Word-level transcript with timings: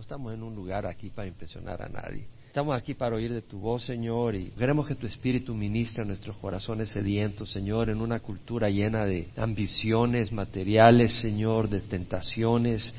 No 0.00 0.02
estamos 0.02 0.32
en 0.32 0.42
un 0.42 0.54
lugar 0.54 0.86
aquí 0.86 1.10
para 1.10 1.28
impresionar 1.28 1.82
a 1.82 1.88
nadie. 1.90 2.26
Estamos 2.46 2.74
aquí 2.74 2.94
para 2.94 3.16
oír 3.16 3.34
de 3.34 3.42
tu 3.42 3.58
voz, 3.58 3.84
Señor, 3.84 4.34
y 4.34 4.46
queremos 4.52 4.88
que 4.88 4.94
tu 4.94 5.06
Espíritu 5.06 5.54
ministre 5.54 6.00
a 6.00 6.06
nuestros 6.06 6.38
corazones 6.38 6.88
sedientos, 6.88 7.50
Señor, 7.50 7.90
en 7.90 8.00
una 8.00 8.20
cultura 8.20 8.70
llena 8.70 9.04
de 9.04 9.28
ambiciones 9.36 10.32
materiales, 10.32 11.12
Señor, 11.20 11.68
de 11.68 11.82
tentaciones, 11.82 12.90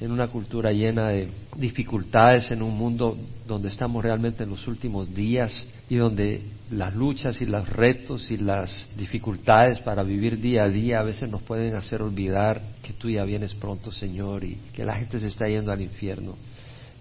en 0.00 0.10
una 0.10 0.28
cultura 0.28 0.72
llena 0.72 1.08
de 1.08 1.28
dificultades, 1.56 2.50
en 2.50 2.62
un 2.62 2.76
mundo 2.76 3.16
donde 3.46 3.68
estamos 3.68 4.02
realmente 4.02 4.44
en 4.44 4.50
los 4.50 4.66
últimos 4.66 5.14
días 5.14 5.64
y 5.88 5.96
donde 5.96 6.42
las 6.70 6.94
luchas 6.94 7.40
y 7.40 7.46
los 7.46 7.68
retos 7.68 8.30
y 8.30 8.36
las 8.38 8.86
dificultades 8.96 9.78
para 9.80 10.02
vivir 10.02 10.40
día 10.40 10.64
a 10.64 10.68
día 10.68 11.00
a 11.00 11.04
veces 11.04 11.30
nos 11.30 11.42
pueden 11.42 11.74
hacer 11.74 12.02
olvidar 12.02 12.60
que 12.82 12.92
tú 12.94 13.10
ya 13.10 13.24
vienes 13.24 13.54
pronto, 13.54 13.92
Señor, 13.92 14.44
y 14.44 14.58
que 14.72 14.84
la 14.84 14.94
gente 14.94 15.18
se 15.18 15.28
está 15.28 15.46
yendo 15.46 15.72
al 15.72 15.82
infierno. 15.82 16.36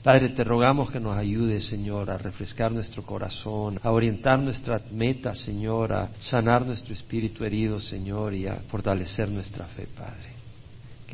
Padre, 0.03 0.29
te 0.29 0.43
rogamos 0.43 0.91
que 0.91 0.99
nos 0.99 1.15
ayudes, 1.15 1.65
Señor, 1.65 2.11
a 2.11 2.17
refrescar 2.17 2.73
nuestro 2.73 3.03
corazón, 3.03 3.79
a 3.81 3.89
orientar 3.89 4.37
nuestra 4.37 4.81
meta, 4.91 5.33
Señor, 5.33 5.93
a 5.93 6.09
sanar 6.19 6.65
nuestro 6.65 6.93
espíritu 6.93 7.45
herido, 7.45 7.79
Señor, 7.79 8.33
y 8.33 8.45
a 8.45 8.55
fortalecer 8.67 9.29
nuestra 9.29 9.65
fe, 9.67 9.87
Padre. 9.95 10.32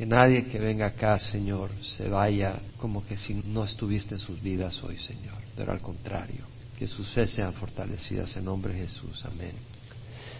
Que 0.00 0.06
nadie 0.06 0.46
que 0.46 0.58
venga 0.58 0.86
acá, 0.86 1.18
Señor, 1.18 1.68
se 1.82 2.08
vaya 2.08 2.58
como 2.78 3.06
que 3.06 3.18
si 3.18 3.34
no 3.34 3.64
estuviste 3.64 4.14
en 4.14 4.18
sus 4.18 4.40
vidas 4.40 4.82
hoy, 4.82 4.96
Señor, 4.96 5.36
pero 5.54 5.72
al 5.72 5.82
contrario, 5.82 6.46
que 6.78 6.88
sus 6.88 7.06
fe 7.10 7.26
sean 7.26 7.52
fortalecidas 7.52 8.34
en 8.38 8.46
nombre 8.46 8.72
de 8.72 8.80
Jesús. 8.80 9.22
Amén. 9.26 9.52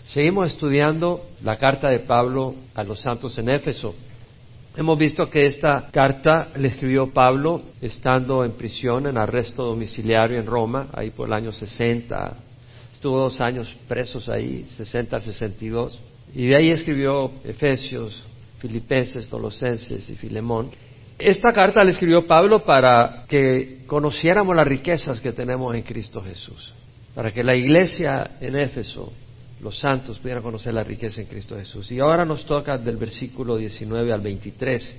Seguimos 0.07 0.49
estudiando 0.49 1.27
la 1.45 1.59
carta 1.59 1.91
de 1.91 1.99
Pablo 1.99 2.55
a 2.75 2.83
los 2.83 3.01
santos 3.01 3.37
en 3.37 3.51
Éfeso. 3.51 3.95
Hemos 4.75 4.99
visto 4.99 5.29
que 5.29 5.45
esta 5.45 5.91
carta 5.91 6.49
le 6.57 6.69
escribió 6.69 7.13
Pablo 7.13 7.61
estando 7.83 8.43
en 8.47 8.53
prisión, 8.53 9.09
en 9.09 9.19
arresto 9.19 9.63
domiciliario 9.63 10.39
en 10.39 10.47
Roma, 10.47 10.89
ahí 10.95 11.11
por 11.11 11.29
el 11.29 11.35
año 11.35 11.53
60. 11.53 12.35
Estuvo 12.95 13.19
dos 13.19 13.39
años 13.43 13.77
presos 13.87 14.27
ahí, 14.31 14.65
60 14.69 15.17
al 15.17 15.23
62. 15.23 16.01
Y 16.33 16.47
de 16.47 16.57
ahí 16.57 16.71
escribió 16.71 17.33
Efesios, 17.45 18.25
Filipenses, 18.61 19.27
Colosenses 19.27 20.09
y 20.09 20.15
Filemón. 20.15 20.71
Esta 21.19 21.53
carta 21.53 21.83
le 21.83 21.91
escribió 21.91 22.27
Pablo 22.27 22.65
para 22.65 23.25
que 23.29 23.83
conociéramos 23.87 24.55
las 24.55 24.67
riquezas 24.67 25.21
que 25.21 25.33
tenemos 25.33 25.75
en 25.75 25.83
Cristo 25.83 26.23
Jesús, 26.23 26.73
para 27.15 27.33
que 27.33 27.43
la 27.43 27.55
iglesia 27.57 28.39
en 28.41 28.57
Éfeso, 28.57 29.13
los 29.61 29.79
santos, 29.79 30.19
pudieran 30.19 30.43
conocer 30.43 30.73
la 30.73 30.85
riqueza 30.85 31.21
en 31.21 31.27
Cristo 31.27 31.57
Jesús. 31.57 31.91
Y 31.91 32.01
ahora 32.01 32.25
nos 32.25 32.45
toca 32.45 32.79
del 32.79 32.97
versículo 32.97 33.57
19 33.57 34.13
al 34.13 34.21
23, 34.21 34.97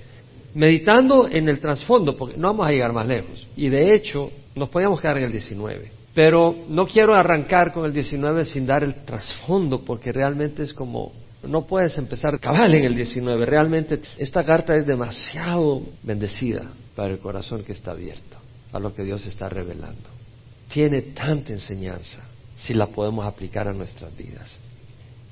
meditando 0.54 1.28
en 1.28 1.48
el 1.48 1.58
trasfondo, 1.58 2.16
porque 2.16 2.36
no 2.36 2.48
vamos 2.48 2.66
a 2.66 2.70
llegar 2.70 2.92
más 2.92 3.06
lejos. 3.06 3.46
Y 3.56 3.68
de 3.68 3.94
hecho, 3.94 4.30
nos 4.54 4.68
podíamos 4.68 5.00
quedar 5.00 5.18
en 5.18 5.24
el 5.24 5.32
19. 5.32 5.90
Pero 6.14 6.54
no 6.68 6.86
quiero 6.86 7.14
arrancar 7.14 7.72
con 7.72 7.86
el 7.86 7.92
19 7.92 8.44
sin 8.44 8.66
dar 8.66 8.84
el 8.84 9.04
trasfondo, 9.04 9.84
porque 9.84 10.12
realmente 10.12 10.62
es 10.62 10.74
como 10.74 11.21
no 11.42 11.66
puedes 11.66 11.96
empezar 11.98 12.38
cabal 12.38 12.74
en 12.74 12.84
el 12.84 12.94
19. 12.94 13.46
Realmente 13.46 14.00
esta 14.16 14.44
carta 14.44 14.76
es 14.76 14.86
demasiado 14.86 15.82
bendecida 16.02 16.70
para 16.94 17.12
el 17.12 17.18
corazón 17.18 17.64
que 17.64 17.72
está 17.72 17.92
abierto 17.92 18.38
a 18.72 18.78
lo 18.78 18.94
que 18.94 19.04
Dios 19.04 19.26
está 19.26 19.48
revelando. 19.48 20.08
Tiene 20.68 21.02
tanta 21.02 21.52
enseñanza 21.52 22.22
si 22.56 22.74
la 22.74 22.86
podemos 22.86 23.26
aplicar 23.26 23.68
a 23.68 23.72
nuestras 23.72 24.16
vidas. 24.16 24.54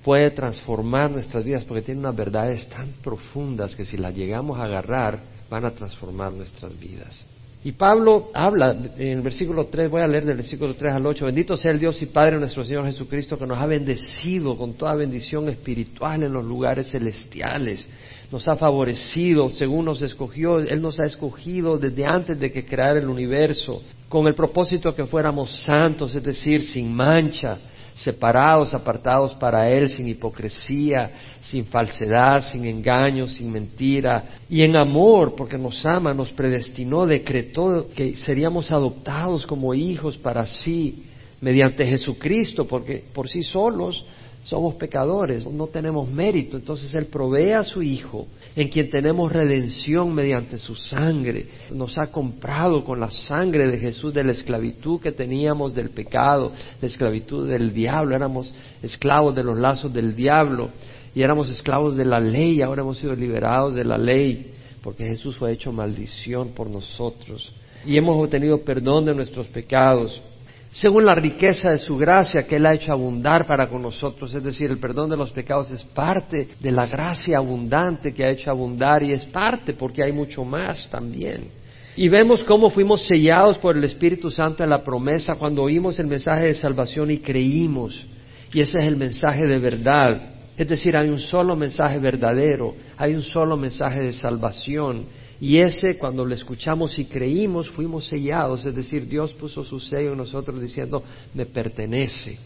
Puede 0.05 0.31
transformar 0.31 1.11
nuestras 1.11 1.45
vidas 1.45 1.65
porque 1.65 1.83
tiene 1.83 2.01
unas 2.01 2.17
verdades 2.17 2.69
tan 2.69 2.93
profundas 3.03 3.77
que 3.77 3.85
si 3.85 3.97
las 3.97 4.15
llegamos 4.15 4.59
a 4.59 4.65
agarrar 4.65 5.21
van 5.49 5.65
a 5.65 5.71
transformar 5.71 6.33
nuestras 6.33 6.79
vidas. 6.79 7.25
Y 7.63 7.73
Pablo 7.73 8.31
habla 8.33 8.71
en 8.97 9.19
el 9.19 9.21
versículo 9.21 9.67
3, 9.67 9.91
voy 9.91 10.01
a 10.01 10.07
leer 10.07 10.25
del 10.25 10.37
versículo 10.37 10.75
3 10.75 10.95
al 10.95 11.05
8, 11.05 11.27
bendito 11.27 11.59
sea 11.59 11.73
el 11.73 11.79
Dios 11.79 12.01
y 12.01 12.07
Padre 12.07 12.39
nuestro 12.39 12.65
Señor 12.65 12.87
Jesucristo 12.87 13.39
que 13.39 13.47
nos 13.47 13.59
ha 13.59 13.67
bendecido 13.67 14.57
con 14.57 14.75
toda 14.75 14.95
bendición 14.95 15.47
espiritual 15.51 16.23
en 16.23 16.33
los 16.33 16.43
lugares 16.43 16.91
celestiales, 16.91 17.87
nos 18.33 18.49
ha 18.49 18.57
favorecido 18.57 19.51
según 19.51 19.85
nos 19.85 20.01
escogió, 20.01 20.59
Él 20.59 20.81
nos 20.81 21.01
ha 21.01 21.05
escogido 21.05 21.77
desde 21.77 22.07
antes 22.07 22.41
de 22.41 22.51
que 22.51 22.65
creara 22.65 22.99
el 22.99 23.11
universo, 23.11 23.83
con 24.09 24.27
el 24.27 24.35
propósito 24.35 24.95
que 24.95 25.05
fuéramos 25.05 25.51
santos, 25.63 26.15
es 26.15 26.23
decir, 26.23 26.63
sin 26.63 26.91
mancha, 26.91 27.59
separados, 27.95 28.75
apartados 28.75 29.35
para 29.35 29.69
Él, 29.69 29.89
sin 29.89 30.09
hipocresía, 30.09 31.11
sin 31.41 31.67
falsedad, 31.67 32.43
sin 32.43 32.65
engaño, 32.65 33.27
sin 33.27 33.51
mentira, 33.51 34.25
y 34.49 34.63
en 34.63 34.77
amor, 34.77 35.35
porque 35.37 35.59
nos 35.59 35.85
ama, 35.85 36.15
nos 36.15 36.31
predestinó, 36.33 37.07
decretó 37.07 37.89
que 37.95 38.17
seríamos 38.17 38.71
adoptados 38.71 39.47
como 39.47 39.75
hijos 39.75 40.17
para 40.17 40.47
sí, 40.47 41.05
mediante 41.41 41.87
Jesucristo, 41.87 42.67
porque 42.67 43.05
por 43.13 43.29
sí 43.29 43.43
solos 43.43 44.05
somos 44.43 44.75
pecadores, 44.77 45.47
no 45.47 45.67
tenemos 45.67 46.11
mérito, 46.11 46.57
entonces 46.57 46.95
Él 46.95 47.07
provee 47.07 47.53
a 47.53 47.63
su 47.63 47.83
Hijo, 47.83 48.27
en 48.57 48.69
quien 48.69 48.89
tenemos 48.89 49.31
redención 49.31 50.15
mediante 50.15 50.59
su 50.59 50.75
sangre, 50.75 51.47
nos 51.73 51.99
ha 51.99 52.11
comprado 52.11 52.83
con 52.83 53.01
la 53.01 53.11
sangre 53.11 53.67
de 53.67 53.79
Jesús 53.79 54.15
de 54.15 54.25
la 54.25 54.33
esclavitud 54.33 55.01
que 55.01 55.13
teníamos 55.13 55.75
del 55.75 55.91
pecado, 55.91 56.53
la 56.81 56.89
esclavitud 56.89 57.49
del 57.49 57.73
diablo, 57.73 58.17
éramos 58.17 58.53
esclavos 58.83 59.35
de 59.35 59.45
los 59.45 59.59
lazos 59.59 59.93
del 59.93 60.17
diablo 60.17 60.71
y 61.15 61.23
éramos 61.23 61.51
esclavos 61.51 61.95
de 61.97 62.05
la 62.05 62.21
ley, 62.21 62.63
ahora 62.63 62.83
hemos 62.83 62.99
sido 62.99 63.15
liberados 63.15 63.75
de 63.75 63.85
la 63.85 63.99
ley, 63.99 64.53
porque 64.83 65.05
Jesús 65.07 65.37
fue 65.37 65.53
hecho 65.53 65.71
maldición 65.71 66.51
por 66.51 66.71
nosotros. 66.71 67.53
Y 67.85 67.97
hemos 67.97 68.17
obtenido 68.17 68.63
perdón 68.63 69.05
de 69.05 69.15
nuestros 69.15 69.47
pecados 69.49 70.23
según 70.73 71.05
la 71.05 71.17
riqueza 71.17 71.71
de 71.71 71.79
su 71.79 71.97
gracia 71.97 72.47
que 72.47 72.57
Él 72.57 72.67
ha 72.67 72.75
hecho 72.75 72.93
abundar 72.93 73.45
para 73.47 73.69
con 73.69 73.83
nosotros, 73.83 74.33
es 74.35 74.43
decir, 74.43 74.71
el 74.71 74.79
perdón 74.79 75.11
de 75.11 75.17
los 75.17 75.33
pecados 75.33 75.71
es 75.71 75.83
parte 75.83 76.49
de 76.61 76.71
la 76.71 76.87
gracia 76.87 77.39
abundante 77.39 78.15
que 78.15 78.25
ha 78.25 78.31
hecho 78.31 78.51
abundar 78.51 79.03
y 79.03 79.13
es 79.13 79.25
parte 79.25 79.73
porque 79.73 80.05
hay 80.05 80.13
mucho 80.13 80.45
más 80.45 80.89
también. 80.89 81.49
Y 81.97 82.09
vemos 82.09 82.45
cómo 82.45 82.71
fuimos 82.71 83.05
sellados 83.05 83.59
por 83.59 83.77
el 83.77 83.83
Espíritu 83.83 84.31
Santo 84.31 84.63
en 84.63 84.71
la 84.71 84.85
promesa 84.85 85.35
cuando 85.35 85.63
oímos 85.63 85.99
el 85.99 86.07
mensaje 86.07 86.47
de 86.47 86.55
salvación 86.55 87.11
y 87.11 87.19
creímos. 87.19 88.07
Y 88.53 88.61
ese 88.61 88.79
es 88.79 88.85
el 88.85 88.97
mensaje 88.97 89.47
de 89.47 89.59
verdad. 89.59 90.35
Es 90.57 90.69
decir, 90.69 90.97
hay 90.97 91.09
un 91.09 91.19
solo 91.19 91.57
mensaje 91.57 91.99
verdadero, 91.99 92.77
hay 92.97 93.15
un 93.15 93.23
solo 93.23 93.57
mensaje 93.57 94.03
de 94.03 94.13
salvación 94.13 95.07
y 95.41 95.59
ese, 95.59 95.97
cuando 95.97 96.25
lo 96.25 96.35
escuchamos 96.35 96.99
y 96.99 97.07
creímos, 97.07 97.71
fuimos 97.71 98.07
sellados, 98.07 98.67
es 98.67 98.75
decir, 98.75 99.09
Dios 99.09 99.33
puso 99.33 99.65
su 99.65 99.81
sello 99.81 100.13
en 100.13 100.19
nosotros 100.19 100.61
diciendo, 100.61 101.03
me 101.33 101.47
pertenece. 101.47 102.39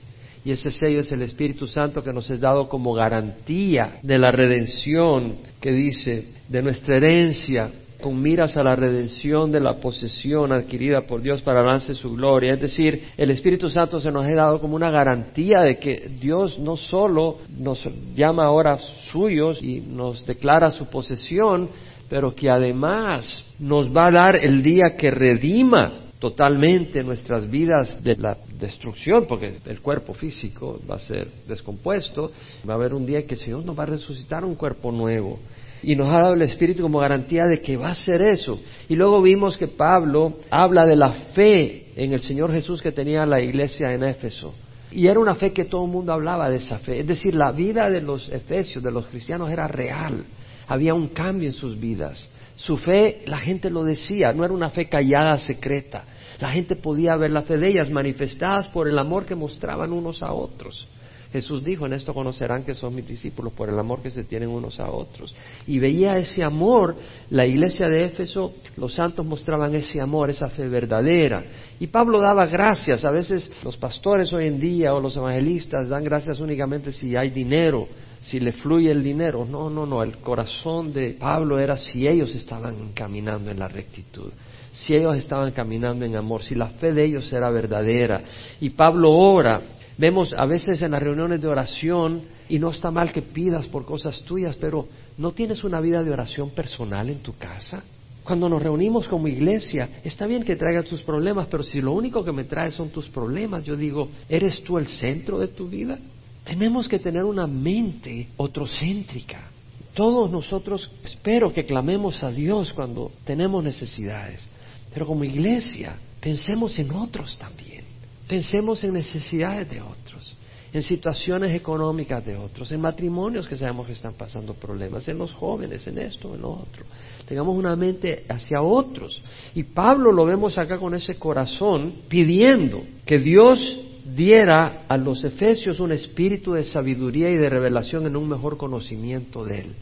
Y 0.44 0.52
ese 0.52 0.70
sello 0.70 1.00
es 1.00 1.10
el 1.10 1.22
Espíritu 1.22 1.66
Santo 1.66 2.04
que 2.04 2.12
nos 2.12 2.30
es 2.30 2.38
dado 2.38 2.68
como 2.68 2.92
garantía 2.92 3.98
de 4.02 4.18
la 4.18 4.30
redención, 4.30 5.38
que 5.60 5.72
dice, 5.72 6.28
de 6.48 6.62
nuestra 6.62 6.98
herencia, 6.98 7.72
con 8.00 8.20
miras 8.20 8.56
a 8.58 8.62
la 8.62 8.76
redención 8.76 9.50
de 9.50 9.60
la 9.60 9.76
posesión 9.80 10.52
adquirida 10.52 11.06
por 11.06 11.22
Dios 11.22 11.40
para 11.40 11.60
avance 11.60 11.94
su 11.94 12.12
gloria. 12.12 12.52
Es 12.52 12.60
decir, 12.60 13.02
el 13.16 13.30
Espíritu 13.30 13.70
Santo 13.70 13.98
se 13.98 14.12
nos 14.12 14.26
ha 14.26 14.34
dado 14.34 14.60
como 14.60 14.76
una 14.76 14.90
garantía 14.90 15.60
de 15.60 15.78
que 15.78 16.10
Dios 16.20 16.58
no 16.58 16.76
solo 16.76 17.38
nos 17.48 17.88
llama 18.14 18.44
ahora 18.44 18.76
suyos 19.10 19.62
y 19.62 19.80
nos 19.80 20.26
declara 20.26 20.70
su 20.70 20.86
posesión, 20.86 21.70
pero 22.14 22.32
que 22.32 22.48
además 22.48 23.44
nos 23.58 23.90
va 23.90 24.06
a 24.06 24.10
dar 24.12 24.36
el 24.36 24.62
día 24.62 24.94
que 24.96 25.10
redima 25.10 26.12
totalmente 26.20 27.02
nuestras 27.02 27.50
vidas 27.50 28.04
de 28.04 28.14
la 28.14 28.38
destrucción, 28.56 29.26
porque 29.26 29.58
el 29.66 29.80
cuerpo 29.80 30.14
físico 30.14 30.78
va 30.88 30.94
a 30.94 31.00
ser 31.00 31.26
descompuesto, 31.48 32.30
va 32.68 32.74
a 32.74 32.76
haber 32.76 32.94
un 32.94 33.04
día 33.04 33.26
que 33.26 33.34
el 33.34 33.40
Señor 33.40 33.64
nos 33.64 33.76
va 33.76 33.82
a 33.82 33.86
resucitar 33.86 34.44
un 34.44 34.54
cuerpo 34.54 34.92
nuevo. 34.92 35.40
Y 35.82 35.96
nos 35.96 36.06
ha 36.06 36.20
dado 36.20 36.34
el 36.34 36.42
Espíritu 36.42 36.82
como 36.84 37.00
garantía 37.00 37.46
de 37.46 37.60
que 37.60 37.76
va 37.76 37.88
a 37.88 37.94
ser 37.96 38.22
eso. 38.22 38.60
Y 38.88 38.94
luego 38.94 39.20
vimos 39.20 39.58
que 39.58 39.66
Pablo 39.66 40.34
habla 40.50 40.86
de 40.86 40.94
la 40.94 41.10
fe 41.34 41.86
en 41.96 42.12
el 42.12 42.20
Señor 42.20 42.52
Jesús 42.52 42.80
que 42.80 42.92
tenía 42.92 43.26
la 43.26 43.40
iglesia 43.40 43.92
en 43.92 44.04
Éfeso. 44.04 44.54
Y 44.92 45.08
era 45.08 45.18
una 45.18 45.34
fe 45.34 45.52
que 45.52 45.64
todo 45.64 45.84
el 45.84 45.90
mundo 45.90 46.12
hablaba 46.12 46.48
de 46.48 46.58
esa 46.58 46.78
fe. 46.78 47.00
Es 47.00 47.08
decir, 47.08 47.34
la 47.34 47.50
vida 47.50 47.90
de 47.90 48.00
los 48.00 48.28
efesios, 48.28 48.84
de 48.84 48.92
los 48.92 49.06
cristianos, 49.06 49.50
era 49.50 49.66
real 49.66 50.24
había 50.66 50.94
un 50.94 51.08
cambio 51.08 51.48
en 51.48 51.52
sus 51.52 51.78
vidas. 51.78 52.28
Su 52.56 52.76
fe, 52.76 53.22
la 53.26 53.38
gente 53.38 53.70
lo 53.70 53.84
decía, 53.84 54.32
no 54.32 54.44
era 54.44 54.54
una 54.54 54.70
fe 54.70 54.88
callada, 54.88 55.38
secreta. 55.38 56.04
La 56.40 56.50
gente 56.50 56.76
podía 56.76 57.16
ver 57.16 57.30
la 57.30 57.42
fe 57.42 57.58
de 57.58 57.68
ellas 57.68 57.90
manifestadas 57.90 58.68
por 58.68 58.88
el 58.88 58.98
amor 58.98 59.24
que 59.24 59.34
mostraban 59.34 59.92
unos 59.92 60.22
a 60.22 60.32
otros. 60.32 60.88
Jesús 61.34 61.64
dijo, 61.64 61.84
en 61.84 61.94
esto 61.94 62.14
conocerán 62.14 62.62
que 62.62 62.76
son 62.76 62.94
mis 62.94 63.08
discípulos 63.08 63.52
por 63.54 63.68
el 63.68 63.76
amor 63.76 64.00
que 64.00 64.12
se 64.12 64.22
tienen 64.22 64.48
unos 64.48 64.78
a 64.78 64.88
otros. 64.88 65.34
Y 65.66 65.80
veía 65.80 66.16
ese 66.16 66.44
amor, 66.44 66.94
la 67.30 67.44
iglesia 67.44 67.88
de 67.88 68.04
Éfeso, 68.04 68.52
los 68.76 68.94
santos 68.94 69.26
mostraban 69.26 69.74
ese 69.74 70.00
amor, 70.00 70.30
esa 70.30 70.48
fe 70.48 70.68
verdadera. 70.68 71.42
Y 71.80 71.88
Pablo 71.88 72.20
daba 72.20 72.46
gracias, 72.46 73.04
a 73.04 73.10
veces 73.10 73.50
los 73.64 73.76
pastores 73.76 74.32
hoy 74.32 74.46
en 74.46 74.60
día 74.60 74.94
o 74.94 75.00
los 75.00 75.16
evangelistas 75.16 75.88
dan 75.88 76.04
gracias 76.04 76.38
únicamente 76.38 76.92
si 76.92 77.16
hay 77.16 77.30
dinero, 77.30 77.88
si 78.24 78.40
le 78.40 78.52
fluye 78.52 78.90
el 78.90 79.02
dinero. 79.02 79.44
No, 79.44 79.68
no, 79.70 79.86
no, 79.86 80.02
el 80.02 80.18
corazón 80.18 80.92
de 80.92 81.10
Pablo 81.10 81.58
era 81.58 81.76
si 81.76 82.06
ellos 82.06 82.34
estaban 82.34 82.92
caminando 82.94 83.50
en 83.50 83.58
la 83.58 83.68
rectitud, 83.68 84.32
si 84.72 84.94
ellos 84.94 85.16
estaban 85.16 85.52
caminando 85.52 86.04
en 86.04 86.16
amor, 86.16 86.42
si 86.42 86.54
la 86.54 86.68
fe 86.68 86.92
de 86.92 87.04
ellos 87.04 87.32
era 87.32 87.50
verdadera. 87.50 88.22
Y 88.60 88.70
Pablo 88.70 89.12
ora, 89.12 89.62
vemos 89.98 90.32
a 90.32 90.46
veces 90.46 90.80
en 90.82 90.92
las 90.92 91.02
reuniones 91.02 91.40
de 91.40 91.48
oración, 91.48 92.22
y 92.48 92.58
no 92.58 92.70
está 92.70 92.90
mal 92.90 93.12
que 93.12 93.22
pidas 93.22 93.66
por 93.66 93.84
cosas 93.84 94.22
tuyas, 94.22 94.56
pero 94.56 94.86
¿no 95.18 95.32
tienes 95.32 95.64
una 95.64 95.80
vida 95.80 96.02
de 96.02 96.10
oración 96.10 96.50
personal 96.50 97.08
en 97.08 97.20
tu 97.20 97.36
casa? 97.36 97.82
Cuando 98.22 98.48
nos 98.48 98.62
reunimos 98.62 99.06
como 99.06 99.28
iglesia, 99.28 100.00
está 100.02 100.26
bien 100.26 100.44
que 100.44 100.56
traigas 100.56 100.86
tus 100.86 101.02
problemas, 101.02 101.46
pero 101.50 101.62
si 101.62 101.82
lo 101.82 101.92
único 101.92 102.24
que 102.24 102.32
me 102.32 102.44
traes 102.44 102.72
son 102.72 102.88
tus 102.88 103.08
problemas, 103.08 103.64
yo 103.64 103.76
digo, 103.76 104.08
¿eres 104.30 104.62
tú 104.62 104.78
el 104.78 104.86
centro 104.88 105.38
de 105.38 105.48
tu 105.48 105.68
vida? 105.68 105.98
Tenemos 106.44 106.88
que 106.88 106.98
tener 106.98 107.24
una 107.24 107.46
mente 107.46 108.28
otrocéntrica. 108.36 109.50
Todos 109.94 110.30
nosotros 110.30 110.90
espero 111.04 111.52
que 111.52 111.64
clamemos 111.64 112.22
a 112.22 112.30
Dios 112.30 112.72
cuando 112.72 113.12
tenemos 113.24 113.64
necesidades, 113.64 114.44
pero 114.92 115.06
como 115.06 115.24
iglesia 115.24 115.96
pensemos 116.20 116.78
en 116.78 116.90
otros 116.92 117.38
también, 117.38 117.84
pensemos 118.28 118.82
en 118.82 118.92
necesidades 118.92 119.70
de 119.70 119.80
otros, 119.80 120.36
en 120.72 120.82
situaciones 120.82 121.54
económicas 121.54 122.26
de 122.26 122.36
otros, 122.36 122.72
en 122.72 122.80
matrimonios 122.80 123.46
que 123.46 123.56
sabemos 123.56 123.86
que 123.86 123.92
están 123.92 124.14
pasando 124.14 124.54
problemas, 124.54 125.06
en 125.06 125.16
los 125.16 125.32
jóvenes, 125.32 125.86
en 125.86 125.98
esto, 125.98 126.34
en 126.34 126.42
lo 126.42 126.50
otro. 126.50 126.84
Tengamos 127.26 127.56
una 127.56 127.76
mente 127.76 128.24
hacia 128.28 128.60
otros. 128.60 129.22
Y 129.54 129.62
Pablo 129.62 130.10
lo 130.10 130.24
vemos 130.24 130.58
acá 130.58 130.78
con 130.78 130.94
ese 130.94 131.14
corazón 131.14 132.00
pidiendo 132.08 132.82
que 133.06 133.20
Dios 133.20 133.60
diera 134.04 134.84
a 134.88 134.96
los 134.96 135.24
efesios 135.24 135.80
un 135.80 135.92
espíritu 135.92 136.52
de 136.52 136.64
sabiduría 136.64 137.30
y 137.30 137.36
de 137.36 137.48
revelación 137.48 138.06
en 138.06 138.16
un 138.16 138.28
mejor 138.28 138.56
conocimiento 138.56 139.44
de 139.44 139.60
Él. 139.60 139.74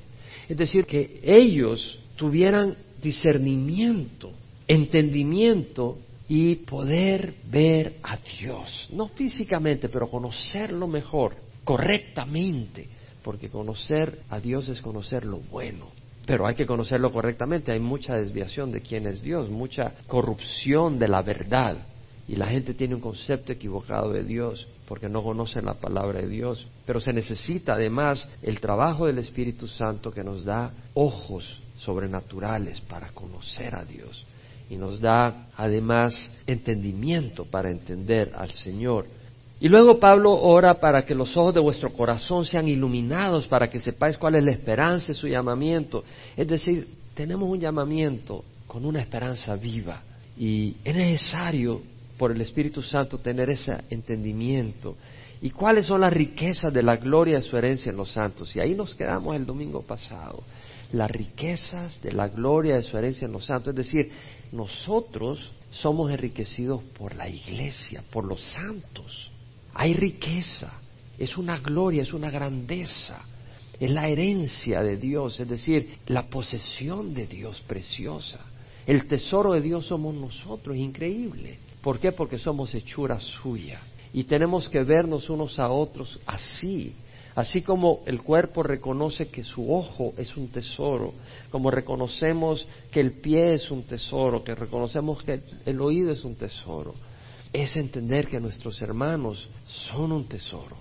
Es 0.49 0.57
decir, 0.57 0.87
que 0.87 1.21
ellos 1.23 1.99
tuvieran 2.17 2.77
discernimiento, 3.03 4.31
entendimiento 4.69 5.99
y 6.29 6.57
poder 6.57 7.35
ver 7.51 7.97
a 8.03 8.17
Dios, 8.17 8.89
no 8.93 9.09
físicamente, 9.09 9.89
pero 9.89 10.09
conocerlo 10.09 10.87
mejor, 10.87 11.37
correctamente, 11.65 12.89
porque 13.23 13.49
conocer 13.49 14.21
a 14.31 14.41
Dios 14.41 14.69
es 14.69 14.81
conocer 14.81 15.25
lo 15.25 15.39
bueno. 15.39 15.91
Pero 16.25 16.47
hay 16.47 16.55
que 16.55 16.67
conocerlo 16.67 17.13
correctamente, 17.13 17.73
hay 17.73 17.81
mucha 17.81 18.15
desviación 18.15 18.71
de 18.71 18.81
quién 18.81 19.07
es 19.07 19.23
Dios, 19.23 19.51
mucha 19.51 19.95
corrupción 20.07 20.99
de 20.99 21.09
la 21.09 21.23
verdad. 21.23 21.79
Y 22.29 22.37
la 22.37 22.47
gente 22.47 22.75
tiene 22.75 22.95
un 22.95 23.01
concepto 23.01 23.53
equivocado 23.53 24.13
de 24.13 24.25
Dios 24.25 24.69
porque 24.87 25.09
no 25.09 25.23
conocen 25.23 25.65
la 25.65 25.75
palabra 25.75 26.21
de 26.21 26.29
Dios. 26.29 26.67
Pero 26.87 27.01
se 27.01 27.13
necesita 27.13 27.75
además 27.75 28.29
el 28.43 28.61
trabajo 28.61 29.07
del 29.07 29.19
Espíritu 29.19 29.67
Santo 29.67 30.13
que 30.13 30.23
nos 30.23 30.45
da 30.45 30.73
ojos 30.95 31.61
sobrenaturales 31.79 32.81
para 32.81 33.09
conocer 33.11 33.75
a 33.75 33.85
Dios 33.85 34.25
y 34.71 34.77
nos 34.77 35.01
da 35.01 35.49
además 35.57 36.31
entendimiento 36.47 37.45
para 37.45 37.71
entender 37.71 38.33
al 38.35 38.53
Señor. 38.53 39.07
Y 39.61 39.69
luego 39.69 40.01
Pablo 40.01 40.33
ora 40.33 40.81
para 40.81 41.05
que 41.05 41.15
los 41.15 41.37
ojos 41.37 41.55
de 41.55 41.61
vuestro 41.61 41.93
corazón 41.93 42.45
sean 42.45 42.67
iluminados, 42.67 43.47
para 43.47 43.69
que 43.69 43.79
sepáis 43.79 44.17
cuál 44.17 44.37
es 44.37 44.45
la 44.45 44.51
esperanza 44.51 45.09
de 45.09 45.15
su 45.15 45.29
llamamiento. 45.29 46.03
Es 46.37 46.49
decir, 46.49 46.89
tenemos 47.15 47.49
un 47.49 47.61
llamamiento 47.61 48.45
con 48.67 48.85
una 48.85 49.01
esperanza 49.01 49.55
viva 49.57 50.03
y 50.39 50.75
es 50.83 50.97
necesario 50.97 51.83
por 52.19 52.33
el 52.33 52.41
Espíritu 52.41 52.83
Santo 52.83 53.19
tener 53.19 53.51
ese 53.51 53.77
entendimiento. 53.91 54.97
¿Y 55.41 55.51
cuáles 55.51 55.87
son 55.87 56.03
las 56.03 56.13
riquezas 56.13 56.73
de 56.73 56.85
la 56.85 56.97
gloria 56.97 57.37
de 57.37 57.43
su 57.43 57.57
herencia 57.57 57.91
en 57.91 57.97
los 57.97 58.13
santos? 58.13 58.55
Y 58.55 58.61
ahí 58.61 58.75
nos 58.75 58.95
quedamos 58.95 59.35
el 59.35 59.45
domingo 59.45 59.83
pasado. 59.83 60.45
Las 60.93 61.11
riquezas 61.11 62.01
de 62.01 62.13
la 62.13 62.29
gloria 62.29 62.77
de 62.77 62.83
su 62.83 62.97
herencia 62.97 63.27
en 63.27 63.33
los 63.33 63.47
santos. 63.47 63.71
Es 63.71 63.77
decir, 63.77 64.13
nosotros 64.53 65.53
somos 65.71 66.13
enriquecidos 66.13 66.83
por 66.97 67.17
la 67.17 67.29
iglesia, 67.29 68.05
por 68.13 68.25
los 68.25 68.41
santos. 68.41 69.33
Hay 69.75 69.95
riqueza, 69.95 70.73
es 71.19 71.37
una 71.37 71.59
gloria, 71.59 72.03
es 72.03 72.13
una 72.13 72.31
grandeza, 72.31 73.25
es 73.81 73.91
la 73.91 74.09
herencia 74.09 74.83
de 74.83 74.97
Dios, 74.97 75.41
es 75.41 75.49
decir, 75.49 75.99
la 76.07 76.29
posesión 76.29 77.15
de 77.15 77.27
Dios 77.27 77.61
preciosa. 77.67 78.39
El 78.87 79.07
tesoro 79.07 79.55
de 79.55 79.61
Dios 79.61 79.87
somos 79.87 80.15
nosotros, 80.15 80.77
increíble. 80.77 81.59
¿Por 81.83 81.99
qué? 81.99 82.13
Porque 82.13 82.39
somos 82.39 82.75
hechura 82.75 83.19
suya. 83.19 83.81
Y 84.13 84.25
tenemos 84.25 84.69
que 84.69 84.85
vernos 84.85 85.29
unos 85.31 85.59
a 85.59 85.69
otros 85.69 86.21
así. 86.27 86.95
Así 87.35 87.63
como 87.63 88.01
el 88.07 88.23
cuerpo 88.23 88.63
reconoce 88.63 89.29
que 89.29 89.43
su 89.43 89.73
ojo 89.73 90.13
es 90.19 90.37
un 90.37 90.49
tesoro, 90.49 91.15
como 91.51 91.71
reconocemos 91.71 92.67
que 92.91 93.01
el 93.01 93.13
pie 93.13 93.55
es 93.55 93.71
un 93.71 93.85
tesoro, 93.85 94.45
que 94.45 94.55
reconocemos 94.55 95.23
que 95.23 95.43
el 95.65 95.81
oído 95.81 96.11
es 96.13 96.25
un 96.25 96.35
tesoro, 96.35 96.93
es 97.51 97.75
entender 97.77 98.29
que 98.29 98.39
nuestros 98.39 98.83
hermanos 98.83 99.49
son 99.67 100.13
un 100.13 100.29
tesoro. 100.29 100.77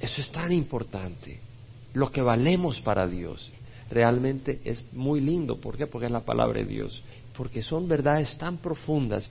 Eso 0.00 0.22
es 0.22 0.32
tan 0.32 0.50
importante. 0.50 1.40
Lo 1.92 2.10
que 2.10 2.22
valemos 2.22 2.80
para 2.80 3.06
Dios 3.06 3.52
realmente 3.90 4.62
es 4.64 4.82
muy 4.94 5.20
lindo. 5.20 5.60
¿Por 5.60 5.76
qué? 5.76 5.86
Porque 5.86 6.06
es 6.06 6.12
la 6.12 6.24
palabra 6.24 6.60
de 6.60 6.66
Dios. 6.66 7.02
Porque 7.36 7.62
son 7.62 7.86
verdades 7.86 8.36
tan 8.38 8.56
profundas 8.56 9.30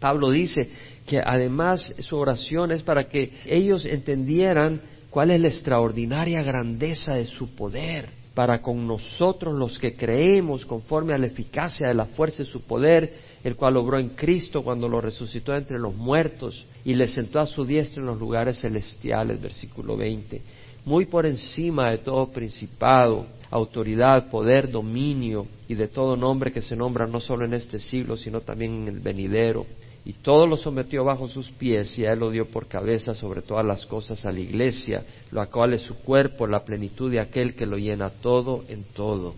Pablo 0.00 0.30
dice 0.30 0.68
que 1.06 1.20
además 1.24 1.94
su 2.00 2.16
oración 2.16 2.72
es 2.72 2.82
para 2.82 3.08
que 3.08 3.32
ellos 3.46 3.84
entendieran 3.84 4.80
cuál 5.10 5.30
es 5.30 5.40
la 5.40 5.48
extraordinaria 5.48 6.42
grandeza 6.42 7.14
de 7.14 7.26
su 7.26 7.54
poder 7.54 8.20
para 8.34 8.62
con 8.62 8.86
nosotros 8.86 9.54
los 9.54 9.78
que 9.78 9.96
creemos 9.96 10.64
conforme 10.64 11.12
a 11.12 11.18
la 11.18 11.26
eficacia 11.26 11.88
de 11.88 11.94
la 11.94 12.06
fuerza 12.06 12.38
de 12.38 12.48
su 12.48 12.62
poder, 12.62 13.12
el 13.42 13.56
cual 13.56 13.76
obró 13.76 13.98
en 13.98 14.10
Cristo 14.10 14.62
cuando 14.62 14.88
lo 14.88 15.00
resucitó 15.00 15.54
entre 15.54 15.78
los 15.78 15.94
muertos 15.94 16.64
y 16.84 16.94
le 16.94 17.08
sentó 17.08 17.40
a 17.40 17.46
su 17.46 17.64
diestra 17.64 18.00
en 18.00 18.06
los 18.06 18.18
lugares 18.18 18.60
celestiales, 18.60 19.40
versículo 19.42 19.96
20, 19.96 20.40
muy 20.84 21.06
por 21.06 21.26
encima 21.26 21.90
de 21.90 21.98
todo 21.98 22.30
principado, 22.30 23.26
autoridad, 23.50 24.30
poder, 24.30 24.70
dominio 24.70 25.46
y 25.68 25.74
de 25.74 25.88
todo 25.88 26.16
nombre 26.16 26.52
que 26.52 26.62
se 26.62 26.76
nombra 26.76 27.06
no 27.06 27.20
solo 27.20 27.44
en 27.44 27.54
este 27.54 27.78
siglo, 27.78 28.16
sino 28.16 28.40
también 28.40 28.82
en 28.82 28.88
el 28.88 29.00
venidero 29.00 29.66
y 30.04 30.14
todo 30.14 30.46
lo 30.46 30.56
sometió 30.56 31.04
bajo 31.04 31.28
sus 31.28 31.50
pies 31.50 31.98
y 31.98 32.06
a 32.06 32.12
él 32.12 32.20
lo 32.20 32.30
dio 32.30 32.46
por 32.46 32.66
cabeza 32.66 33.14
sobre 33.14 33.42
todas 33.42 33.66
las 33.66 33.84
cosas 33.84 34.24
a 34.24 34.32
la 34.32 34.40
iglesia, 34.40 35.04
lo 35.30 35.48
cual 35.50 35.74
es 35.74 35.82
su 35.82 35.96
cuerpo, 35.96 36.46
la 36.46 36.64
plenitud 36.64 37.10
de 37.10 37.20
aquel 37.20 37.54
que 37.54 37.66
lo 37.66 37.76
llena 37.76 38.10
todo 38.10 38.64
en 38.68 38.84
todo. 38.94 39.34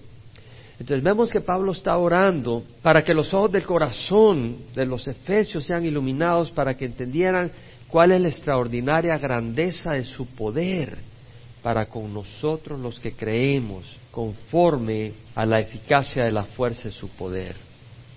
Entonces 0.79 1.03
vemos 1.03 1.31
que 1.31 1.41
Pablo 1.41 1.73
está 1.73 1.97
orando 1.97 2.63
para 2.81 3.03
que 3.03 3.15
los 3.15 3.33
ojos 3.35 3.53
del 3.53 3.67
corazón 3.67 4.59
de 4.75 4.87
los 4.87 5.07
efesios 5.07 5.65
sean 5.65 5.85
iluminados, 5.85 6.51
para 6.51 6.77
que 6.77 6.87
entendieran 6.87 7.51
cuál 7.89 8.13
es 8.13 8.21
la 8.21 8.29
extraordinaria 8.29 9.19
grandeza 9.19 9.93
de 9.93 10.05
su 10.05 10.27
poder 10.27 10.99
para 11.63 11.87
con 11.87 12.13
nosotros 12.13 12.81
los 12.81 12.99
que 12.99 13.13
creemos, 13.13 13.85
conforme 14.11 15.13
a 15.35 15.47
la 15.47 15.61
eficacia 15.61 16.25
de 16.25 16.33
la 16.33 16.45
fuerza 16.45 16.89
de 16.89 16.95
su 16.95 17.09
poder 17.09 17.72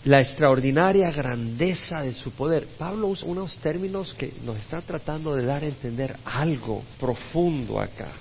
la 0.05 0.21
extraordinaria 0.21 1.09
grandeza 1.09 2.01
de 2.01 2.13
su 2.13 2.31
poder. 2.31 2.67
Pablo 2.77 3.07
usa 3.07 3.27
unos 3.27 3.57
términos 3.57 4.13
que 4.13 4.33
nos 4.43 4.57
está 4.57 4.81
tratando 4.81 5.35
de 5.35 5.43
dar 5.43 5.63
a 5.63 5.67
entender 5.67 6.15
algo 6.23 6.83
profundo 6.99 7.79
acá. 7.79 8.11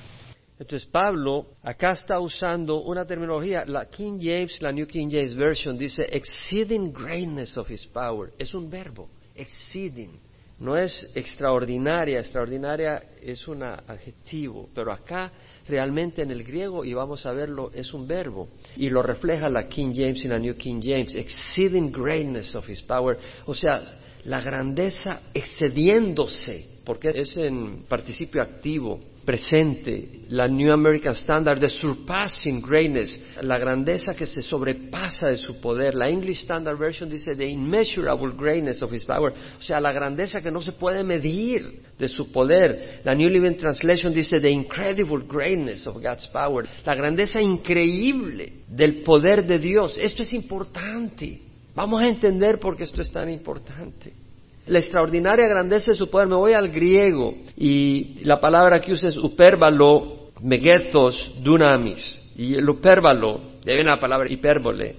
Entonces 0.59 0.88
Pablo 0.88 1.47
acá 1.62 1.91
está 1.91 2.21
usando 2.21 2.81
una 2.83 3.05
terminología, 3.05 3.64
la 3.67 3.85
King 3.91 4.19
James, 4.19 4.62
la 4.62 4.73
New 4.73 4.87
King 4.87 5.09
James 5.11 5.35
Version 5.35 5.76
dice 5.76 6.07
exceeding 6.11 6.91
greatness 6.91 7.55
of 7.59 7.71
his 7.71 7.85
power. 7.87 8.33
Es 8.38 8.55
un 8.55 8.71
verbo, 8.71 9.11
exceeding. 9.35 10.19
No 10.61 10.79
es 10.79 11.11
extraordinaria, 11.14 12.21
extraordinaria 12.21 13.03
es 13.21 13.47
un 13.47 13.62
adjetivo, 13.62 14.71
pero 14.75 14.91
acá 14.91 15.31
realmente 15.66 16.23
en 16.23 16.30
el 16.30 16.44
griego, 16.44 16.85
y 16.85 16.94
vamos 16.94 17.25
a 17.26 17.33
verlo, 17.33 17.71
es 17.73 17.92
un 17.94 18.06
verbo, 18.06 18.49
y 18.76 18.88
lo 18.88 19.02
refleja 19.02 19.49
la 19.49 19.68
King 19.68 19.92
James 19.94 20.25
y 20.25 20.28
la 20.28 20.38
New 20.38 20.56
King 20.56 20.80
James, 20.83 21.14
exceeding 21.14 21.90
greatness 21.90 22.54
of 22.54 22.68
his 22.68 22.83
power, 22.83 23.18
o 23.47 23.54
sea, 23.54 23.99
la 24.25 24.40
grandeza 24.40 25.23
excediéndose, 25.33 26.74
porque 26.85 27.11
es 27.14 27.37
en 27.37 27.85
participio 27.88 28.43
activo, 28.43 29.00
presente, 29.25 30.21
la 30.29 30.47
New 30.47 30.71
American 30.71 31.14
Standard, 31.14 31.59
the 31.59 31.71
surpassing 31.71 32.61
greatness, 32.61 33.19
la 33.41 33.59
grandeza 33.59 34.14
que 34.14 34.26
se 34.26 34.43
sobrepasa 34.43 35.29
de 35.29 35.38
su 35.38 35.61
poder. 35.61 35.95
La 35.95 36.09
English 36.09 36.43
Standard 36.43 36.79
Version 36.79 37.09
dice 37.09 37.35
the 37.35 37.47
immeasurable 37.47 38.35
greatness 38.37 38.83
of 38.83 38.93
his 38.93 39.05
power, 39.05 39.33
o 39.59 39.62
sea, 39.62 39.81
la 39.81 39.93
grandeza 39.93 40.43
que 40.43 40.50
no 40.50 40.61
se 40.61 40.73
puede 40.73 41.03
medir 41.03 41.83
de 41.99 42.09
su 42.09 42.31
poder. 42.31 43.00
La 43.05 43.14
New 43.14 43.29
Living 43.29 43.57
Translation 43.57 44.12
dice 44.12 44.38
the 44.41 44.50
incredible 44.50 45.25
greatness 45.26 45.87
of 45.87 45.97
God's 45.97 46.29
power, 46.29 46.67
la 46.85 46.95
grandeza 46.95 47.41
increíble 47.41 48.64
del 48.69 49.03
poder 49.03 49.47
de 49.47 49.59
Dios. 49.59 49.97
Esto 49.97 50.23
es 50.23 50.33
importante. 50.35 51.41
Vamos 51.75 52.00
a 52.03 52.09
entender 52.09 52.61
por 52.61 52.76
qué 52.76 52.85
esto 52.85 53.03
es 53.03 53.11
tan 53.11 53.31
importante 53.31 54.24
la 54.66 54.78
extraordinaria 54.78 55.47
grandeza 55.47 55.92
de 55.92 55.99
su 55.99 56.11
poder. 56.11 56.28
Me 56.28 56.37
voy 56.37 56.52
al 56.52 56.71
griego 56.71 57.35
y 57.56 58.25
la 58.25 58.40
palabra 58.40 58.80
que 58.80 58.92
usa 58.92 59.09
es 59.09 59.16
upérbalo, 59.16 60.30
megethos, 60.40 61.33
dunamis. 61.42 62.21
Y 62.37 62.54
el 62.54 62.68
upérbalo, 62.68 63.40
de 63.64 63.83
la 63.83 63.99
palabra 63.99 64.30
hipérbole, 64.30 64.97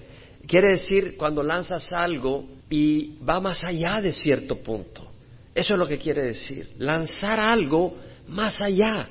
quiere 0.47 0.69
decir 0.69 1.15
cuando 1.17 1.43
lanzas 1.43 1.91
algo 1.93 2.45
y 2.69 3.17
va 3.17 3.39
más 3.39 3.63
allá 3.63 4.01
de 4.01 4.11
cierto 4.11 4.57
punto. 4.57 5.01
Eso 5.53 5.73
es 5.73 5.79
lo 5.79 5.87
que 5.87 5.97
quiere 5.97 6.23
decir. 6.23 6.69
Lanzar 6.77 7.39
algo 7.39 7.95
más 8.27 8.61
allá. 8.61 9.07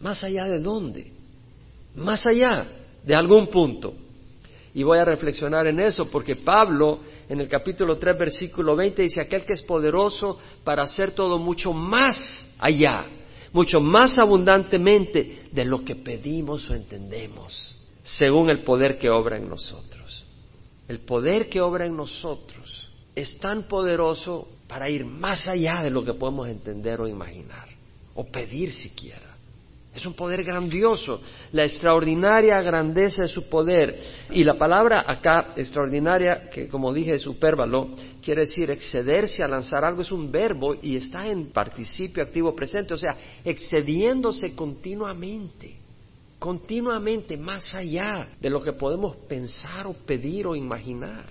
¿Más 0.00 0.24
allá 0.24 0.46
de 0.46 0.60
dónde? 0.60 1.12
Más 1.94 2.26
allá 2.26 2.66
de 3.04 3.14
algún 3.14 3.48
punto. 3.48 3.94
Y 4.74 4.82
voy 4.82 4.98
a 4.98 5.04
reflexionar 5.04 5.66
en 5.66 5.80
eso 5.80 6.06
porque 6.06 6.36
Pablo 6.36 7.00
en 7.30 7.40
el 7.40 7.48
capítulo 7.48 7.96
3 7.96 8.18
versículo 8.18 8.74
20 8.74 9.02
dice, 9.02 9.20
aquel 9.22 9.44
que 9.44 9.52
es 9.52 9.62
poderoso 9.62 10.36
para 10.64 10.82
hacer 10.82 11.12
todo 11.12 11.38
mucho 11.38 11.72
más 11.72 12.44
allá, 12.58 13.06
mucho 13.52 13.80
más 13.80 14.18
abundantemente 14.18 15.44
de 15.52 15.64
lo 15.64 15.84
que 15.84 15.94
pedimos 15.94 16.68
o 16.68 16.74
entendemos, 16.74 17.76
según 18.02 18.50
el 18.50 18.64
poder 18.64 18.98
que 18.98 19.10
obra 19.10 19.36
en 19.36 19.48
nosotros. 19.48 20.26
El 20.88 20.98
poder 21.02 21.48
que 21.48 21.60
obra 21.60 21.86
en 21.86 21.96
nosotros 21.96 22.90
es 23.14 23.38
tan 23.38 23.68
poderoso 23.68 24.48
para 24.66 24.90
ir 24.90 25.04
más 25.04 25.46
allá 25.46 25.84
de 25.84 25.90
lo 25.90 26.04
que 26.04 26.14
podemos 26.14 26.48
entender 26.48 27.00
o 27.00 27.06
imaginar, 27.06 27.68
o 28.16 28.26
pedir 28.26 28.72
siquiera. 28.72 29.29
Es 29.94 30.06
un 30.06 30.14
poder 30.14 30.44
grandioso, 30.44 31.20
la 31.52 31.64
extraordinaria 31.64 32.62
grandeza 32.62 33.22
de 33.22 33.28
su 33.28 33.48
poder. 33.48 33.98
Y 34.30 34.44
la 34.44 34.56
palabra 34.56 35.04
acá, 35.06 35.52
extraordinaria, 35.56 36.48
que 36.48 36.68
como 36.68 36.92
dije 36.92 37.14
es 37.14 37.22
supervalo, 37.22 37.96
quiere 38.22 38.42
decir 38.42 38.70
excederse 38.70 39.42
a 39.42 39.48
lanzar 39.48 39.84
algo, 39.84 40.02
es 40.02 40.12
un 40.12 40.30
verbo 40.30 40.76
y 40.80 40.94
está 40.94 41.26
en 41.26 41.50
participio 41.50 42.22
activo 42.22 42.54
presente, 42.54 42.94
o 42.94 42.98
sea, 42.98 43.16
excediéndose 43.44 44.54
continuamente, 44.54 45.74
continuamente, 46.38 47.36
más 47.36 47.74
allá 47.74 48.28
de 48.40 48.48
lo 48.48 48.62
que 48.62 48.74
podemos 48.74 49.16
pensar 49.28 49.88
o 49.88 49.94
pedir 49.94 50.46
o 50.46 50.54
imaginar. 50.54 51.26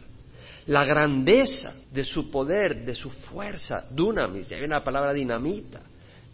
La 0.66 0.84
grandeza 0.84 1.74
de 1.92 2.04
su 2.04 2.30
poder, 2.30 2.86
de 2.86 2.94
su 2.94 3.10
fuerza, 3.10 3.88
dunamis, 3.90 4.52
hay 4.52 4.66
una 4.66 4.84
palabra 4.84 5.14
dinamita 5.14 5.82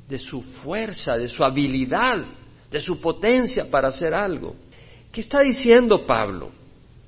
de 0.07 0.17
su 0.17 0.41
fuerza, 0.41 1.17
de 1.17 1.27
su 1.27 1.43
habilidad, 1.43 2.25
de 2.69 2.79
su 2.79 3.00
potencia 3.00 3.69
para 3.69 3.89
hacer 3.89 4.13
algo. 4.13 4.55
¿Qué 5.12 5.21
está 5.21 5.41
diciendo 5.41 6.05
Pablo? 6.05 6.51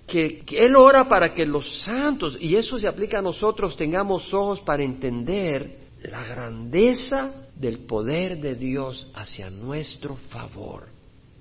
Que, 0.08 0.44
Él 0.52 0.76
ora 0.76 1.08
para 1.08 1.34
que 1.34 1.46
los 1.46 1.82
santos, 1.82 2.38
y 2.40 2.56
eso 2.56 2.80
se 2.80 2.88
aplica 2.88 3.20
a 3.20 3.22
nosotros, 3.22 3.76
tengamos 3.76 4.34
ojos 4.34 4.62
para 4.62 4.84
entender 4.84 5.88
la 6.04 6.24
grandeza 6.24 7.50
del 7.56 7.80
poder 7.80 8.40
de 8.40 8.56
Dios 8.56 9.10
hacia 9.14 9.50
nuestro 9.50 10.16
favor. 10.30 10.88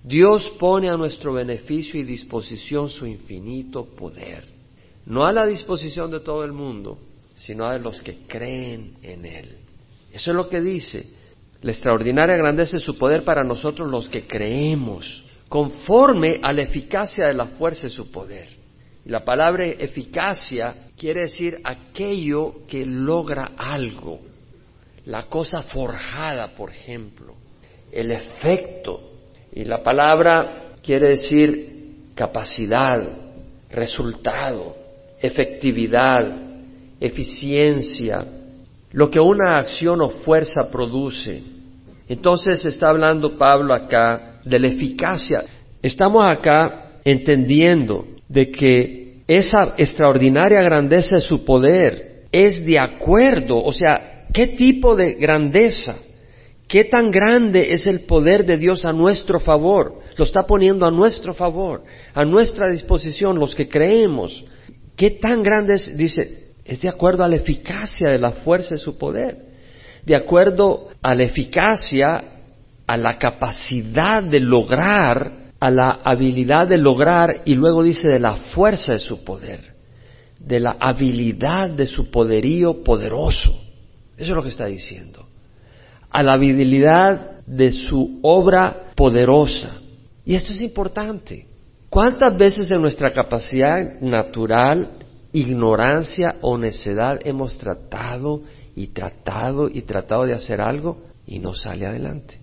Dios 0.02 0.52
pone 0.58 0.88
a 0.88 0.96
nuestro 0.96 1.32
beneficio 1.32 2.00
y 2.00 2.04
disposición 2.04 2.88
su 2.88 3.06
infinito 3.06 3.84
poder, 3.84 4.44
no 5.06 5.24
a 5.24 5.32
la 5.32 5.46
disposición 5.46 6.10
de 6.10 6.20
todo 6.20 6.44
el 6.44 6.52
mundo, 6.52 6.98
sino 7.34 7.64
a 7.66 7.78
los 7.78 8.00
que 8.02 8.26
creen 8.26 8.96
en 9.02 9.24
Él. 9.24 9.58
Eso 10.12 10.30
es 10.30 10.36
lo 10.36 10.48
que 10.48 10.60
dice. 10.60 11.06
La 11.62 11.72
extraordinaria 11.72 12.36
grandeza 12.36 12.76
de 12.76 12.82
su 12.82 12.96
poder 12.96 13.24
para 13.24 13.42
nosotros 13.42 13.90
los 13.90 14.08
que 14.08 14.26
creemos, 14.26 15.24
conforme 15.48 16.40
a 16.42 16.52
la 16.52 16.62
eficacia 16.62 17.26
de 17.26 17.34
la 17.34 17.46
fuerza 17.46 17.84
de 17.84 17.90
su 17.90 18.10
poder. 18.10 18.48
La 19.06 19.24
palabra 19.24 19.64
eficacia 19.66 20.74
quiere 20.96 21.22
decir 21.22 21.60
aquello 21.62 22.66
que 22.66 22.84
logra 22.84 23.52
algo, 23.56 24.20
la 25.04 25.24
cosa 25.24 25.62
forjada, 25.62 26.48
por 26.56 26.70
ejemplo, 26.70 27.34
el 27.92 28.10
efecto. 28.10 29.12
Y 29.52 29.64
la 29.64 29.82
palabra 29.82 30.74
quiere 30.82 31.10
decir 31.10 32.12
capacidad, 32.14 33.02
resultado, 33.70 34.76
efectividad, 35.20 36.24
eficiencia, 37.00 38.26
lo 38.96 39.10
que 39.10 39.20
una 39.20 39.58
acción 39.58 40.00
o 40.00 40.08
fuerza 40.08 40.70
produce. 40.72 41.42
Entonces 42.08 42.64
está 42.64 42.88
hablando 42.88 43.36
Pablo 43.36 43.74
acá 43.74 44.40
de 44.42 44.58
la 44.58 44.68
eficacia. 44.68 45.44
Estamos 45.82 46.26
acá 46.26 47.00
entendiendo 47.04 48.06
de 48.26 48.50
que 48.50 49.18
esa 49.26 49.74
extraordinaria 49.76 50.62
grandeza 50.62 51.16
de 51.16 51.20
su 51.20 51.44
poder 51.44 52.22
es 52.32 52.64
de 52.64 52.78
acuerdo, 52.78 53.62
o 53.62 53.70
sea, 53.70 54.24
¿qué 54.32 54.46
tipo 54.46 54.96
de 54.96 55.12
grandeza? 55.16 55.96
¿Qué 56.66 56.84
tan 56.84 57.10
grande 57.10 57.74
es 57.74 57.86
el 57.86 58.00
poder 58.00 58.46
de 58.46 58.56
Dios 58.56 58.86
a 58.86 58.94
nuestro 58.94 59.40
favor? 59.40 59.98
Lo 60.16 60.24
está 60.24 60.46
poniendo 60.46 60.86
a 60.86 60.90
nuestro 60.90 61.34
favor, 61.34 61.84
a 62.14 62.24
nuestra 62.24 62.70
disposición, 62.70 63.38
los 63.38 63.54
que 63.54 63.68
creemos. 63.68 64.42
¿Qué 64.96 65.10
tan 65.10 65.42
grande 65.42 65.74
es? 65.74 65.94
Dice, 65.94 66.45
es 66.66 66.80
de 66.80 66.88
acuerdo 66.88 67.22
a 67.24 67.28
la 67.28 67.36
eficacia 67.36 68.08
de 68.08 68.18
la 68.18 68.32
fuerza 68.32 68.74
de 68.74 68.80
su 68.80 68.98
poder, 68.98 69.38
de 70.04 70.14
acuerdo 70.14 70.88
a 71.02 71.14
la 71.14 71.22
eficacia, 71.22 72.24
a 72.86 72.96
la 72.96 73.18
capacidad 73.18 74.22
de 74.22 74.40
lograr, 74.40 75.52
a 75.58 75.70
la 75.70 76.00
habilidad 76.04 76.66
de 76.68 76.78
lograr, 76.78 77.42
y 77.44 77.54
luego 77.54 77.82
dice 77.82 78.08
de 78.08 78.18
la 78.18 78.36
fuerza 78.36 78.92
de 78.92 78.98
su 78.98 79.24
poder, 79.24 79.74
de 80.38 80.60
la 80.60 80.76
habilidad 80.78 81.70
de 81.70 81.86
su 81.86 82.10
poderío 82.10 82.82
poderoso. 82.82 83.50
Eso 84.16 84.32
es 84.32 84.36
lo 84.36 84.42
que 84.42 84.48
está 84.48 84.66
diciendo. 84.66 85.26
A 86.10 86.22
la 86.22 86.34
habilidad 86.34 87.42
de 87.46 87.72
su 87.72 88.20
obra 88.22 88.92
poderosa. 88.94 89.80
Y 90.24 90.34
esto 90.34 90.52
es 90.52 90.60
importante. 90.60 91.46
¿Cuántas 91.88 92.36
veces 92.36 92.70
en 92.70 92.80
nuestra 92.80 93.12
capacidad 93.12 94.00
natural 94.00 95.05
ignorancia 95.36 96.36
o 96.40 96.56
necedad 96.56 97.20
hemos 97.24 97.58
tratado 97.58 98.40
y 98.74 98.88
tratado 98.88 99.68
y 99.68 99.82
tratado 99.82 100.24
de 100.24 100.32
hacer 100.32 100.62
algo 100.62 101.02
y 101.26 101.40
no 101.40 101.54
sale 101.54 101.86
adelante. 101.86 102.40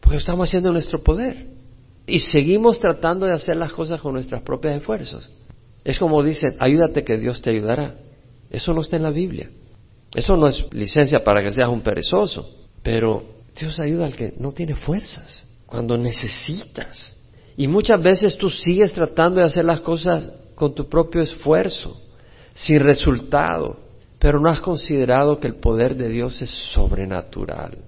Porque 0.00 0.16
estamos 0.16 0.48
haciendo 0.48 0.72
nuestro 0.72 1.02
poder. 1.02 1.48
Y 2.06 2.20
seguimos 2.20 2.80
tratando 2.80 3.26
de 3.26 3.34
hacer 3.34 3.56
las 3.56 3.74
cosas 3.74 4.00
con 4.00 4.14
nuestras 4.14 4.40
propias 4.42 4.78
esfuerzos. 4.78 5.30
Es 5.84 5.98
como 5.98 6.22
dicen, 6.22 6.56
ayúdate 6.58 7.04
que 7.04 7.18
Dios 7.18 7.42
te 7.42 7.50
ayudará. 7.50 7.96
Eso 8.50 8.72
no 8.72 8.80
está 8.80 8.96
en 8.96 9.02
la 9.02 9.10
Biblia. 9.10 9.50
Eso 10.14 10.34
no 10.36 10.48
es 10.48 10.64
licencia 10.72 11.20
para 11.20 11.42
que 11.42 11.52
seas 11.52 11.68
un 11.68 11.82
perezoso. 11.82 12.48
Pero 12.82 13.24
Dios 13.58 13.78
ayuda 13.78 14.06
al 14.06 14.16
que 14.16 14.32
no 14.38 14.52
tiene 14.52 14.74
fuerzas, 14.74 15.46
cuando 15.66 15.98
necesitas. 15.98 17.14
Y 17.58 17.68
muchas 17.68 18.02
veces 18.02 18.38
tú 18.38 18.48
sigues 18.48 18.94
tratando 18.94 19.40
de 19.40 19.46
hacer 19.46 19.66
las 19.66 19.80
cosas 19.80 20.30
con 20.54 20.74
tu 20.74 20.88
propio 20.88 21.20
esfuerzo 21.20 22.00
sin 22.54 22.80
resultado, 22.80 23.78
pero 24.18 24.40
no 24.40 24.48
has 24.48 24.60
considerado 24.60 25.40
que 25.40 25.48
el 25.48 25.56
poder 25.56 25.96
de 25.96 26.08
Dios 26.08 26.40
es 26.42 26.50
sobrenatural 26.50 27.78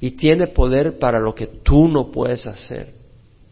y 0.00 0.12
tiene 0.12 0.48
poder 0.48 0.98
para 0.98 1.18
lo 1.18 1.34
que 1.34 1.46
tú 1.46 1.88
no 1.88 2.10
puedes 2.10 2.46
hacer. 2.46 2.94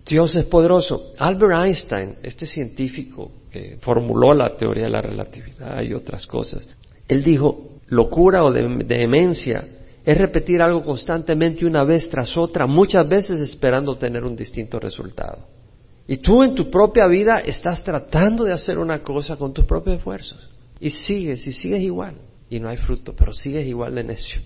Dios 0.06 0.36
es 0.36 0.44
poderoso. 0.44 1.12
Albert 1.18 1.66
Einstein, 1.66 2.16
este 2.22 2.46
científico 2.46 3.32
que 3.50 3.78
formuló 3.80 4.34
la 4.34 4.56
teoría 4.56 4.84
de 4.84 4.90
la 4.90 5.02
relatividad 5.02 5.82
y 5.82 5.94
otras 5.94 6.26
cosas, 6.26 6.66
él 7.08 7.24
dijo, 7.24 7.80
locura 7.88 8.44
o 8.44 8.52
demencia 8.52 9.66
es 10.04 10.18
repetir 10.18 10.62
algo 10.62 10.84
constantemente 10.84 11.66
una 11.66 11.82
vez 11.82 12.08
tras 12.08 12.36
otra, 12.36 12.66
muchas 12.66 13.08
veces 13.08 13.40
esperando 13.40 13.96
tener 13.96 14.24
un 14.24 14.36
distinto 14.36 14.78
resultado. 14.78 15.38
Y 16.06 16.18
tú 16.18 16.44
en 16.44 16.54
tu 16.54 16.70
propia 16.70 17.08
vida 17.08 17.40
estás 17.40 17.82
tratando 17.82 18.44
de 18.44 18.52
hacer 18.52 18.78
una 18.78 19.02
cosa 19.02 19.36
con 19.36 19.52
tus 19.52 19.64
propios 19.64 19.96
esfuerzos. 19.96 20.48
Y 20.80 20.90
sigues, 20.90 21.46
y 21.46 21.52
sigues 21.52 21.80
igual. 21.80 22.16
Y 22.48 22.60
no 22.60 22.68
hay 22.68 22.76
fruto, 22.76 23.14
pero 23.16 23.32
sigues 23.32 23.66
igual 23.66 23.94
de 23.94 24.04
necio. 24.04 24.40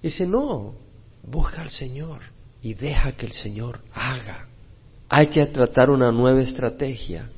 Y 0.00 0.08
dice, 0.08 0.26
no, 0.26 0.74
busca 1.22 1.62
al 1.62 1.70
Señor 1.70 2.20
y 2.62 2.74
deja 2.74 3.12
que 3.12 3.26
el 3.26 3.32
Señor 3.32 3.80
haga. 3.92 4.48
Hay 5.08 5.28
que 5.28 5.44
tratar 5.46 5.90
una 5.90 6.12
nueva 6.12 6.42
estrategia. 6.42 7.30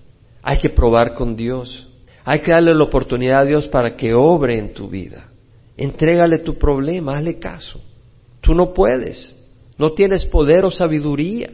Hay 0.42 0.58
que 0.58 0.70
probar 0.70 1.14
con 1.14 1.36
Dios. 1.36 1.88
Hay 2.24 2.40
que 2.40 2.52
darle 2.52 2.74
la 2.74 2.84
oportunidad 2.84 3.42
a 3.42 3.44
Dios 3.44 3.68
para 3.68 3.96
que 3.96 4.14
obre 4.14 4.58
en 4.58 4.74
tu 4.74 4.88
vida. 4.88 5.30
Entrégale 5.76 6.38
tu 6.38 6.58
problema, 6.58 7.16
hazle 7.16 7.38
caso. 7.38 7.80
Tú 8.40 8.54
no 8.54 8.74
puedes. 8.74 9.36
No 9.78 9.92
tienes 9.92 10.26
poder 10.26 10.64
o 10.64 10.70
sabiduría. 10.70 11.50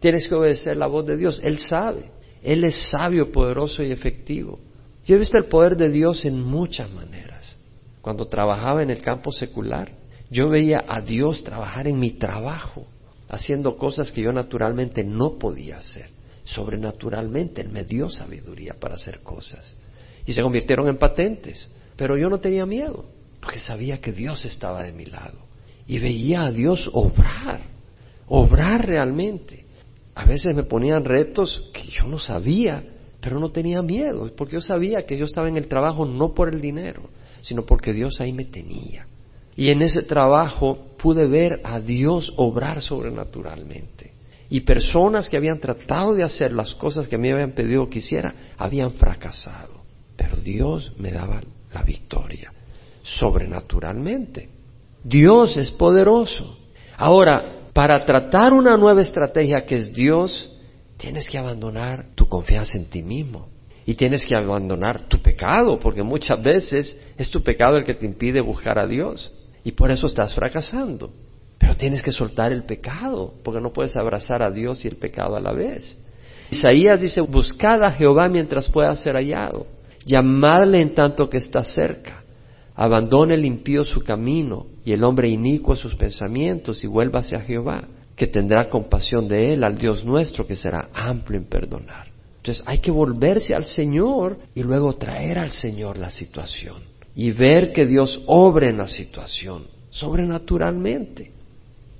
Tienes 0.00 0.26
que 0.26 0.34
obedecer 0.34 0.76
la 0.76 0.86
voz 0.86 1.06
de 1.06 1.16
Dios. 1.16 1.40
Él 1.44 1.58
sabe. 1.58 2.10
Él 2.42 2.64
es 2.64 2.90
sabio, 2.90 3.30
poderoso 3.30 3.82
y 3.82 3.90
efectivo. 3.90 4.58
Yo 5.08 5.16
he 5.16 5.18
visto 5.18 5.38
el 5.38 5.46
poder 5.46 5.74
de 5.78 5.88
Dios 5.88 6.26
en 6.26 6.38
muchas 6.38 6.90
maneras. 6.90 7.56
Cuando 8.02 8.28
trabajaba 8.28 8.82
en 8.82 8.90
el 8.90 9.00
campo 9.00 9.32
secular, 9.32 9.90
yo 10.28 10.50
veía 10.50 10.84
a 10.86 11.00
Dios 11.00 11.42
trabajar 11.42 11.88
en 11.88 11.98
mi 11.98 12.10
trabajo, 12.10 12.86
haciendo 13.26 13.78
cosas 13.78 14.12
que 14.12 14.20
yo 14.20 14.34
naturalmente 14.34 15.02
no 15.04 15.38
podía 15.38 15.78
hacer. 15.78 16.10
Sobrenaturalmente 16.44 17.62
Él 17.62 17.70
me 17.70 17.84
dio 17.84 18.10
sabiduría 18.10 18.74
para 18.78 18.96
hacer 18.96 19.20
cosas. 19.20 19.74
Y 20.26 20.34
se 20.34 20.42
convirtieron 20.42 20.88
en 20.88 20.98
patentes. 20.98 21.70
Pero 21.96 22.18
yo 22.18 22.28
no 22.28 22.38
tenía 22.38 22.66
miedo, 22.66 23.06
porque 23.40 23.60
sabía 23.60 24.02
que 24.02 24.12
Dios 24.12 24.44
estaba 24.44 24.82
de 24.82 24.92
mi 24.92 25.06
lado. 25.06 25.38
Y 25.86 26.00
veía 26.00 26.42
a 26.42 26.52
Dios 26.52 26.86
obrar, 26.92 27.62
obrar 28.26 28.86
realmente. 28.86 29.64
A 30.14 30.26
veces 30.26 30.54
me 30.54 30.64
ponían 30.64 31.06
retos 31.06 31.70
que 31.72 31.86
yo 31.86 32.04
no 32.04 32.18
sabía 32.18 32.84
pero 33.20 33.40
no 33.40 33.50
tenía 33.50 33.82
miedo, 33.82 34.30
porque 34.36 34.54
yo 34.54 34.60
sabía 34.60 35.04
que 35.04 35.16
yo 35.16 35.24
estaba 35.24 35.48
en 35.48 35.56
el 35.56 35.68
trabajo 35.68 36.06
no 36.06 36.34
por 36.34 36.52
el 36.52 36.60
dinero, 36.60 37.10
sino 37.40 37.62
porque 37.62 37.92
Dios 37.92 38.20
ahí 38.20 38.32
me 38.32 38.44
tenía. 38.44 39.06
Y 39.56 39.70
en 39.70 39.82
ese 39.82 40.02
trabajo 40.02 40.78
pude 40.98 41.26
ver 41.26 41.60
a 41.64 41.80
Dios 41.80 42.32
obrar 42.36 42.80
sobrenaturalmente. 42.80 44.12
Y 44.50 44.60
personas 44.60 45.28
que 45.28 45.36
habían 45.36 45.58
tratado 45.58 46.14
de 46.14 46.22
hacer 46.22 46.52
las 46.52 46.74
cosas 46.74 47.08
que 47.08 47.18
me 47.18 47.32
habían 47.32 47.52
pedido 47.52 47.88
que 47.90 47.98
hiciera, 47.98 48.32
habían 48.56 48.92
fracasado. 48.92 49.82
Pero 50.16 50.36
Dios 50.36 50.92
me 50.98 51.10
daba 51.10 51.40
la 51.74 51.82
victoria, 51.82 52.52
sobrenaturalmente. 53.02 54.48
Dios 55.02 55.56
es 55.56 55.70
poderoso. 55.70 56.56
Ahora, 56.96 57.68
para 57.72 58.04
tratar 58.04 58.52
una 58.52 58.76
nueva 58.76 59.02
estrategia 59.02 59.64
que 59.66 59.76
es 59.76 59.92
Dios, 59.92 60.50
tienes 60.98 61.28
que 61.28 61.38
abandonar 61.38 62.08
tu 62.14 62.28
confianza 62.28 62.76
en 62.76 62.90
ti 62.90 63.02
mismo. 63.02 63.48
Y 63.86 63.94
tienes 63.94 64.26
que 64.26 64.36
abandonar 64.36 65.08
tu 65.08 65.22
pecado, 65.22 65.80
porque 65.80 66.02
muchas 66.02 66.42
veces 66.42 66.98
es 67.16 67.30
tu 67.30 67.42
pecado 67.42 67.78
el 67.78 67.84
que 67.84 67.94
te 67.94 68.04
impide 68.04 68.42
buscar 68.42 68.78
a 68.78 68.86
Dios 68.86 69.32
y 69.64 69.72
por 69.72 69.90
eso 69.90 70.06
estás 70.06 70.34
fracasando. 70.34 71.10
Pero 71.56 71.74
tienes 71.74 72.02
que 72.02 72.12
soltar 72.12 72.52
el 72.52 72.64
pecado, 72.64 73.32
porque 73.42 73.62
no 73.62 73.72
puedes 73.72 73.96
abrazar 73.96 74.42
a 74.42 74.50
Dios 74.50 74.84
y 74.84 74.88
el 74.88 74.96
pecado 74.96 75.36
a 75.36 75.40
la 75.40 75.52
vez. 75.52 75.96
Isaías 76.50 77.00
dice, 77.00 77.22
buscad 77.22 77.82
a 77.82 77.92
Jehová 77.92 78.28
mientras 78.28 78.68
pueda 78.68 78.94
ser 78.94 79.14
hallado, 79.14 79.66
llamadle 80.04 80.82
en 80.82 80.94
tanto 80.94 81.30
que 81.30 81.38
está 81.38 81.64
cerca, 81.64 82.22
abandone 82.74 83.34
el 83.34 83.44
impío 83.44 83.84
su 83.84 84.02
camino 84.02 84.66
y 84.84 84.92
el 84.92 85.04
hombre 85.04 85.28
inicuo 85.28 85.76
sus 85.76 85.94
pensamientos 85.94 86.84
y 86.84 86.86
vuélvase 86.86 87.36
a 87.36 87.40
Jehová, 87.40 87.84
que 88.18 88.26
tendrá 88.26 88.68
compasión 88.68 89.28
de 89.28 89.54
él, 89.54 89.62
al 89.62 89.78
Dios 89.78 90.04
nuestro, 90.04 90.44
que 90.44 90.56
será 90.56 90.88
amplio 90.92 91.38
en 91.38 91.46
perdonar. 91.46 92.08
Entonces 92.38 92.64
hay 92.66 92.80
que 92.80 92.90
volverse 92.90 93.54
al 93.54 93.64
Señor 93.64 94.38
y 94.54 94.62
luego 94.64 94.96
traer 94.96 95.38
al 95.38 95.50
Señor 95.50 95.98
la 95.98 96.10
situación 96.10 96.82
y 97.14 97.30
ver 97.30 97.72
que 97.72 97.86
Dios 97.86 98.20
obre 98.26 98.70
en 98.70 98.78
la 98.78 98.88
situación 98.88 99.68
sobrenaturalmente. 99.90 101.32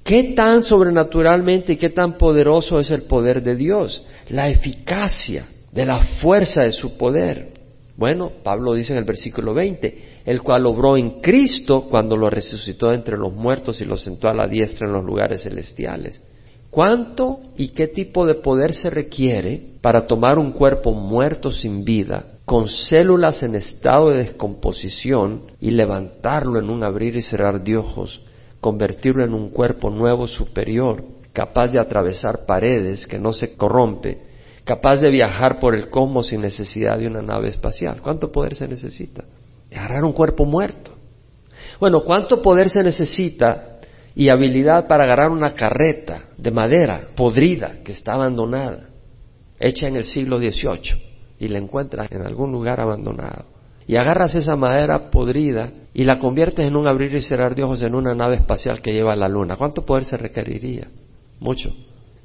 ¿Qué 0.03 0.33
tan 0.35 0.63
sobrenaturalmente 0.63 1.75
y 1.75 1.77
qué 1.77 1.91
tan 1.91 2.19
poderoso 2.19 2.81
es 2.81 2.91
el 2.91 3.03
poder 3.03 3.43
de 3.43 3.55
Dios? 3.55 4.03
La 4.31 4.49
eficacia 4.49 5.47
de 5.71 5.87
la 5.87 6.03
fuerza 6.05 6.63
de 6.63 6.73
su 6.73 6.97
poder. 6.97 7.53
Bueno, 7.99 8.31
Pablo 8.45 8.75
dice 8.75 8.93
en 8.93 9.01
el 9.01 9.05
versículo 9.05 9.53
20, 9.55 10.23
el 10.25 10.41
cual 10.41 10.67
obró 10.67 10.97
en 10.97 11.21
Cristo 11.21 11.89
cuando 11.91 12.17
lo 12.17 12.31
resucitó 12.31 12.93
entre 12.93 13.19
los 13.19 13.33
muertos 13.33 13.81
y 13.81 13.85
lo 13.85 13.97
sentó 13.97 14.29
a 14.29 14.35
la 14.35 14.47
diestra 14.47 14.87
en 14.87 14.93
los 14.93 15.05
lugares 15.05 15.43
celestiales. 15.43 16.23
¿Cuánto 16.71 17.41
y 17.57 17.71
qué 17.71 17.89
tipo 17.89 18.25
de 18.25 18.37
poder 18.37 18.73
se 18.73 18.89
requiere 18.89 19.61
para 19.81 20.07
tomar 20.07 20.39
un 20.39 20.53
cuerpo 20.53 20.93
muerto 20.93 21.51
sin 21.51 21.85
vida 21.85 22.39
con 22.45 22.69
células 22.69 23.43
en 23.43 23.57
estado 23.57 24.11
de 24.11 24.19
descomposición 24.19 25.47
y 25.61 25.73
levantarlo 25.73 26.61
en 26.61 26.71
un 26.71 26.85
abrir 26.85 27.17
y 27.17 27.23
cerrar 27.23 27.65
de 27.65 27.79
ojos, 27.79 28.23
convertirlo 28.61 29.25
en 29.25 29.35
un 29.35 29.51
cuerpo 29.51 29.91
nuevo 29.91 30.29
superior, 30.29 31.03
capaz 31.33 31.73
de 31.73 31.81
atravesar 31.81 32.47
paredes 32.47 33.09
que 33.09 33.19
no 33.19 33.33
se 33.33 33.57
corrompe, 33.57 34.28
capaz 34.69 35.01
de 35.01 35.11
viajar 35.11 35.59
por 35.59 35.75
el 35.75 35.89
cosmos 35.89 36.27
sin 36.27 36.43
necesidad 36.43 36.99
de 36.99 37.07
una 37.07 37.23
nave 37.23 37.49
espacial. 37.49 38.03
¿Cuánto 38.03 38.31
poder 38.31 38.55
se 38.55 38.69
necesita? 38.69 39.25
Agarrar 39.75 40.05
un 40.05 40.13
cuerpo 40.13 40.45
muerto. 40.45 40.93
Bueno, 41.81 42.03
¿cuánto 42.03 42.43
poder 42.43 42.69
se 42.69 42.83
necesita 42.83 43.79
y 44.15 44.29
habilidad 44.29 44.87
para 44.87 45.05
agarrar 45.05 45.31
una 45.31 45.55
carreta 45.55 46.25
de 46.37 46.51
madera 46.51 47.09
podrida 47.17 47.79
que 47.83 47.93
está 47.93 48.13
abandonada, 48.13 48.91
hecha 49.59 49.89
en 49.89 49.97
el 49.97 50.05
siglo 50.05 50.37
XVIII? 50.37 51.09
y 51.41 51.49
la 51.49 51.59
encuentras 51.59 52.11
en 52.11 52.23
algún 52.23 52.51
lugar 52.51 52.81
abandonado. 52.81 53.45
Y 53.87 53.97
agarras 53.97 54.35
esa 54.35 54.57
madera 54.57 55.09
podrida 55.11 55.71
y 55.95 56.05
la 56.05 56.19
conviertes 56.19 56.67
en 56.67 56.77
un 56.77 56.89
abrir 56.89 57.15
y 57.15 57.23
cerrar 57.23 57.55
de 57.55 57.63
ojos 57.63 57.81
en 57.83 57.95
una 57.95 58.15
nave 58.15 58.35
espacial 58.37 58.83
que 58.83 58.93
lleva 58.93 59.13
a 59.13 59.17
la 59.17 59.29
luna. 59.29 59.57
¿Cuánto 59.57 59.87
poder 59.87 60.05
se 60.05 60.17
requeriría? 60.17 60.89
Mucho. 61.39 61.73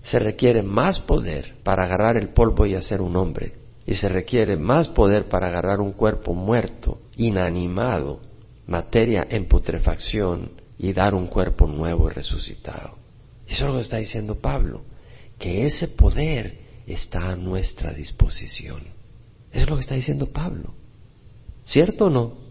Se 0.04 0.20
requiere 0.20 0.62
más 0.62 1.00
poder 1.00 1.56
para 1.64 1.86
agarrar 1.86 2.18
el 2.18 2.30
polvo 2.30 2.66
y 2.66 2.76
hacer 2.76 3.02
un 3.02 3.16
hombre. 3.16 3.54
Y 3.86 3.96
se 3.96 4.08
requiere 4.08 4.56
más 4.56 4.88
poder 4.90 5.28
para 5.28 5.48
agarrar 5.48 5.82
un 5.82 5.94
cuerpo 5.94 6.34
muerto, 6.34 7.02
inanimado, 7.18 8.22
materia 8.68 9.26
en 9.30 9.48
putrefacción 9.48 10.52
y 10.78 10.94
dar 10.94 11.14
un 11.14 11.28
cuerpo 11.28 11.68
nuevo 11.68 12.10
y 12.10 12.14
resucitado. 12.14 12.98
Y 13.48 13.54
eso 13.54 13.66
es 13.66 13.72
lo 13.72 13.78
que 13.78 13.84
está 13.84 13.98
diciendo 13.98 14.36
Pablo, 14.36 14.84
que 15.40 15.66
ese 15.66 15.88
poder 15.90 16.60
está 16.88 17.30
a 17.30 17.36
nuestra 17.36 17.94
disposición. 17.94 18.82
Eso 19.52 19.64
es 19.64 19.70
lo 19.70 19.76
que 19.76 19.82
está 19.82 19.96
diciendo 19.96 20.32
Pablo. 20.32 20.74
¿Cierto 21.66 22.06
o 22.06 22.10
no? 22.10 22.43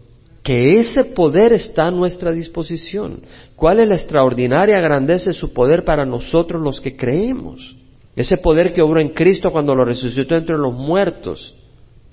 Que 0.43 0.77
ese 0.77 1.05
poder 1.05 1.53
está 1.53 1.87
a 1.87 1.91
nuestra 1.91 2.31
disposición. 2.33 3.21
¿Cuál 3.55 3.79
es 3.79 3.87
la 3.87 3.95
extraordinaria 3.95 4.79
grandeza 4.81 5.29
de 5.29 5.37
su 5.37 5.53
poder 5.53 5.85
para 5.85 6.05
nosotros 6.05 6.61
los 6.61 6.81
que 6.81 6.97
creemos? 6.97 7.75
Ese 8.15 8.37
poder 8.37 8.73
que 8.73 8.81
obró 8.81 8.99
en 8.99 9.13
Cristo 9.13 9.51
cuando 9.51 9.73
lo 9.73 9.85
resucitó 9.85 10.35
entre 10.35 10.57
los 10.57 10.73
muertos. 10.73 11.55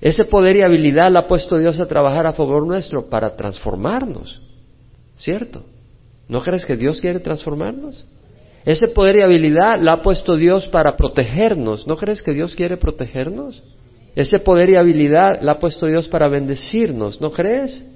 Ese 0.00 0.24
poder 0.24 0.56
y 0.56 0.62
habilidad 0.62 1.10
la 1.10 1.20
ha 1.20 1.26
puesto 1.26 1.58
Dios 1.58 1.78
a 1.80 1.86
trabajar 1.86 2.26
a 2.26 2.32
favor 2.32 2.66
nuestro 2.66 3.10
para 3.10 3.34
transformarnos. 3.36 4.40
¿Cierto? 5.16 5.64
¿No 6.28 6.40
crees 6.42 6.64
que 6.64 6.76
Dios 6.76 7.00
quiere 7.00 7.18
transformarnos? 7.18 8.06
Ese 8.64 8.88
poder 8.88 9.16
y 9.16 9.22
habilidad 9.22 9.80
la 9.80 9.94
ha 9.94 10.02
puesto 10.02 10.36
Dios 10.36 10.68
para 10.68 10.96
protegernos. 10.96 11.86
¿No 11.86 11.96
crees 11.96 12.22
que 12.22 12.32
Dios 12.32 12.54
quiere 12.54 12.76
protegernos? 12.76 13.62
Ese 14.14 14.38
poder 14.38 14.70
y 14.70 14.76
habilidad 14.76 15.40
la 15.42 15.52
ha 15.52 15.58
puesto 15.58 15.86
Dios 15.86 16.08
para 16.08 16.28
bendecirnos, 16.28 17.20
¿no 17.20 17.32
crees? 17.32 17.86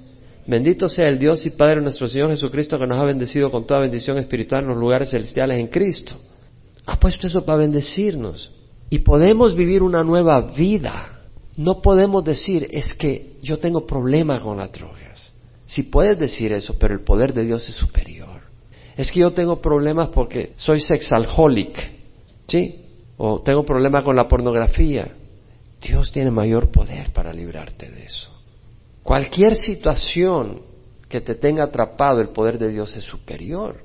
Bendito 0.47 0.89
sea 0.89 1.07
el 1.07 1.17
Dios 1.17 1.45
y 1.45 1.49
Padre 1.49 1.81
nuestro 1.81 2.07
Señor 2.07 2.29
Jesucristo 2.29 2.77
que 2.77 2.85
nos 2.85 2.99
ha 2.99 3.05
bendecido 3.05 3.49
con 3.49 3.65
toda 3.65 3.79
bendición 3.79 4.17
espiritual 4.19 4.63
en 4.63 4.69
los 4.69 4.77
lugares 4.77 5.09
celestiales 5.09 5.59
en 5.59 5.67
Cristo. 5.67 6.15
Ha 6.85 6.99
puesto 6.99 7.25
eso 7.27 7.43
para 7.43 7.59
bendecirnos. 7.59 8.51
Y 8.91 8.99
podemos 8.99 9.55
vivir 9.55 9.81
una 9.81 10.03
nueva 10.03 10.41
vida. 10.41 11.23
No 11.57 11.81
podemos 11.81 12.23
decir, 12.23 12.67
es 12.69 12.93
que 12.93 13.37
yo 13.41 13.57
tengo 13.57 13.87
problemas 13.87 14.41
con 14.41 14.57
las 14.57 14.71
drogas. 14.71 15.33
Si 15.65 15.83
puedes 15.83 16.19
decir 16.19 16.53
eso, 16.53 16.75
pero 16.77 16.93
el 16.93 17.01
poder 17.01 17.33
de 17.33 17.45
Dios 17.45 17.67
es 17.67 17.75
superior. 17.75 18.41
Es 18.95 19.11
que 19.11 19.21
yo 19.21 19.31
tengo 19.31 19.61
problemas 19.61 20.09
porque 20.09 20.53
soy 20.57 20.79
sexalholic, 20.79 21.91
¿sí? 22.47 22.85
O 23.17 23.41
tengo 23.41 23.65
problemas 23.65 24.03
con 24.03 24.15
la 24.15 24.27
pornografía. 24.27 25.09
Dios 25.81 26.11
tiene 26.11 26.29
mayor 26.29 26.69
poder 26.69 27.11
para 27.11 27.33
librarte 27.33 27.89
de 27.89 28.03
eso. 28.03 28.34
Cualquier 29.05 29.55
situación 29.55 30.63
que 31.07 31.21
te 31.21 31.35
tenga 31.35 31.65
atrapado, 31.65 32.21
el 32.21 32.29
poder 32.29 32.57
de 32.57 32.69
Dios 32.69 32.97
es 32.97 33.03
superior. 33.03 33.83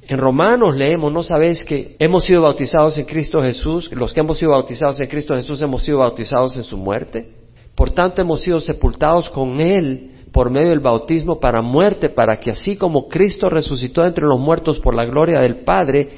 En 0.00 0.16
Romanos 0.16 0.74
leemos, 0.74 1.12
¿no 1.12 1.22
sabéis 1.22 1.62
que 1.62 1.94
hemos 1.98 2.24
sido 2.24 2.40
bautizados 2.40 2.96
en 2.96 3.04
Cristo 3.04 3.42
Jesús? 3.42 3.90
Los 3.92 4.14
que 4.14 4.20
hemos 4.20 4.38
sido 4.38 4.52
bautizados 4.52 4.98
en 4.98 5.08
Cristo 5.08 5.34
Jesús 5.34 5.60
hemos 5.60 5.82
sido 5.84 5.98
bautizados 5.98 6.56
en 6.56 6.62
su 6.62 6.78
muerte. 6.78 7.30
Por 7.74 7.90
tanto 7.90 8.22
hemos 8.22 8.40
sido 8.40 8.60
sepultados 8.60 9.28
con 9.28 9.60
Él 9.60 10.24
por 10.32 10.50
medio 10.50 10.70
del 10.70 10.80
bautismo 10.80 11.38
para 11.38 11.60
muerte, 11.60 12.08
para 12.08 12.40
que 12.40 12.52
así 12.52 12.74
como 12.74 13.08
Cristo 13.08 13.50
resucitó 13.50 14.06
entre 14.06 14.24
los 14.24 14.40
muertos 14.40 14.80
por 14.80 14.94
la 14.94 15.04
gloria 15.04 15.40
del 15.40 15.64
Padre, 15.64 16.08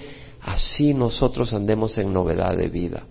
así 0.43 0.95
nosotros 0.95 1.53
andemos 1.53 1.99
en 1.99 2.13
novedad 2.13 2.57
de 2.57 2.69
vida. 2.69 3.03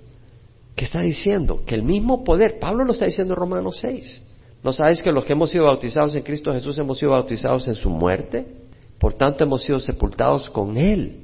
¿Qué 0.73 0.85
está 0.85 1.01
diciendo? 1.01 1.63
Que 1.65 1.75
el 1.75 1.83
mismo 1.83 2.23
poder, 2.23 2.59
Pablo 2.61 2.85
lo 2.85 2.93
está 2.93 3.03
diciendo 3.03 3.33
en 3.33 3.39
Romanos 3.41 3.79
6. 3.81 4.29
¿No 4.63 4.71
sabéis 4.71 5.03
que 5.03 5.11
los 5.11 5.25
que 5.25 5.33
hemos 5.33 5.49
sido 5.49 5.65
bautizados 5.65 6.15
en 6.15 6.23
Cristo 6.23 6.53
Jesús 6.53 6.77
hemos 6.79 6.97
sido 6.97 7.11
bautizados 7.11 7.67
en 7.67 7.75
su 7.75 7.89
muerte? 7.89 8.45
Por 8.97 9.13
tanto 9.13 9.43
hemos 9.43 9.61
sido 9.61 9.79
sepultados 9.79 10.49
con 10.49 10.77
Él 10.77 11.23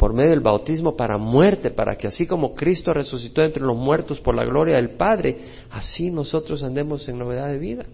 por 0.00 0.14
medio 0.14 0.30
del 0.30 0.40
bautismo 0.40 0.96
para 0.96 1.18
muerte, 1.18 1.70
para 1.70 1.94
que 1.94 2.06
así 2.06 2.26
como 2.26 2.54
Cristo 2.54 2.90
resucitó 2.94 3.42
entre 3.42 3.62
los 3.62 3.76
muertos 3.76 4.18
por 4.18 4.34
la 4.34 4.46
gloria 4.46 4.76
del 4.76 4.92
Padre, 4.92 5.36
así 5.70 6.10
nosotros 6.10 6.62
andemos 6.62 7.06
en 7.06 7.18
novedad 7.18 7.48
de 7.48 7.58
vida. 7.58 7.84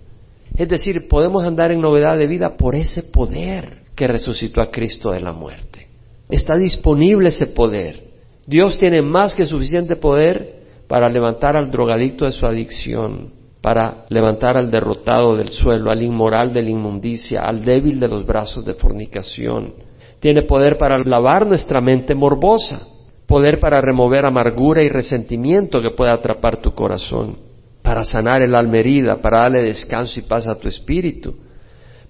Es 0.56 0.68
decir, 0.68 1.08
podemos 1.08 1.44
andar 1.44 1.72
en 1.72 1.80
novedad 1.80 2.16
de 2.16 2.28
vida 2.28 2.56
por 2.56 2.76
ese 2.76 3.02
poder 3.02 3.82
que 3.96 4.06
resucitó 4.06 4.60
a 4.60 4.70
Cristo 4.70 5.10
de 5.10 5.20
la 5.20 5.32
muerte. 5.32 5.88
Está 6.30 6.56
disponible 6.56 7.30
ese 7.30 7.48
poder. 7.48 8.04
Dios 8.46 8.78
tiene 8.78 9.02
más 9.02 9.34
que 9.34 9.44
suficiente 9.44 9.96
poder 9.96 10.62
para 10.86 11.08
levantar 11.08 11.56
al 11.56 11.72
drogadicto 11.72 12.24
de 12.24 12.30
su 12.30 12.46
adicción, 12.46 13.32
para 13.66 14.04
levantar 14.10 14.56
al 14.56 14.70
derrotado 14.70 15.34
del 15.34 15.48
suelo, 15.48 15.90
al 15.90 16.00
inmoral 16.00 16.52
de 16.52 16.62
la 16.62 16.70
inmundicia, 16.70 17.40
al 17.40 17.64
débil 17.64 17.98
de 17.98 18.06
los 18.06 18.24
brazos 18.24 18.64
de 18.64 18.74
fornicación. 18.74 19.74
Tiene 20.20 20.42
poder 20.42 20.78
para 20.78 20.96
lavar 20.98 21.48
nuestra 21.48 21.80
mente 21.80 22.14
morbosa, 22.14 22.86
poder 23.26 23.58
para 23.58 23.80
remover 23.80 24.24
amargura 24.24 24.84
y 24.84 24.88
resentimiento 24.88 25.82
que 25.82 25.90
pueda 25.90 26.12
atrapar 26.12 26.58
tu 26.58 26.76
corazón, 26.76 27.38
para 27.82 28.04
sanar 28.04 28.40
el 28.40 28.54
alma 28.54 28.76
herida, 28.78 29.20
para 29.20 29.40
darle 29.40 29.62
descanso 29.62 30.20
y 30.20 30.22
paz 30.22 30.46
a 30.46 30.54
tu 30.54 30.68
espíritu, 30.68 31.34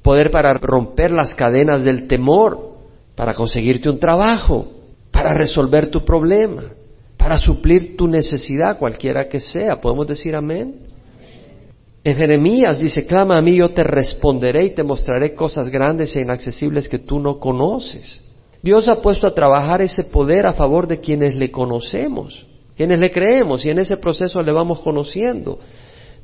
poder 0.03 0.31
para 0.31 0.53
romper 0.59 1.11
las 1.11 1.35
cadenas 1.35 1.85
del 1.85 2.07
temor, 2.07 2.75
para 3.15 3.33
conseguirte 3.33 3.89
un 3.89 3.99
trabajo, 3.99 4.69
para 5.11 5.33
resolver 5.33 5.89
tu 5.89 6.05
problema, 6.05 6.65
para 7.17 7.39
suplir 7.39 7.97
tu 7.97 8.07
necesidad, 8.09 8.79
cualquiera 8.79 9.27
que 9.27 9.41
sea. 9.41 9.81
¿Podemos 9.81 10.07
decir 10.07 10.37
amén? 10.37 10.96
En 12.07 12.15
Jeremías 12.15 12.79
dice, 12.79 13.05
clama 13.05 13.37
a 13.37 13.43
mí, 13.43 13.57
yo 13.57 13.71
te 13.71 13.83
responderé 13.83 14.67
y 14.67 14.75
te 14.77 14.85
mostraré 14.85 15.35
cosas 15.35 15.69
grandes 15.69 16.15
e 16.15 16.21
inaccesibles 16.21 16.89
que 16.89 17.01
tú 17.01 17.19
no 17.19 17.41
conoces. 17.41 18.23
Dios 18.63 18.87
ha 18.87 19.03
puesto 19.03 19.27
a 19.27 19.35
trabajar 19.35 19.83
ese 19.83 20.05
poder 20.05 20.47
a 20.47 20.53
favor 20.53 20.87
de 20.87 21.01
quienes 21.01 21.35
le 21.35 21.51
conocemos, 21.51 22.47
quienes 22.77 23.01
le 23.01 23.11
creemos 23.11 23.67
y 23.67 23.71
en 23.71 23.81
ese 23.81 23.97
proceso 23.97 24.41
le 24.41 24.53
vamos 24.53 24.79
conociendo. 24.83 25.59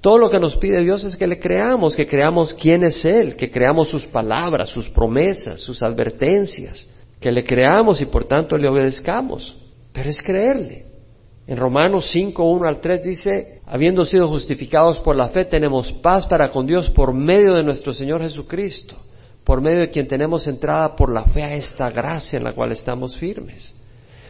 Todo 0.01 0.19
lo 0.19 0.31
que 0.31 0.39
nos 0.39 0.57
pide 0.57 0.85
Dios 0.85 1.03
es 1.03 1.17
que 1.17 1.27
le 1.27 1.41
creamos, 1.41 1.97
que 1.97 2.07
creamos 2.07 2.55
quién 2.55 2.85
es 2.85 3.05
Él, 3.05 3.35
que 3.35 3.51
creamos 3.51 3.89
sus 3.89 4.07
palabras, 4.07 4.69
sus 4.69 4.89
promesas, 4.89 5.61
sus 5.61 5.83
advertencias, 5.83 6.89
que 7.19 7.33
le 7.33 7.43
creamos 7.43 8.01
y 8.01 8.07
por 8.07 8.27
tanto 8.27 8.57
le 8.57 8.69
obedezcamos. 8.69 9.57
Pero 9.93 10.11
es 10.11 10.23
creerle. 10.23 10.92
En 11.47 11.57
Romanos 11.57 12.09
5, 12.13 12.45
1 12.45 12.69
al 12.69 12.81
3 12.81 13.03
dice, 13.03 13.61
habiendo 13.67 14.05
sido 14.05 14.29
justificados 14.29 15.01
por 15.01 15.17
la 15.17 15.29
fe, 15.29 15.45
tenemos 15.45 15.93
paz 15.93 16.27
para 16.27 16.51
con 16.51 16.67
Dios 16.67 16.89
por 16.91 17.13
medio 17.13 17.55
de 17.55 17.65
nuestro 17.65 17.93
Señor 17.93 18.23
Jesucristo, 18.23 18.95
por 19.43 19.61
medio 19.61 19.81
de 19.81 19.91
quien 19.91 20.07
tenemos 20.07 20.47
entrada 20.47 20.95
por 20.95 21.13
la 21.13 21.25
fe 21.25 21.43
a 21.43 21.57
esta 21.57 21.91
gracia 21.91 22.37
en 22.37 22.45
la 22.45 22.53
cual 22.53 22.71
estamos 22.71 23.17
firmes. 23.17 23.75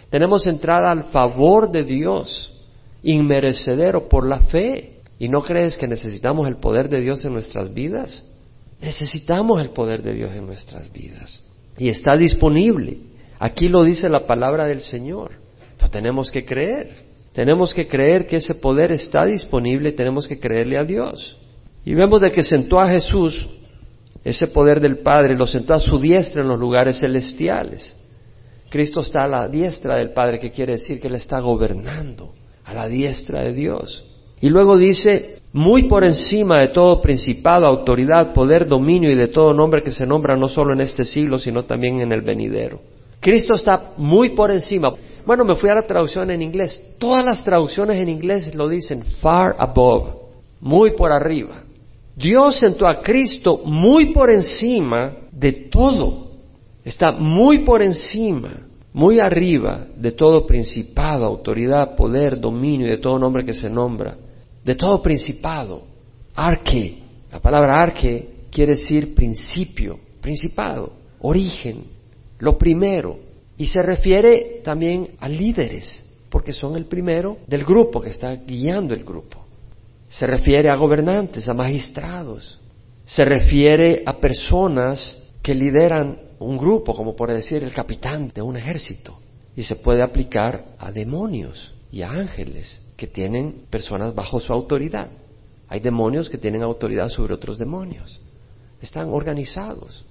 Tenemos 0.09 0.46
entrada 0.46 0.90
al 0.90 1.05
favor 1.05 1.70
de 1.70 1.85
Dios, 1.85 2.55
inmerecedero 3.03 4.09
por 4.09 4.27
la 4.27 4.40
fe. 4.40 5.01
¿Y 5.18 5.29
no 5.29 5.42
crees 5.42 5.77
que 5.77 5.87
necesitamos 5.87 6.48
el 6.48 6.57
poder 6.57 6.88
de 6.88 7.01
Dios 7.01 7.25
en 7.25 7.35
nuestras 7.35 7.72
vidas? 7.72 8.25
Necesitamos 8.81 9.61
el 9.61 9.70
poder 9.70 10.03
de 10.03 10.14
Dios 10.14 10.33
en 10.33 10.46
nuestras 10.46 10.90
vidas. 10.92 11.42
Y 11.79 11.90
está 11.90 12.16
disponible. 12.16 12.98
Aquí 13.38 13.68
lo 13.68 13.85
dice 13.85 14.09
la 14.09 14.27
palabra 14.27 14.66
del 14.66 14.81
Señor 14.81 15.41
tenemos 15.90 16.31
que 16.31 16.45
creer. 16.45 17.12
Tenemos 17.33 17.73
que 17.73 17.88
creer 17.88 18.27
que 18.27 18.37
ese 18.37 18.55
poder 18.55 18.92
está 18.92 19.25
disponible 19.25 19.92
tenemos 19.92 20.29
que 20.29 20.38
creerle 20.38 20.79
a 20.79 20.85
Dios. 20.85 21.38
Y 21.85 21.95
vemos 21.95 22.21
de 22.21 22.31
que 22.31 22.42
sentó 22.42 22.79
a 22.79 22.88
Jesús, 22.88 23.49
ese 24.23 24.47
poder 24.49 24.81
del 24.81 24.99
Padre, 24.99 25.35
lo 25.35 25.47
sentó 25.47 25.75
a 25.75 25.81
su 25.81 25.99
diestra 25.99 26.42
en 26.42 26.49
los 26.49 26.61
lugares 26.61 27.01
celestiales. 27.01 27.97
Cristo 28.68 29.01
está 29.01 29.25
a 29.25 29.29
la 29.29 29.49
diestra 29.49 29.97
del 29.97 30.11
Padre, 30.11 30.38
que 30.38 30.51
quiere 30.51 30.73
decir 30.73 31.01
que 31.01 31.09
Él 31.09 31.14
está 31.14 31.40
gobernando 31.40 32.33
a 32.64 32.73
la 32.73 32.88
diestra 32.88 33.42
de 33.42 33.53
Dios. 33.53 34.05
Y 34.40 34.49
luego 34.49 34.77
dice, 34.77 35.40
muy 35.53 35.85
por 35.85 36.05
encima 36.05 36.59
de 36.59 36.68
todo 36.68 37.01
principado, 37.03 37.66
autoridad, 37.66 38.33
poder, 38.33 38.66
dominio 38.66 39.11
y 39.11 39.14
de 39.14 39.29
todo 39.29 39.53
nombre 39.53 39.83
que 39.83 39.90
se 39.90 40.07
nombra 40.07 40.37
no 40.37 40.49
solo 40.49 40.73
en 40.73 40.81
este 40.81 41.05
siglo, 41.05 41.38
sino 41.38 41.64
también 41.64 42.01
en 42.01 42.12
el 42.12 42.23
venidero. 42.23 42.81
Cristo 43.21 43.55
está 43.55 43.92
muy 43.97 44.35
por 44.35 44.51
encima. 44.51 44.92
Bueno, 45.24 45.44
me 45.44 45.54
fui 45.56 45.70
a 45.70 45.74
la 45.74 45.87
traducción 45.87 46.30
en 46.30 46.42
inglés. 46.42 46.80
Todas 46.98 47.24
las 47.24 47.44
traducciones 47.44 47.96
en 47.96 48.08
inglés 48.08 48.54
lo 48.54 48.68
dicen 48.68 49.04
far 49.20 49.56
above, 49.58 50.14
muy 50.61 50.92
por 50.92 51.12
arriba. 51.12 51.62
Dios 52.14 52.56
sentó 52.56 52.87
a 52.87 53.00
Cristo 53.00 53.62
muy 53.64 54.12
por 54.12 54.30
encima 54.30 55.16
de 55.30 55.52
todo. 55.52 56.32
Está 56.85 57.12
muy 57.12 57.61
por 57.61 57.80
encima, 57.82 58.50
muy 58.92 59.20
arriba 59.20 59.87
de 59.96 60.12
todo 60.12 60.46
principado, 60.46 61.24
autoridad, 61.24 61.94
poder, 61.94 62.38
dominio 62.38 62.87
y 62.87 62.90
de 62.90 62.98
todo 62.98 63.18
nombre 63.18 63.44
que 63.44 63.54
se 63.54 63.70
nombra. 63.70 64.16
De 64.64 64.74
todo 64.74 65.00
principado. 65.00 65.82
Arque. 66.35 66.98
La 67.30 67.40
palabra 67.40 67.82
arque 67.82 68.28
quiere 68.50 68.72
decir 68.72 69.14
principio, 69.14 69.98
principado, 70.20 70.92
origen, 71.20 71.85
lo 72.38 72.58
primero. 72.58 73.32
Y 73.62 73.68
se 73.68 73.81
refiere 73.81 74.61
también 74.64 75.11
a 75.20 75.29
líderes, 75.29 76.05
porque 76.31 76.53
son 76.53 76.75
el 76.75 76.87
primero 76.87 77.37
del 77.46 77.64
grupo 77.64 78.01
que 78.01 78.11
está 78.11 78.35
guiando 78.35 78.92
el 78.92 79.05
grupo. 79.05 79.46
Se 80.09 80.27
refiere 80.27 80.68
a 80.68 80.75
gobernantes, 80.75 81.48
a 81.48 81.55
magistrados. 81.55 82.59
Se 83.05 83.25
refiere 83.25 84.03
a 84.05 84.18
personas 84.18 85.16
que 85.40 85.55
lideran 85.55 86.18
un 86.40 86.59
grupo, 86.59 86.92
como 86.92 87.14
por 87.14 87.33
decir 87.33 87.62
el 87.62 87.72
capitán 87.72 88.33
de 88.35 88.42
un 88.42 88.57
ejército. 88.57 89.20
Y 89.55 89.62
se 89.62 89.77
puede 89.77 90.03
aplicar 90.03 90.75
a 90.77 90.90
demonios 90.90 91.72
y 91.92 92.03
a 92.03 92.11
ángeles 92.11 92.83
que 92.96 93.07
tienen 93.07 93.66
personas 93.70 94.12
bajo 94.12 94.40
su 94.40 94.53
autoridad. 94.53 95.09
Hay 95.68 95.79
demonios 95.79 96.29
que 96.29 96.38
tienen 96.38 96.64
autoridad 96.64 97.11
sobre 97.11 97.33
otros 97.33 97.59
demonios. 97.59 98.20
Están 98.81 99.11
organizados. 99.11 100.05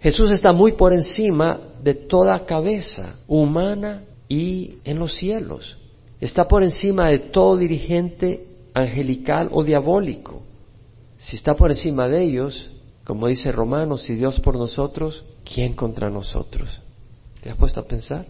Jesús 0.00 0.30
está 0.30 0.52
muy 0.52 0.72
por 0.72 0.92
encima 0.92 1.60
de 1.82 1.94
toda 1.94 2.46
cabeza 2.46 3.16
humana 3.26 4.04
y 4.28 4.78
en 4.84 4.98
los 4.98 5.14
cielos. 5.14 5.76
Está 6.20 6.48
por 6.48 6.62
encima 6.62 7.08
de 7.08 7.18
todo 7.18 7.56
dirigente 7.56 8.46
angelical 8.72 9.48
o 9.52 9.62
diabólico. 9.62 10.42
Si 11.18 11.36
está 11.36 11.54
por 11.54 11.70
encima 11.70 12.08
de 12.08 12.24
ellos, 12.24 12.70
como 13.04 13.26
dice 13.26 13.52
Romanos, 13.52 14.02
si 14.02 14.14
Dios 14.14 14.40
por 14.40 14.56
nosotros, 14.56 15.24
¿quién 15.44 15.74
contra 15.74 16.08
nosotros? 16.08 16.80
¿Te 17.42 17.50
has 17.50 17.56
puesto 17.56 17.80
a 17.80 17.86
pensar? 17.86 18.26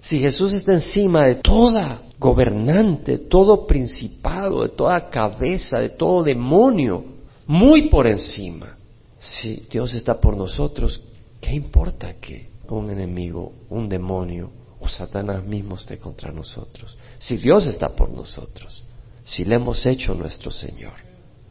Si 0.00 0.18
Jesús 0.18 0.54
está 0.54 0.72
encima 0.72 1.26
de 1.26 1.36
toda 1.36 2.02
gobernante, 2.18 3.18
todo 3.18 3.66
principado, 3.66 4.62
de 4.62 4.70
toda 4.70 5.10
cabeza, 5.10 5.78
de 5.78 5.90
todo 5.90 6.22
demonio, 6.22 7.04
muy 7.46 7.90
por 7.90 8.06
encima. 8.06 8.76
Si 9.18 9.66
Dios 9.70 9.92
está 9.92 10.18
por 10.18 10.36
nosotros, 10.36 11.02
¿Qué 11.50 11.56
importa 11.56 12.14
que 12.20 12.46
un 12.68 12.90
enemigo, 12.90 13.52
un 13.70 13.88
demonio 13.88 14.52
o 14.78 14.86
Satanás 14.86 15.44
mismo 15.44 15.74
esté 15.74 15.98
contra 15.98 16.30
nosotros? 16.30 16.96
Si 17.18 17.38
Dios 17.38 17.66
está 17.66 17.88
por 17.88 18.08
nosotros, 18.08 18.84
si 19.24 19.44
le 19.44 19.56
hemos 19.56 19.84
hecho 19.84 20.14
nuestro 20.14 20.52
Señor. 20.52 20.92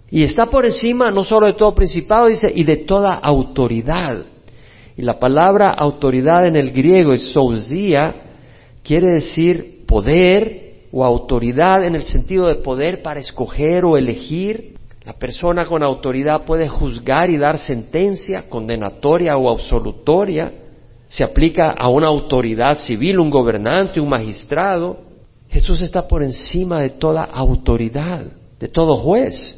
Y 0.09 0.23
está 0.23 0.45
por 0.45 0.65
encima 0.65 1.11
no 1.11 1.25
solo 1.25 1.47
de 1.47 1.55
todo 1.55 1.75
principado, 1.75 2.27
dice, 2.27 2.49
y 2.55 2.63
de 2.63 2.77
toda 2.77 3.15
autoridad. 3.15 4.23
Y 4.95 5.01
la 5.01 5.19
palabra 5.19 5.71
autoridad 5.71 6.47
en 6.47 6.55
el 6.55 6.71
griego 6.71 7.11
es 7.11 7.35
quiere 8.81 9.07
decir 9.07 9.83
poder 9.85 10.85
o 10.93 11.03
autoridad 11.03 11.83
en 11.83 11.95
el 11.95 12.03
sentido 12.03 12.47
de 12.47 12.55
poder 12.55 13.01
para 13.01 13.19
escoger 13.19 13.83
o 13.83 13.97
elegir, 13.97 14.77
la 15.03 15.13
persona 15.13 15.65
con 15.65 15.81
autoridad 15.81 16.43
puede 16.43 16.67
juzgar 16.67 17.29
y 17.29 17.37
dar 17.37 17.57
sentencia 17.57 18.49
condenatoria 18.49 19.37
o 19.37 19.49
absolutoria. 19.49 20.51
Se 21.07 21.23
aplica 21.23 21.71
a 21.71 21.89
una 21.89 22.07
autoridad 22.07 22.77
civil, 22.77 23.19
un 23.19 23.29
gobernante, 23.29 23.99
un 23.99 24.09
magistrado. 24.09 24.97
Jesús 25.49 25.81
está 25.81 26.07
por 26.07 26.21
encima 26.21 26.81
de 26.81 26.91
toda 26.91 27.23
autoridad, 27.23 28.25
de 28.59 28.67
todo 28.67 28.97
juez. 28.97 29.55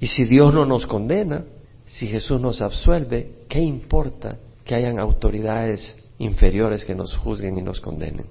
Y 0.00 0.06
si 0.06 0.24
Dios 0.24 0.54
no 0.54 0.64
nos 0.64 0.86
condena, 0.86 1.44
si 1.84 2.06
Jesús 2.06 2.40
nos 2.40 2.62
absuelve, 2.62 3.44
¿qué 3.48 3.60
importa 3.60 4.38
que 4.64 4.74
hayan 4.74 4.98
autoridades 4.98 5.96
inferiores 6.18 6.84
que 6.84 6.94
nos 6.94 7.14
juzguen 7.14 7.58
y 7.58 7.62
nos 7.62 7.80
condenen? 7.80 8.26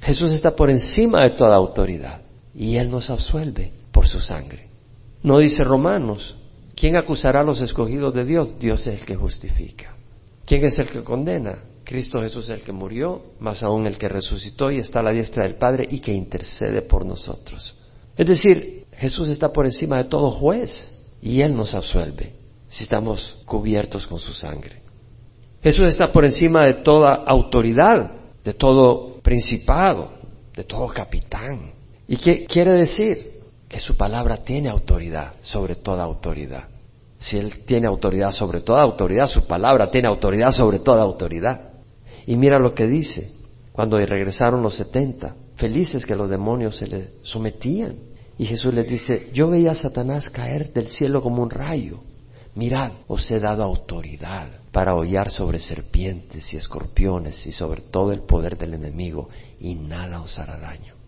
Jesús 0.00 0.32
está 0.32 0.54
por 0.54 0.70
encima 0.70 1.22
de 1.22 1.30
toda 1.30 1.56
autoridad 1.56 2.22
y 2.54 2.76
Él 2.76 2.90
nos 2.90 3.10
absuelve 3.10 3.72
por 3.92 4.06
su 4.06 4.20
sangre. 4.20 4.69
No 5.22 5.38
dice 5.38 5.64
Romanos, 5.64 6.36
¿quién 6.74 6.96
acusará 6.96 7.40
a 7.40 7.44
los 7.44 7.60
escogidos 7.60 8.14
de 8.14 8.24
Dios? 8.24 8.58
Dios 8.58 8.86
es 8.86 9.00
el 9.00 9.06
que 9.06 9.16
justifica. 9.16 9.96
¿Quién 10.46 10.64
es 10.64 10.78
el 10.78 10.88
que 10.88 11.04
condena? 11.04 11.58
Cristo 11.84 12.20
Jesús 12.20 12.44
es 12.48 12.58
el 12.58 12.64
que 12.64 12.72
murió, 12.72 13.22
más 13.40 13.62
aún 13.62 13.86
el 13.86 13.98
que 13.98 14.08
resucitó 14.08 14.70
y 14.70 14.78
está 14.78 15.00
a 15.00 15.02
la 15.02 15.10
diestra 15.10 15.44
del 15.44 15.56
Padre 15.56 15.86
y 15.90 16.00
que 16.00 16.12
intercede 16.12 16.82
por 16.82 17.04
nosotros. 17.04 17.76
Es 18.16 18.26
decir, 18.26 18.86
Jesús 18.92 19.28
está 19.28 19.52
por 19.52 19.66
encima 19.66 19.98
de 19.98 20.04
todo 20.04 20.30
juez 20.30 20.90
y 21.20 21.40
Él 21.40 21.56
nos 21.56 21.74
absuelve 21.74 22.34
si 22.68 22.84
estamos 22.84 23.38
cubiertos 23.44 24.06
con 24.06 24.20
su 24.20 24.32
sangre. 24.32 24.82
Jesús 25.62 25.90
está 25.90 26.12
por 26.12 26.24
encima 26.24 26.64
de 26.64 26.74
toda 26.74 27.24
autoridad, 27.26 28.12
de 28.42 28.54
todo 28.54 29.20
principado, 29.20 30.12
de 30.54 30.64
todo 30.64 30.88
capitán. 30.88 31.72
¿Y 32.08 32.16
qué 32.16 32.44
quiere 32.46 32.72
decir? 32.72 33.29
Que 33.70 33.78
su 33.78 33.96
palabra 33.96 34.38
tiene 34.38 34.68
autoridad 34.68 35.34
sobre 35.42 35.76
toda 35.76 36.02
autoridad. 36.02 36.64
Si 37.20 37.38
Él 37.38 37.64
tiene 37.64 37.86
autoridad 37.86 38.32
sobre 38.32 38.62
toda 38.62 38.82
autoridad, 38.82 39.28
su 39.28 39.46
palabra 39.46 39.92
tiene 39.92 40.08
autoridad 40.08 40.50
sobre 40.50 40.80
toda 40.80 41.02
autoridad. 41.02 41.70
Y 42.26 42.36
mira 42.36 42.58
lo 42.58 42.74
que 42.74 42.88
dice, 42.88 43.30
cuando 43.70 43.96
regresaron 43.96 44.60
los 44.60 44.74
setenta, 44.74 45.36
felices 45.54 46.04
que 46.04 46.16
los 46.16 46.28
demonios 46.28 46.78
se 46.78 46.88
le 46.88 47.10
sometían. 47.22 47.96
Y 48.36 48.46
Jesús 48.46 48.74
les 48.74 48.88
dice, 48.88 49.30
yo 49.32 49.48
veía 49.48 49.70
a 49.70 49.76
Satanás 49.76 50.30
caer 50.30 50.72
del 50.72 50.88
cielo 50.88 51.22
como 51.22 51.40
un 51.40 51.50
rayo. 51.50 52.00
Mirad, 52.56 52.90
os 53.06 53.30
he 53.30 53.38
dado 53.38 53.62
autoridad 53.62 54.48
para 54.72 54.96
hollar 54.96 55.30
sobre 55.30 55.60
serpientes 55.60 56.52
y 56.52 56.56
escorpiones 56.56 57.46
y 57.46 57.52
sobre 57.52 57.82
todo 57.82 58.10
el 58.10 58.22
poder 58.22 58.58
del 58.58 58.74
enemigo, 58.74 59.28
y 59.60 59.76
nada 59.76 60.22
os 60.22 60.36
hará 60.40 60.56
daño. 60.56 60.99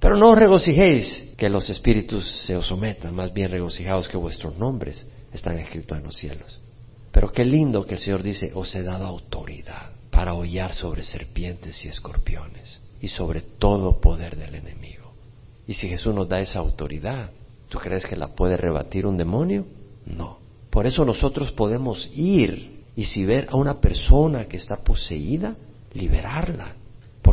Pero 0.00 0.16
no 0.16 0.30
os 0.30 0.38
regocijéis 0.38 1.32
que 1.36 1.48
los 1.48 1.70
espíritus 1.70 2.26
se 2.46 2.56
os 2.56 2.66
sometan, 2.66 3.14
más 3.14 3.32
bien 3.32 3.50
regocijaos 3.50 4.08
que 4.08 4.16
vuestros 4.16 4.56
nombres 4.58 5.06
están 5.32 5.58
escritos 5.58 5.98
en 5.98 6.04
los 6.04 6.16
cielos. 6.16 6.60
Pero 7.10 7.32
qué 7.32 7.44
lindo 7.44 7.86
que 7.86 7.94
el 7.94 8.00
Señor 8.00 8.22
dice, 8.22 8.52
os 8.54 8.74
he 8.74 8.82
dado 8.82 9.06
autoridad 9.06 9.92
para 10.10 10.34
hollar 10.34 10.74
sobre 10.74 11.02
serpientes 11.02 11.84
y 11.84 11.88
escorpiones 11.88 12.80
y 13.00 13.08
sobre 13.08 13.40
todo 13.40 14.00
poder 14.00 14.36
del 14.36 14.54
enemigo. 14.54 15.12
Y 15.66 15.74
si 15.74 15.88
Jesús 15.88 16.14
nos 16.14 16.28
da 16.28 16.40
esa 16.40 16.58
autoridad, 16.58 17.30
¿tú 17.68 17.78
crees 17.78 18.06
que 18.06 18.16
la 18.16 18.28
puede 18.28 18.56
rebatir 18.56 19.06
un 19.06 19.16
demonio? 19.16 19.66
No. 20.04 20.38
Por 20.70 20.86
eso 20.86 21.04
nosotros 21.04 21.52
podemos 21.52 22.10
ir 22.14 22.84
y 22.94 23.04
si 23.04 23.24
ver 23.24 23.48
a 23.50 23.56
una 23.56 23.80
persona 23.80 24.46
que 24.46 24.56
está 24.56 24.76
poseída, 24.76 25.56
liberarla, 25.92 26.76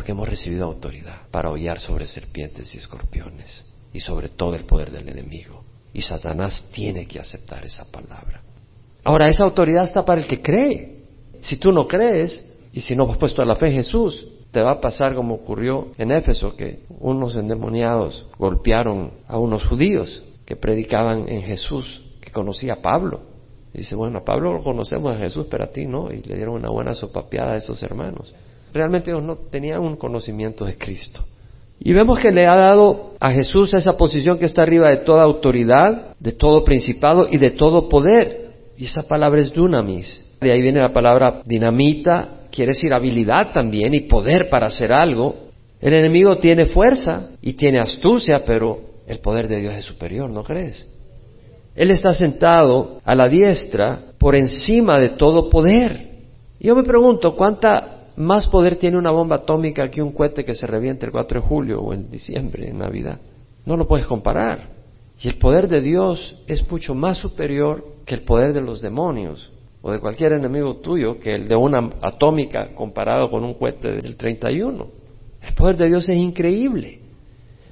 porque 0.03 0.11
hemos 0.11 0.27
recibido 0.27 0.65
autoridad 0.65 1.29
para 1.31 1.49
hollar 1.49 1.79
sobre 1.79 2.05
serpientes 2.07 2.75
y 2.75 2.77
escorpiones 2.77 3.63
y 3.93 4.01
sobre 4.01 4.27
todo 4.27 4.53
el 4.53 4.65
poder 4.65 4.91
del 4.91 5.07
enemigo. 5.07 5.63
Y 5.93 6.01
Satanás 6.01 6.69
tiene 6.73 7.07
que 7.07 7.21
aceptar 7.21 7.63
esa 7.63 7.85
palabra. 7.85 8.41
Ahora, 9.05 9.29
esa 9.29 9.45
autoridad 9.45 9.85
está 9.85 10.03
para 10.03 10.19
el 10.19 10.27
que 10.27 10.41
cree. 10.41 11.05
Si 11.39 11.55
tú 11.55 11.71
no 11.71 11.87
crees, 11.87 12.43
y 12.73 12.81
si 12.81 12.97
no 12.97 13.09
has 13.09 13.17
puesto 13.17 13.45
la 13.45 13.55
fe 13.55 13.67
en 13.67 13.75
Jesús, 13.75 14.27
te 14.51 14.61
va 14.61 14.71
a 14.71 14.81
pasar 14.81 15.15
como 15.15 15.35
ocurrió 15.35 15.93
en 15.97 16.11
Éfeso, 16.11 16.53
que 16.57 16.83
unos 16.99 17.37
endemoniados 17.37 18.27
golpearon 18.37 19.13
a 19.29 19.39
unos 19.39 19.63
judíos 19.63 20.21
que 20.45 20.57
predicaban 20.57 21.29
en 21.29 21.43
Jesús, 21.43 22.03
que 22.19 22.29
conocía 22.29 22.73
a 22.73 22.81
Pablo. 22.81 23.21
dice, 23.71 23.95
bueno, 23.95 24.19
a 24.19 24.25
Pablo 24.25 24.51
lo 24.51 24.63
conocemos 24.63 25.15
a 25.15 25.19
Jesús, 25.19 25.47
pero 25.49 25.63
a 25.63 25.69
ti 25.69 25.85
no. 25.85 26.11
Y 26.11 26.21
le 26.23 26.35
dieron 26.35 26.55
una 26.55 26.69
buena 26.69 26.93
sopapeada 26.93 27.53
a 27.53 27.55
esos 27.55 27.81
hermanos. 27.83 28.35
Realmente 28.73 29.11
ellos 29.11 29.23
no 29.23 29.35
tenían 29.35 29.81
un 29.81 29.95
conocimiento 29.95 30.65
de 30.65 30.77
Cristo. 30.77 31.23
Y 31.79 31.93
vemos 31.93 32.19
que 32.19 32.31
le 32.31 32.47
ha 32.47 32.55
dado 32.55 33.13
a 33.19 33.31
Jesús 33.31 33.73
esa 33.73 33.97
posición 33.97 34.39
que 34.39 34.45
está 34.45 34.63
arriba 34.63 34.89
de 34.89 35.03
toda 35.03 35.23
autoridad, 35.23 36.15
de 36.19 36.31
todo 36.31 36.63
principado 36.63 37.27
y 37.29 37.37
de 37.37 37.51
todo 37.51 37.89
poder. 37.89 38.51
Y 38.77 38.85
esa 38.85 39.03
palabra 39.03 39.41
es 39.41 39.53
dunamis. 39.53 40.25
De 40.41 40.51
ahí 40.51 40.61
viene 40.61 40.79
la 40.79 40.93
palabra 40.93 41.41
dinamita, 41.45 42.47
quiere 42.51 42.71
decir 42.71 42.93
habilidad 42.93 43.51
también 43.53 43.93
y 43.93 44.01
poder 44.01 44.49
para 44.49 44.67
hacer 44.67 44.91
algo. 44.91 45.35
El 45.79 45.93
enemigo 45.93 46.37
tiene 46.37 46.65
fuerza 46.65 47.31
y 47.41 47.53
tiene 47.53 47.79
astucia, 47.79 48.43
pero 48.45 48.79
el 49.05 49.19
poder 49.19 49.47
de 49.47 49.59
Dios 49.59 49.75
es 49.75 49.85
superior, 49.85 50.29
¿no 50.29 50.43
crees? 50.43 50.87
Él 51.75 51.91
está 51.91 52.13
sentado 52.13 53.01
a 53.03 53.15
la 53.15 53.27
diestra 53.27 54.13
por 54.17 54.35
encima 54.35 54.99
de 54.99 55.09
todo 55.09 55.49
poder. 55.49 56.13
Yo 56.59 56.75
me 56.75 56.83
pregunto, 56.83 57.35
¿cuánta 57.35 57.92
más 58.15 58.47
poder 58.47 58.77
tiene 58.77 58.97
una 58.97 59.11
bomba 59.11 59.37
atómica 59.37 59.89
que 59.89 60.01
un 60.01 60.11
cohete 60.11 60.43
que 60.43 60.53
se 60.53 60.67
reviente 60.67 61.05
el 61.05 61.11
4 61.11 61.41
de 61.41 61.47
julio 61.47 61.81
o 61.81 61.93
en 61.93 62.09
diciembre, 62.09 62.69
en 62.69 62.77
Navidad? 62.77 63.19
No 63.65 63.77
lo 63.77 63.87
puedes 63.87 64.05
comparar. 64.05 64.69
Y 65.19 65.27
el 65.27 65.35
poder 65.35 65.67
de 65.67 65.81
Dios 65.81 66.35
es 66.47 66.69
mucho 66.69 66.95
más 66.95 67.17
superior 67.17 67.85
que 68.05 68.15
el 68.15 68.21
poder 68.21 68.53
de 68.53 68.61
los 68.61 68.81
demonios 68.81 69.51
o 69.81 69.91
de 69.91 69.99
cualquier 69.99 70.33
enemigo 70.33 70.77
tuyo 70.77 71.19
que 71.19 71.33
el 71.35 71.47
de 71.47 71.55
una 71.55 71.89
atómica 72.01 72.73
comparado 72.73 73.29
con 73.29 73.43
un 73.43 73.53
cohete 73.53 74.01
del 74.01 74.15
31. 74.15 74.87
El 75.41 75.53
poder 75.55 75.77
de 75.77 75.87
Dios 75.87 76.07
es 76.09 76.17
increíble. 76.17 76.99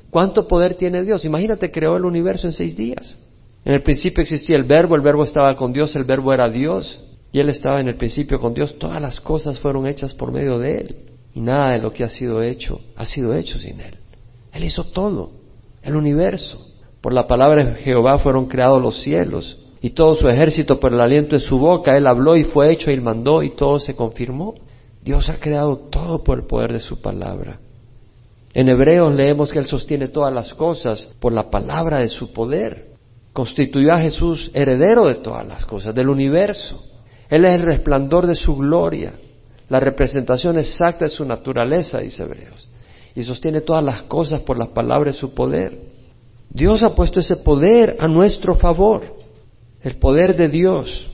¿Cuánto 0.09 0.47
poder 0.47 0.75
tiene 0.75 1.03
Dios? 1.03 1.23
Imagínate, 1.23 1.71
creó 1.71 1.95
el 1.95 2.05
universo 2.05 2.47
en 2.47 2.53
seis 2.53 2.75
días. 2.75 3.17
En 3.63 3.73
el 3.73 3.81
principio 3.81 4.21
existía 4.21 4.57
el 4.57 4.65
verbo, 4.65 4.95
el 4.95 5.01
verbo 5.01 5.23
estaba 5.23 5.55
con 5.55 5.71
Dios, 5.71 5.95
el 5.95 6.03
verbo 6.03 6.33
era 6.33 6.49
Dios, 6.49 6.99
y 7.31 7.39
Él 7.39 7.49
estaba 7.49 7.79
en 7.79 7.87
el 7.87 7.95
principio 7.95 8.39
con 8.39 8.53
Dios. 8.53 8.77
Todas 8.77 9.01
las 9.01 9.19
cosas 9.19 9.59
fueron 9.59 9.87
hechas 9.87 10.13
por 10.13 10.31
medio 10.31 10.57
de 10.57 10.77
Él, 10.79 10.95
y 11.33 11.41
nada 11.41 11.71
de 11.71 11.81
lo 11.81 11.93
que 11.93 12.03
ha 12.03 12.09
sido 12.09 12.41
hecho 12.41 12.79
ha 12.95 13.05
sido 13.05 13.33
hecho 13.33 13.57
sin 13.57 13.79
Él. 13.79 13.97
Él 14.51 14.63
hizo 14.63 14.83
todo, 14.85 15.31
el 15.81 15.95
universo. 15.95 16.67
Por 17.01 17.13
la 17.13 17.25
palabra 17.25 17.65
de 17.65 17.75
Jehová 17.75 18.19
fueron 18.19 18.47
creados 18.47 18.81
los 18.81 19.01
cielos, 19.01 19.57
y 19.81 19.91
todo 19.91 20.15
su 20.15 20.27
ejército 20.27 20.79
por 20.79 20.93
el 20.93 21.01
aliento 21.01 21.35
de 21.35 21.41
su 21.41 21.57
boca. 21.57 21.97
Él 21.97 22.05
habló 22.05 22.35
y 22.35 22.43
fue 22.43 22.71
hecho 22.71 22.91
y 22.91 22.93
él 22.93 23.01
mandó 23.01 23.41
y 23.41 23.55
todo 23.55 23.79
se 23.79 23.95
confirmó. 23.95 24.55
Dios 25.03 25.29
ha 25.29 25.39
creado 25.39 25.77
todo 25.89 26.23
por 26.23 26.39
el 26.39 26.45
poder 26.45 26.73
de 26.73 26.79
su 26.79 27.01
palabra. 27.01 27.59
En 28.53 28.69
Hebreos 28.69 29.13
leemos 29.15 29.51
que 29.51 29.59
Él 29.59 29.65
sostiene 29.65 30.09
todas 30.09 30.33
las 30.33 30.53
cosas 30.53 31.09
por 31.19 31.33
la 31.33 31.49
palabra 31.49 31.99
de 31.99 32.09
su 32.09 32.31
poder. 32.31 32.91
Constituyó 33.33 33.93
a 33.93 33.99
Jesús 33.99 34.51
heredero 34.53 35.05
de 35.05 35.15
todas 35.15 35.47
las 35.47 35.65
cosas, 35.65 35.95
del 35.95 36.09
universo. 36.09 36.83
Él 37.31 37.45
es 37.45 37.53
el 37.53 37.61
resplandor 37.61 38.27
de 38.27 38.35
su 38.35 38.57
gloria, 38.57 39.13
la 39.69 39.79
representación 39.79 40.59
exacta 40.59 41.05
de 41.05 41.09
su 41.09 41.23
naturaleza, 41.23 41.99
dice 41.99 42.23
Hebreos. 42.23 42.69
Y 43.15 43.23
sostiene 43.23 43.61
todas 43.61 43.83
las 43.83 44.03
cosas 44.03 44.41
por 44.41 44.59
la 44.59 44.73
palabra 44.73 45.11
de 45.11 45.17
su 45.17 45.33
poder. 45.33 45.79
Dios 46.49 46.83
ha 46.83 46.93
puesto 46.93 47.21
ese 47.21 47.37
poder 47.37 47.95
a 47.99 48.07
nuestro 48.09 48.55
favor 48.55 49.15
el 49.81 49.95
poder 49.95 50.35
de 50.35 50.49
Dios. 50.49 51.07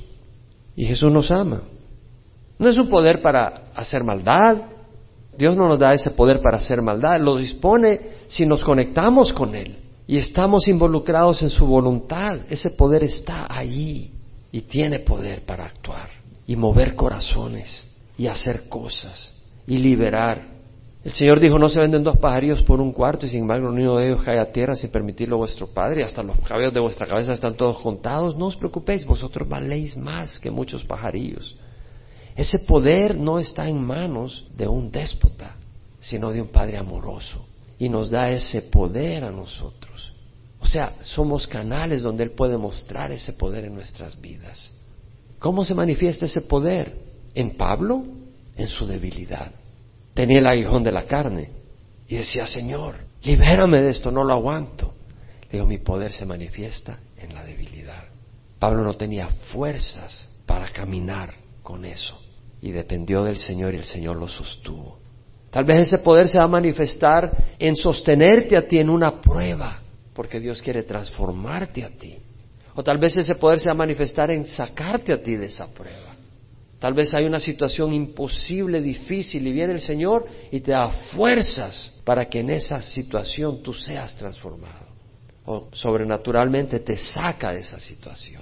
Y 0.76 0.86
Jesús 0.86 1.12
nos 1.12 1.30
ama. 1.30 1.62
No 2.58 2.68
es 2.68 2.78
un 2.78 2.90
poder 2.90 3.22
para 3.22 3.72
hacer 3.76 4.04
maldad. 4.04 4.58
Dios 5.38 5.56
no 5.56 5.68
nos 5.68 5.78
da 5.78 5.94
ese 5.94 6.10
poder 6.10 6.42
para 6.42 6.58
hacer 6.58 6.82
maldad. 6.82 7.20
Lo 7.20 7.38
dispone 7.38 8.00
si 8.28 8.48
nos 8.48 8.64
conectamos 8.64 9.34
con 9.34 9.54
Él 9.54 9.78
y 10.08 10.18
estamos 10.18 10.68
involucrados 10.68 11.44
en 11.44 11.52
su 11.52 11.68
voluntad. 11.68 12.40
Ese 12.50 12.72
poder 12.72 13.04
está 13.04 13.46
allí 13.48 14.17
y 14.58 14.62
tiene 14.62 14.98
poder 14.98 15.46
para 15.46 15.68
actuar 15.68 16.10
y 16.48 16.56
mover 16.56 16.96
corazones 16.96 17.84
y 18.18 18.26
hacer 18.26 18.68
cosas 18.68 19.32
y 19.68 19.78
liberar 19.78 20.58
el 21.04 21.12
Señor 21.12 21.40
dijo, 21.40 21.60
no 21.60 21.70
se 21.70 21.80
venden 21.80 22.04
dos 22.04 22.18
pajarillos 22.18 22.64
por 22.64 22.82
un 22.82 22.92
cuarto 22.92 23.28
y 23.28 23.30
sin 23.30 23.42
embargo 23.42 23.70
uno 23.70 23.98
de 23.98 24.08
ellos 24.08 24.24
cae 24.24 24.40
a 24.40 24.52
tierra 24.52 24.74
sin 24.74 24.90
permitirlo 24.90 25.38
vuestro 25.38 25.68
Padre 25.68 26.04
hasta 26.04 26.24
los 26.24 26.40
cabellos 26.40 26.74
de 26.74 26.80
vuestra 26.80 27.06
cabeza 27.06 27.34
están 27.34 27.56
todos 27.56 27.80
contados. 27.82 28.36
No 28.36 28.48
os 28.48 28.58
preocupéis, 28.58 29.06
vosotros 29.06 29.48
valéis 29.48 29.96
más 29.96 30.40
que 30.40 30.50
muchos 30.50 30.84
pajarillos. 30.84 31.56
Ese 32.36 32.58
poder 32.58 33.16
no 33.16 33.38
está 33.38 33.70
en 33.70 33.80
manos 33.80 34.48
de 34.58 34.68
un 34.68 34.90
déspota, 34.90 35.56
sino 36.00 36.32
de 36.32 36.42
un 36.42 36.48
Padre 36.48 36.80
amoroso 36.80 37.46
y 37.78 37.90
nos 37.90 38.10
da 38.10 38.32
ese 38.32 38.64
poder 38.64 39.24
a 39.24 39.32
nosotros. 39.32 40.14
O 40.60 40.66
sea, 40.66 40.96
somos 41.02 41.48
canales 41.48 42.02
donde 42.02 42.24
Él 42.24 42.32
puede 42.32 42.58
mostrar 42.58 43.12
ese 43.12 43.34
poder 43.34 43.66
en 43.66 43.76
nuestras 43.76 44.20
vidas. 44.20 44.72
¿Cómo 45.40 45.64
se 45.64 45.76
manifiesta 45.76 46.26
ese 46.26 46.42
poder? 46.42 47.06
En 47.36 47.56
Pablo, 47.56 48.04
en 48.56 48.68
su 48.68 48.88
debilidad 48.88 49.52
tenía 50.18 50.40
el 50.40 50.48
aguijón 50.48 50.82
de 50.82 50.92
la 50.92 51.06
carne 51.06 51.52
y 52.08 52.16
decía, 52.16 52.48
Señor, 52.48 52.96
libérame 53.22 53.84
de 53.84 53.92
esto, 53.92 54.10
no 54.10 54.24
lo 54.24 54.34
aguanto. 54.34 54.96
Le 55.44 55.60
digo, 55.60 55.68
mi 55.68 55.78
poder 55.78 56.12
se 56.12 56.26
manifiesta 56.26 56.98
en 57.20 57.36
la 57.36 57.44
debilidad. 57.44 58.06
Pablo 58.58 58.84
no 58.84 58.96
tenía 58.96 59.30
fuerzas 59.52 60.28
para 60.48 60.72
caminar 60.72 61.36
con 61.62 61.86
eso 61.86 62.20
y 62.64 62.72
dependió 62.72 63.24
del 63.24 63.38
Señor 63.38 63.76
y 63.76 63.78
el 63.78 63.84
Señor 63.84 64.18
lo 64.18 64.28
sostuvo. 64.28 64.98
Tal 65.52 65.66
vez 65.66 65.86
ese 65.86 66.00
poder 66.00 66.28
se 66.28 66.40
va 66.40 66.46
a 66.46 66.48
manifestar 66.48 67.56
en 67.60 67.76
sostenerte 67.76 68.58
a 68.58 68.68
ti 68.68 68.80
en 68.80 68.90
una 68.90 69.22
prueba, 69.22 69.82
porque 70.18 70.40
Dios 70.40 70.64
quiere 70.64 70.82
transformarte 70.82 71.84
a 71.84 71.90
ti. 71.90 72.18
O 72.74 72.84
tal 72.84 72.98
vez 72.98 73.16
ese 73.18 73.36
poder 73.36 73.60
se 73.60 73.68
va 73.68 73.74
a 73.74 73.76
manifestar 73.76 74.32
en 74.32 74.48
sacarte 74.48 75.14
a 75.14 75.22
ti 75.22 75.36
de 75.36 75.46
esa 75.46 75.72
prueba. 75.72 76.16
Tal 76.80 76.96
vez 76.96 77.14
hay 77.14 77.26
una 77.26 77.40
situación 77.40 77.94
imposible, 77.94 78.82
difícil, 78.82 79.46
y 79.46 79.52
viene 79.52 79.74
el 79.74 79.80
Señor 79.80 80.26
y 80.52 80.60
te 80.62 80.72
da 80.72 80.90
fuerzas 80.90 81.94
para 82.04 82.26
que 82.26 82.40
en 82.40 82.50
esa 82.50 82.82
situación 82.82 83.62
tú 83.62 83.74
seas 83.74 84.18
transformado. 84.18 84.88
O 85.46 85.68
sobrenaturalmente 85.72 86.80
te 86.80 86.98
saca 86.98 87.54
de 87.54 87.60
esa 87.60 87.80
situación. 87.80 88.42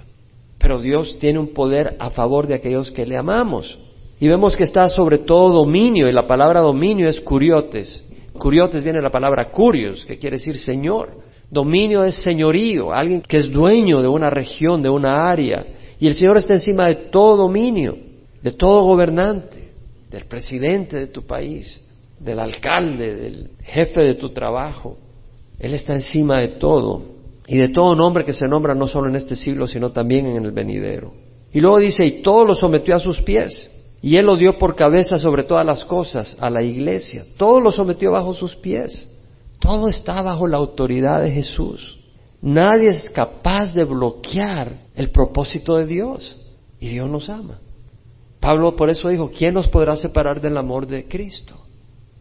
Pero 0.56 0.80
Dios 0.80 1.18
tiene 1.18 1.38
un 1.38 1.52
poder 1.52 1.94
a 1.98 2.08
favor 2.08 2.46
de 2.46 2.54
aquellos 2.54 2.90
que 2.90 3.04
le 3.04 3.18
amamos. 3.18 3.78
Y 4.18 4.28
vemos 4.28 4.56
que 4.56 4.64
está 4.64 4.88
sobre 4.88 5.18
todo 5.18 5.52
dominio, 5.52 6.08
y 6.08 6.12
la 6.12 6.26
palabra 6.26 6.62
dominio 6.62 7.06
es 7.06 7.20
curiotes. 7.20 8.02
Curiotes 8.38 8.82
viene 8.82 9.02
la 9.02 9.10
palabra 9.10 9.50
curios, 9.50 10.06
que 10.06 10.16
quiere 10.16 10.38
decir 10.38 10.56
Señor. 10.56 11.25
Dominio 11.50 12.04
es 12.04 12.16
señorío, 12.22 12.92
alguien 12.92 13.22
que 13.22 13.38
es 13.38 13.50
dueño 13.50 14.02
de 14.02 14.08
una 14.08 14.30
región, 14.30 14.82
de 14.82 14.90
una 14.90 15.30
área. 15.30 15.64
Y 15.98 16.08
el 16.08 16.14
Señor 16.14 16.36
está 16.36 16.54
encima 16.54 16.88
de 16.88 16.96
todo 17.10 17.36
dominio 17.36 18.06
de 18.46 18.52
todo 18.52 18.84
gobernante, 18.84 19.72
del 20.08 20.24
presidente 20.26 20.96
de 20.96 21.06
tu 21.08 21.22
país, 21.26 21.82
del 22.20 22.38
alcalde, 22.38 23.16
del 23.16 23.50
jefe 23.64 24.02
de 24.02 24.14
tu 24.14 24.30
trabajo. 24.30 24.98
Él 25.58 25.74
está 25.74 25.94
encima 25.94 26.40
de 26.40 26.50
todo 26.50 27.02
y 27.48 27.56
de 27.56 27.70
todo 27.70 27.96
nombre 27.96 28.24
que 28.24 28.32
se 28.32 28.46
nombra 28.46 28.72
no 28.76 28.86
solo 28.86 29.08
en 29.08 29.16
este 29.16 29.34
siglo, 29.34 29.66
sino 29.66 29.88
también 29.90 30.26
en 30.26 30.44
el 30.44 30.52
venidero. 30.52 31.12
Y 31.52 31.58
luego 31.58 31.80
dice, 31.80 32.06
y 32.06 32.22
todo 32.22 32.44
lo 32.44 32.54
sometió 32.54 32.94
a 32.94 33.00
sus 33.00 33.20
pies. 33.22 33.68
Y 34.00 34.16
él 34.16 34.26
lo 34.26 34.36
dio 34.36 34.58
por 34.58 34.76
cabeza 34.76 35.18
sobre 35.18 35.42
todas 35.42 35.66
las 35.66 35.84
cosas 35.84 36.36
a 36.38 36.48
la 36.48 36.62
iglesia. 36.62 37.24
Todo 37.36 37.58
lo 37.58 37.72
sometió 37.72 38.12
bajo 38.12 38.32
sus 38.32 38.54
pies. 38.54 39.08
Todo 39.66 39.88
está 39.88 40.22
bajo 40.22 40.46
la 40.46 40.58
autoridad 40.58 41.22
de 41.22 41.32
Jesús. 41.32 41.98
Nadie 42.40 42.90
es 42.90 43.10
capaz 43.10 43.74
de 43.74 43.82
bloquear 43.82 44.76
el 44.94 45.10
propósito 45.10 45.76
de 45.76 45.86
Dios. 45.86 46.40
Y 46.78 46.90
Dios 46.90 47.10
nos 47.10 47.28
ama. 47.28 47.58
Pablo 48.38 48.76
por 48.76 48.90
eso 48.90 49.08
dijo, 49.08 49.28
¿quién 49.36 49.54
nos 49.54 49.66
podrá 49.66 49.96
separar 49.96 50.40
del 50.40 50.56
amor 50.56 50.86
de 50.86 51.08
Cristo? 51.08 51.56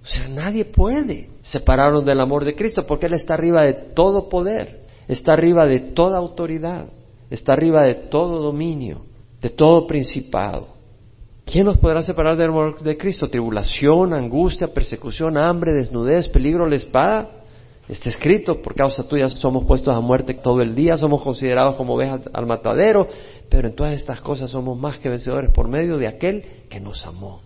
O 0.03 0.08
sea, 0.08 0.27
nadie 0.27 0.65
puede 0.65 1.29
separarnos 1.43 2.03
del 2.03 2.19
amor 2.19 2.45
de 2.45 2.55
Cristo 2.55 2.84
porque 2.88 3.05
Él 3.05 3.13
está 3.13 3.36
arriba 3.36 3.62
de 3.62 3.73
todo 3.73 4.27
poder, 4.27 4.88
está 5.08 5.34
arriba 5.34 5.67
de 5.67 5.79
toda 5.79 6.17
autoridad, 6.17 6.88
está 7.29 7.53
arriba 7.53 7.84
de 7.84 7.93
todo 7.93 8.41
dominio, 8.41 9.01
de 9.39 9.51
todo 9.51 9.86
principado. 9.86 10.74
¿Quién 11.45 11.65
nos 11.65 11.77
podrá 11.77 12.01
separar 12.01 12.38
del 12.38 12.49
amor 12.49 12.81
de 12.81 12.97
Cristo? 12.97 13.27
Tribulación, 13.27 14.13
angustia, 14.13 14.67
persecución, 14.67 15.38
hambre, 15.38 15.73
desnudez, 15.73 16.27
peligro, 16.27 16.67
la 16.67 16.75
espada. 16.75 17.29
Está 17.88 18.10
escrito, 18.10 18.63
por 18.63 18.73
causa 18.73 19.08
tuya 19.08 19.27
somos 19.27 19.63
puestos 19.65 19.95
a 19.95 20.01
muerte 20.01 20.34
todo 20.34 20.62
el 20.62 20.73
día, 20.73 20.97
somos 20.97 21.21
considerados 21.21 21.75
como 21.75 21.93
ovejas 21.93 22.21
al 22.34 22.47
matadero, 22.47 23.08
pero 23.47 23.67
en 23.67 23.75
todas 23.75 23.93
estas 23.93 24.21
cosas 24.21 24.49
somos 24.49 24.75
más 24.75 24.97
que 24.97 25.08
vencedores 25.08 25.51
por 25.51 25.67
medio 25.67 25.99
de 25.99 26.08
aquel 26.08 26.43
que 26.67 26.79
nos 26.79 27.05
amó. 27.05 27.41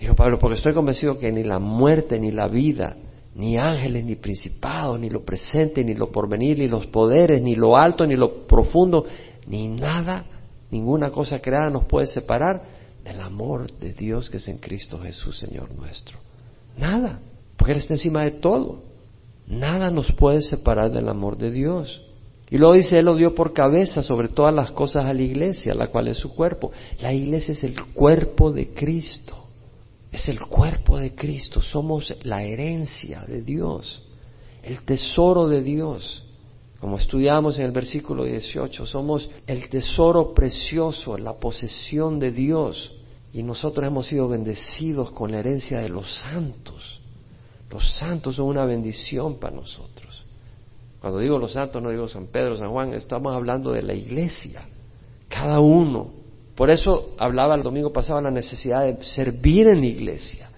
Dijo 0.00 0.16
Pablo, 0.16 0.40
porque 0.40 0.56
estoy 0.56 0.74
convencido 0.74 1.16
que 1.16 1.30
ni 1.30 1.44
la 1.44 1.60
muerte, 1.60 2.18
ni 2.18 2.32
la 2.32 2.48
vida, 2.48 2.96
ni 3.36 3.58
ángeles, 3.58 4.04
ni 4.04 4.16
principados, 4.16 4.98
ni 4.98 5.08
lo 5.08 5.24
presente, 5.24 5.84
ni 5.84 5.94
lo 5.94 6.10
porvenir, 6.10 6.58
ni 6.58 6.66
los 6.66 6.88
poderes, 6.88 7.40
ni 7.40 7.54
lo 7.54 7.76
alto, 7.76 8.04
ni 8.08 8.16
lo 8.16 8.48
profundo, 8.48 9.04
ni 9.46 9.68
nada, 9.68 10.24
ninguna 10.72 11.10
cosa 11.10 11.38
creada 11.38 11.70
nos 11.70 11.84
puede 11.84 12.06
separar 12.06 12.79
del 13.04 13.20
amor 13.20 13.70
de 13.78 13.92
Dios 13.92 14.30
que 14.30 14.38
es 14.38 14.48
en 14.48 14.58
Cristo 14.58 14.98
Jesús, 15.00 15.38
Señor 15.38 15.74
nuestro. 15.74 16.18
Nada, 16.76 17.20
porque 17.56 17.72
Él 17.72 17.78
está 17.78 17.94
encima 17.94 18.24
de 18.24 18.32
todo. 18.32 18.82
Nada 19.46 19.90
nos 19.90 20.12
puede 20.12 20.42
separar 20.42 20.92
del 20.92 21.08
amor 21.08 21.36
de 21.36 21.50
Dios. 21.50 22.02
Y 22.50 22.58
luego 22.58 22.74
dice, 22.74 22.98
Él 22.98 23.06
lo 23.06 23.16
dio 23.16 23.34
por 23.34 23.52
cabeza 23.52 24.02
sobre 24.02 24.28
todas 24.28 24.54
las 24.54 24.72
cosas 24.72 25.04
a 25.04 25.14
la 25.14 25.22
iglesia, 25.22 25.72
la 25.74 25.88
cual 25.88 26.08
es 26.08 26.18
su 26.18 26.34
cuerpo. 26.34 26.72
La 27.00 27.12
iglesia 27.12 27.52
es 27.52 27.62
el 27.64 27.80
cuerpo 27.92 28.52
de 28.52 28.74
Cristo. 28.74 29.36
Es 30.10 30.28
el 30.28 30.40
cuerpo 30.40 30.98
de 30.98 31.14
Cristo. 31.14 31.62
Somos 31.62 32.12
la 32.24 32.42
herencia 32.42 33.22
de 33.22 33.42
Dios, 33.42 34.02
el 34.62 34.82
tesoro 34.82 35.48
de 35.48 35.62
Dios. 35.62 36.24
Como 36.80 36.96
estudiamos 36.96 37.58
en 37.58 37.66
el 37.66 37.72
versículo 37.72 38.24
18, 38.24 38.86
somos 38.86 39.28
el 39.46 39.68
tesoro 39.68 40.32
precioso, 40.32 41.18
la 41.18 41.34
posesión 41.34 42.18
de 42.18 42.30
Dios. 42.30 42.94
Y 43.32 43.42
nosotros 43.42 43.86
hemos 43.86 44.06
sido 44.06 44.28
bendecidos 44.28 45.10
con 45.10 45.30
la 45.30 45.38
herencia 45.38 45.80
de 45.80 45.90
los 45.90 46.12
santos. 46.20 47.00
Los 47.70 47.96
santos 47.96 48.36
son 48.36 48.46
una 48.46 48.64
bendición 48.64 49.38
para 49.38 49.54
nosotros. 49.54 50.24
Cuando 51.00 51.18
digo 51.18 51.38
los 51.38 51.52
santos 51.52 51.82
no 51.82 51.90
digo 51.90 52.08
San 52.08 52.26
Pedro, 52.26 52.56
San 52.56 52.70
Juan, 52.70 52.92
estamos 52.94 53.34
hablando 53.34 53.72
de 53.72 53.82
la 53.82 53.94
iglesia, 53.94 54.66
cada 55.28 55.60
uno. 55.60 56.10
Por 56.54 56.70
eso 56.70 57.14
hablaba 57.18 57.54
el 57.54 57.62
domingo 57.62 57.92
pasado 57.92 58.20
la 58.20 58.30
necesidad 58.30 58.82
de 58.82 59.02
servir 59.04 59.68
en 59.68 59.80
la 59.80 59.86
iglesia, 59.86 60.49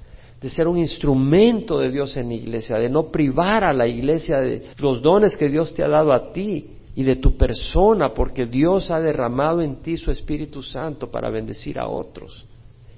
de 0.42 0.50
ser 0.50 0.66
un 0.66 0.76
instrumento 0.76 1.78
de 1.78 1.90
Dios 1.90 2.16
en 2.16 2.28
la 2.28 2.34
iglesia, 2.34 2.76
de 2.76 2.90
no 2.90 3.12
privar 3.12 3.62
a 3.62 3.72
la 3.72 3.86
iglesia 3.86 4.38
de 4.40 4.62
los 4.78 5.00
dones 5.00 5.36
que 5.36 5.48
Dios 5.48 5.72
te 5.72 5.84
ha 5.84 5.88
dado 5.88 6.12
a 6.12 6.32
ti 6.32 6.66
y 6.96 7.04
de 7.04 7.16
tu 7.16 7.36
persona, 7.36 8.12
porque 8.12 8.46
Dios 8.46 8.90
ha 8.90 9.00
derramado 9.00 9.62
en 9.62 9.76
ti 9.82 9.96
su 9.96 10.10
Espíritu 10.10 10.62
Santo 10.62 11.10
para 11.10 11.30
bendecir 11.30 11.78
a 11.78 11.86
otros. 11.86 12.46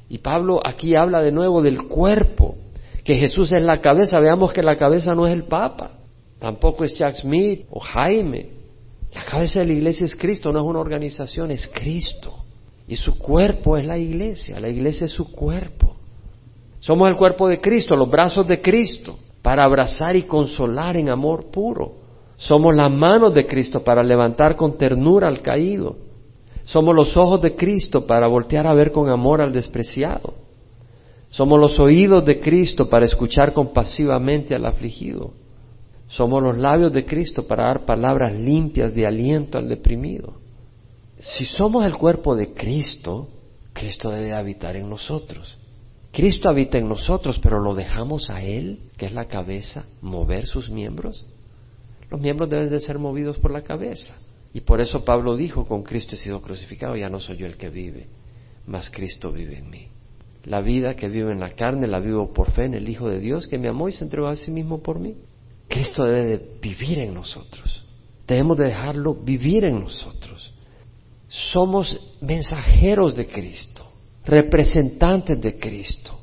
Y 0.08 0.18
Pablo 0.18 0.60
aquí 0.64 0.96
habla 0.96 1.22
de 1.22 1.32
nuevo 1.32 1.60
del 1.60 1.86
cuerpo, 1.86 2.56
que 3.04 3.16
Jesús 3.16 3.52
es 3.52 3.62
la 3.62 3.82
cabeza, 3.82 4.18
veamos 4.18 4.52
que 4.52 4.62
la 4.62 4.78
cabeza 4.78 5.14
no 5.14 5.26
es 5.26 5.34
el 5.34 5.44
Papa, 5.44 5.98
tampoco 6.38 6.84
es 6.84 6.96
Jack 6.96 7.16
Smith 7.16 7.66
o 7.70 7.78
Jaime. 7.78 8.48
La 9.12 9.24
cabeza 9.26 9.60
de 9.60 9.66
la 9.66 9.72
iglesia 9.74 10.06
es 10.06 10.16
Cristo, 10.16 10.50
no 10.50 10.60
es 10.60 10.64
una 10.64 10.80
organización, 10.80 11.50
es 11.50 11.68
Cristo. 11.68 12.34
Y 12.88 12.96
su 12.96 13.18
cuerpo 13.18 13.76
es 13.76 13.86
la 13.86 13.98
iglesia, 13.98 14.58
la 14.58 14.68
iglesia 14.70 15.04
es 15.04 15.12
su 15.12 15.30
cuerpo. 15.30 15.93
Somos 16.84 17.08
el 17.08 17.16
cuerpo 17.16 17.48
de 17.48 17.62
Cristo, 17.62 17.96
los 17.96 18.10
brazos 18.10 18.46
de 18.46 18.60
Cristo, 18.60 19.16
para 19.40 19.64
abrazar 19.64 20.16
y 20.16 20.24
consolar 20.24 20.98
en 20.98 21.08
amor 21.08 21.46
puro. 21.50 21.94
Somos 22.36 22.76
las 22.76 22.90
manos 22.90 23.32
de 23.32 23.46
Cristo 23.46 23.82
para 23.82 24.02
levantar 24.02 24.54
con 24.54 24.76
ternura 24.76 25.28
al 25.28 25.40
caído. 25.40 25.96
Somos 26.64 26.94
los 26.94 27.16
ojos 27.16 27.40
de 27.40 27.56
Cristo 27.56 28.06
para 28.06 28.26
voltear 28.26 28.66
a 28.66 28.74
ver 28.74 28.92
con 28.92 29.08
amor 29.08 29.40
al 29.40 29.50
despreciado. 29.50 30.34
Somos 31.30 31.58
los 31.58 31.80
oídos 31.80 32.22
de 32.26 32.38
Cristo 32.38 32.86
para 32.90 33.06
escuchar 33.06 33.54
compasivamente 33.54 34.54
al 34.54 34.66
afligido. 34.66 35.30
Somos 36.08 36.42
los 36.42 36.58
labios 36.58 36.92
de 36.92 37.06
Cristo 37.06 37.46
para 37.46 37.64
dar 37.64 37.86
palabras 37.86 38.34
limpias 38.34 38.94
de 38.94 39.06
aliento 39.06 39.56
al 39.56 39.70
deprimido. 39.70 40.34
Si 41.16 41.46
somos 41.46 41.86
el 41.86 41.96
cuerpo 41.96 42.36
de 42.36 42.52
Cristo, 42.52 43.28
Cristo 43.72 44.10
debe 44.10 44.34
habitar 44.34 44.76
en 44.76 44.90
nosotros. 44.90 45.63
Cristo 46.14 46.48
habita 46.48 46.78
en 46.78 46.88
nosotros, 46.88 47.40
pero 47.42 47.58
lo 47.58 47.74
dejamos 47.74 48.30
a 48.30 48.40
Él, 48.40 48.78
que 48.96 49.06
es 49.06 49.12
la 49.12 49.26
cabeza, 49.26 49.84
mover 50.00 50.46
sus 50.46 50.70
miembros. 50.70 51.26
Los 52.08 52.20
miembros 52.20 52.48
deben 52.48 52.70
de 52.70 52.78
ser 52.78 53.00
movidos 53.00 53.38
por 53.38 53.50
la 53.50 53.62
cabeza. 53.62 54.14
Y 54.52 54.60
por 54.60 54.80
eso 54.80 55.04
Pablo 55.04 55.36
dijo, 55.36 55.66
con 55.66 55.82
Cristo 55.82 56.14
he 56.14 56.18
sido 56.18 56.40
crucificado, 56.40 56.94
ya 56.96 57.10
no 57.10 57.18
soy 57.18 57.38
yo 57.38 57.46
el 57.46 57.56
que 57.56 57.68
vive, 57.68 58.06
mas 58.68 58.90
Cristo 58.90 59.32
vive 59.32 59.58
en 59.58 59.68
mí. 59.68 59.88
La 60.44 60.60
vida 60.60 60.94
que 60.94 61.08
vivo 61.08 61.30
en 61.30 61.40
la 61.40 61.50
carne 61.50 61.88
la 61.88 61.98
vivo 61.98 62.32
por 62.32 62.52
fe 62.52 62.66
en 62.66 62.74
el 62.74 62.88
Hijo 62.88 63.08
de 63.08 63.18
Dios 63.18 63.48
que 63.48 63.58
me 63.58 63.68
amó 63.68 63.88
y 63.88 63.92
se 63.92 64.04
entregó 64.04 64.28
a 64.28 64.36
sí 64.36 64.52
mismo 64.52 64.80
por 64.84 65.00
mí. 65.00 65.16
Cristo 65.66 66.04
debe 66.04 66.24
de 66.24 66.58
vivir 66.62 67.00
en 67.00 67.12
nosotros. 67.12 67.84
Debemos 68.28 68.56
de 68.58 68.66
dejarlo 68.66 69.14
vivir 69.14 69.64
en 69.64 69.80
nosotros. 69.80 70.52
Somos 71.26 71.98
mensajeros 72.20 73.16
de 73.16 73.26
Cristo, 73.26 73.84
representantes 74.24 75.40
de 75.40 75.58
Cristo. 75.58 76.18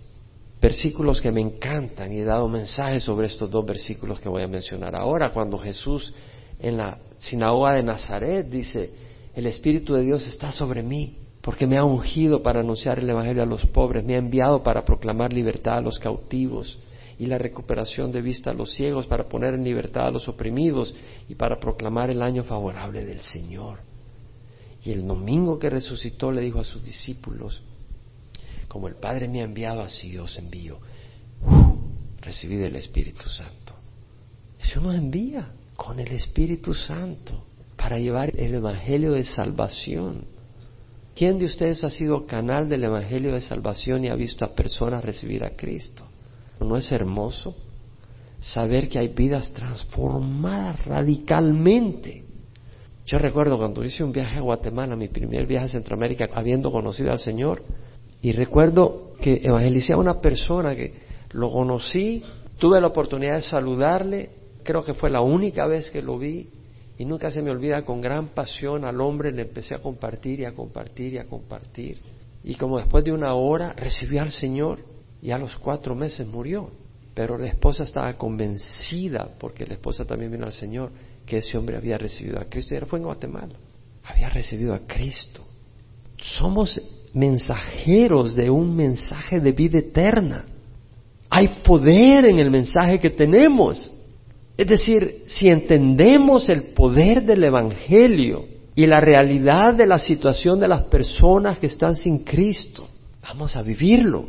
Versículos 0.62 1.22
que 1.22 1.32
me 1.32 1.42
encantan 1.42 2.12
y 2.14 2.20
he 2.20 2.24
dado 2.24 2.48
mensajes 2.48 3.04
sobre 3.04 3.28
estos 3.28 3.50
dos 3.50 3.66
versículos 3.66 4.20
que 4.20 4.30
voy 4.30 4.44
a 4.44 4.48
mencionar 4.48 4.96
ahora. 4.96 5.32
Cuando 5.32 5.58
Jesús 5.58 6.14
en 6.60 6.78
la 6.78 7.00
sinagoga 7.18 7.74
de 7.74 7.84
Nazaret 7.84 8.48
dice, 8.48 8.92
el 9.34 9.48
Espíritu 9.48 9.94
de 9.94 10.04
Dios 10.04 10.28
está 10.28 10.52
sobre 10.52 10.84
mí 10.84 11.18
porque 11.42 11.66
me 11.66 11.78
ha 11.78 11.84
ungido 11.84 12.44
para 12.44 12.60
anunciar 12.60 13.00
el 13.00 13.10
Evangelio 13.10 13.42
a 13.42 13.48
los 13.48 13.66
pobres, 13.66 14.04
me 14.04 14.14
ha 14.14 14.20
enviado 14.20 14.62
para 14.62 14.86
proclamar 14.86 15.34
libertad 15.34 15.78
a 15.78 15.82
los 15.82 15.98
cautivos 15.98 16.78
y 17.18 17.26
la 17.26 17.38
recuperación 17.38 18.12
de 18.12 18.22
vista 18.22 18.52
a 18.52 18.54
los 18.54 18.74
ciegos, 18.74 19.06
para 19.06 19.28
poner 19.28 19.54
en 19.54 19.64
libertad 19.64 20.08
a 20.08 20.12
los 20.12 20.28
oprimidos 20.28 20.96
y 21.28 21.36
para 21.36 21.60
proclamar 21.60 22.10
el 22.10 22.22
año 22.22 22.44
favorable 22.44 23.06
del 23.06 23.22
Señor. 23.22 23.80
Y 24.84 24.92
el 24.92 25.06
domingo 25.06 25.60
que 25.60 25.70
resucitó 25.70 26.32
le 26.32 26.42
dijo 26.42 26.60
a 26.60 26.64
sus 26.64 26.84
discípulos, 26.84 27.62
como 28.72 28.88
el 28.88 28.96
Padre 28.96 29.28
me 29.28 29.42
ha 29.42 29.44
enviado, 29.44 29.82
así 29.82 30.18
os 30.18 30.38
envío. 30.38 30.80
recibid 32.22 32.62
el 32.62 32.78
Espíritu 32.78 33.28
Santo. 33.28 33.76
Eso 34.60 34.80
nos 34.80 34.96
envía 34.96 35.52
con 35.76 36.00
el 36.00 36.12
Espíritu 36.12 36.74
Santo 36.74 37.44
para 37.76 38.00
llevar 38.00 38.32
el 38.40 38.54
Evangelio 38.54 39.14
de 39.14 39.24
salvación 39.24 40.26
¿Quién 41.16 41.38
de 41.38 41.46
ustedes 41.46 41.84
ha 41.84 41.90
sido 41.90 42.26
canal 42.26 42.70
del 42.70 42.84
Evangelio 42.84 43.34
de 43.34 43.42
Salvación 43.42 44.06
y 44.06 44.10
ha 44.10 44.16
visto 44.16 44.46
a 44.46 44.56
personas 44.56 45.04
recibir 45.04 45.44
a 45.44 45.56
Cristo? 45.56 46.04
¿No 46.60 46.78
es 46.78 46.92
hermoso 46.92 47.56
saber 48.40 48.88
que 48.88 49.00
hay 49.00 49.10
vidas 49.10 49.52
transformadas 49.52 50.86
radicalmente? 50.86 52.24
Yo 53.06 53.20
recuerdo 53.20 53.58
cuando 53.58 53.84
hice 53.84 54.04
un 54.04 54.12
viaje 54.12 54.38
a 54.38 54.42
Guatemala, 54.42 54.96
mi 54.96 55.10
primer 55.10 55.46
viaje 55.46 55.66
a 55.66 55.70
Centroamérica, 55.70 56.30
habiendo 56.34 56.72
conocido 56.72 57.12
al 57.12 57.20
Señor, 57.20 57.64
y 58.22 58.32
recuerdo 58.34 59.14
que 59.20 59.42
evangelicé 59.44 59.94
a 59.94 59.98
una 59.98 60.22
persona 60.22 60.76
que 60.76 60.94
lo 61.32 61.52
conocí, 61.52 62.24
tuve 62.58 62.80
la 62.80 62.88
oportunidad 62.88 63.36
de 63.36 63.42
saludarle, 63.42 64.30
creo 64.64 64.84
que 64.84 64.94
fue 64.94 65.10
la 65.10 65.22
única 65.22 65.66
vez 65.68 65.90
que 65.90 66.02
lo 66.02 66.18
vi, 66.18 66.50
y 66.98 67.06
nunca 67.06 67.32
se 67.32 67.42
me 67.42 67.50
olvida, 67.50 67.84
con 67.84 68.00
gran 68.00 68.28
pasión 68.28 68.86
al 68.86 69.02
hombre 69.02 69.32
le 69.32 69.42
empecé 69.42 69.74
a 69.74 69.80
compartir 69.80 70.42
y 70.42 70.46
a 70.46 70.54
compartir 70.54 71.14
y 71.14 71.18
a 71.18 71.26
compartir. 71.26 71.98
Y 72.44 72.56
como 72.56 72.78
después 72.78 73.04
de 73.04 73.12
una 73.12 73.34
hora 73.34 73.74
recibió 73.74 74.22
al 74.22 74.32
Señor 74.32 74.80
y 75.22 75.32
a 75.32 75.40
los 75.40 75.56
cuatro 75.58 75.96
meses 75.96 76.28
murió. 76.28 76.70
Pero 77.16 77.38
la 77.38 77.48
esposa 77.48 77.84
estaba 77.84 78.14
convencida, 78.18 79.30
porque 79.40 79.66
la 79.66 79.74
esposa 79.74 80.06
también 80.06 80.32
vino 80.32 80.46
al 80.46 80.52
Señor, 80.52 80.92
que 81.26 81.40
ese 81.40 81.58
hombre 81.58 81.78
había 81.78 81.98
recibido 81.98 82.40
a 82.40 82.46
Cristo. 82.46 82.74
Y 82.74 82.78
era 82.78 82.86
fue 82.86 83.00
en 83.00 83.06
Guatemala. 83.06 83.56
Había 84.04 84.30
recibido 84.30 84.74
a 84.74 84.80
Cristo. 84.86 85.44
Somos 86.18 86.80
mensajeros 87.14 88.36
de 88.36 88.50
un 88.50 88.76
mensaje 88.76 89.40
de 89.40 89.52
vida 89.52 89.80
eterna. 89.80 90.46
Hay 91.30 91.62
poder 91.64 92.26
en 92.26 92.40
el 92.40 92.52
mensaje 92.52 93.00
que 93.00 93.10
tenemos. 93.10 93.92
Es 94.58 94.68
decir, 94.68 95.24
si 95.28 95.50
entendemos 95.50 96.50
el 96.50 96.74
poder 96.74 97.24
del 97.24 97.44
Evangelio 97.44 98.46
y 98.76 98.86
la 98.86 99.00
realidad 99.00 99.74
de 99.74 99.88
la 99.88 99.98
situación 99.98 100.60
de 100.60 100.68
las 100.68 100.84
personas 100.84 101.58
que 101.60 101.68
están 101.68 101.96
sin 101.96 102.20
Cristo, 102.20 102.88
vamos 103.22 103.56
a 103.56 103.62
vivirlo. 103.62 104.26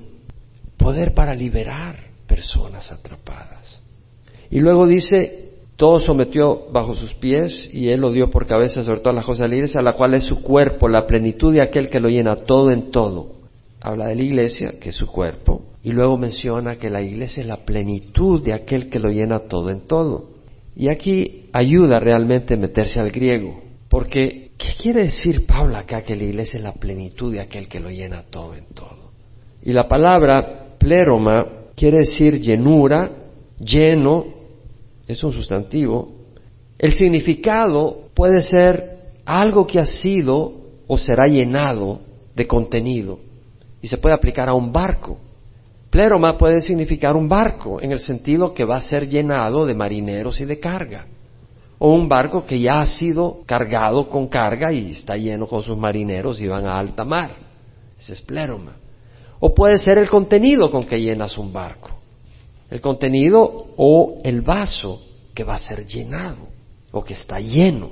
Poder 0.76 1.14
para 1.14 1.34
liberar 1.34 1.96
personas 2.26 2.90
atrapadas. 2.90 3.80
Y 4.50 4.60
luego 4.60 4.86
dice, 4.86 5.41
todo 5.82 5.98
sometió 5.98 6.70
bajo 6.70 6.94
sus 6.94 7.12
pies 7.14 7.68
y 7.72 7.88
él 7.88 8.02
lo 8.02 8.12
dio 8.12 8.30
por 8.30 8.46
cabeza 8.46 8.84
sobre 8.84 9.00
todas 9.00 9.16
las 9.16 9.26
cosas 9.26 9.50
la 9.50 9.80
a 9.80 9.82
la 9.82 9.94
cual 9.94 10.14
es 10.14 10.22
su 10.22 10.40
cuerpo, 10.40 10.86
la 10.86 11.08
plenitud 11.08 11.52
de 11.52 11.60
aquel 11.60 11.90
que 11.90 11.98
lo 11.98 12.08
llena 12.08 12.36
todo 12.36 12.70
en 12.70 12.92
todo. 12.92 13.32
Habla 13.80 14.06
de 14.06 14.14
la 14.14 14.22
iglesia, 14.22 14.74
que 14.80 14.90
es 14.90 14.94
su 14.94 15.08
cuerpo, 15.08 15.64
y 15.82 15.90
luego 15.90 16.16
menciona 16.16 16.76
que 16.76 16.88
la 16.88 17.02
iglesia 17.02 17.40
es 17.40 17.48
la 17.48 17.64
plenitud 17.64 18.44
de 18.44 18.52
aquel 18.52 18.88
que 18.88 19.00
lo 19.00 19.10
llena 19.10 19.40
todo 19.48 19.70
en 19.70 19.80
todo. 19.88 20.28
Y 20.76 20.86
aquí 20.86 21.46
ayuda 21.52 21.98
realmente 21.98 22.56
meterse 22.56 23.00
al 23.00 23.10
griego, 23.10 23.60
porque 23.88 24.52
¿qué 24.56 24.68
quiere 24.80 25.02
decir 25.02 25.46
Pablo 25.46 25.78
acá 25.78 26.02
que 26.02 26.14
la 26.14 26.22
iglesia 26.22 26.58
es 26.58 26.62
la 26.62 26.74
plenitud 26.74 27.32
de 27.32 27.40
aquel 27.40 27.66
que 27.66 27.80
lo 27.80 27.90
llena 27.90 28.22
todo 28.30 28.54
en 28.54 28.66
todo? 28.72 29.10
Y 29.64 29.72
la 29.72 29.88
palabra 29.88 30.76
pleroma 30.78 31.44
quiere 31.74 31.98
decir 31.98 32.40
llenura, 32.40 33.10
lleno, 33.58 34.41
es 35.06 35.22
un 35.24 35.32
sustantivo. 35.32 36.12
El 36.78 36.92
significado 36.92 38.08
puede 38.14 38.42
ser 38.42 38.92
algo 39.24 39.66
que 39.66 39.78
ha 39.78 39.86
sido 39.86 40.52
o 40.86 40.98
será 40.98 41.26
llenado 41.26 42.00
de 42.34 42.46
contenido 42.46 43.18
y 43.80 43.88
se 43.88 43.98
puede 43.98 44.14
aplicar 44.14 44.48
a 44.48 44.54
un 44.54 44.72
barco. 44.72 45.18
Pleroma 45.90 46.38
puede 46.38 46.62
significar 46.62 47.16
un 47.16 47.28
barco 47.28 47.80
en 47.82 47.92
el 47.92 48.00
sentido 48.00 48.54
que 48.54 48.64
va 48.64 48.76
a 48.76 48.80
ser 48.80 49.08
llenado 49.08 49.66
de 49.66 49.74
marineros 49.74 50.40
y 50.40 50.44
de 50.44 50.58
carga. 50.58 51.06
O 51.78 51.92
un 51.92 52.08
barco 52.08 52.46
que 52.46 52.60
ya 52.60 52.80
ha 52.80 52.86
sido 52.86 53.40
cargado 53.44 54.08
con 54.08 54.28
carga 54.28 54.72
y 54.72 54.92
está 54.92 55.16
lleno 55.16 55.46
con 55.46 55.62
sus 55.62 55.76
marineros 55.76 56.40
y 56.40 56.46
van 56.46 56.66
a 56.66 56.78
alta 56.78 57.04
mar. 57.04 57.34
Ese 57.98 58.14
es 58.14 58.22
pleroma. 58.22 58.76
O 59.40 59.52
puede 59.52 59.78
ser 59.78 59.98
el 59.98 60.08
contenido 60.08 60.70
con 60.70 60.84
que 60.84 61.00
llenas 61.00 61.36
un 61.36 61.52
barco. 61.52 62.01
El 62.72 62.80
contenido 62.80 63.66
o 63.76 64.22
el 64.24 64.40
vaso 64.40 65.02
que 65.34 65.44
va 65.44 65.56
a 65.56 65.58
ser 65.58 65.86
llenado 65.86 66.48
o 66.90 67.04
que 67.04 67.12
está 67.12 67.38
lleno. 67.38 67.90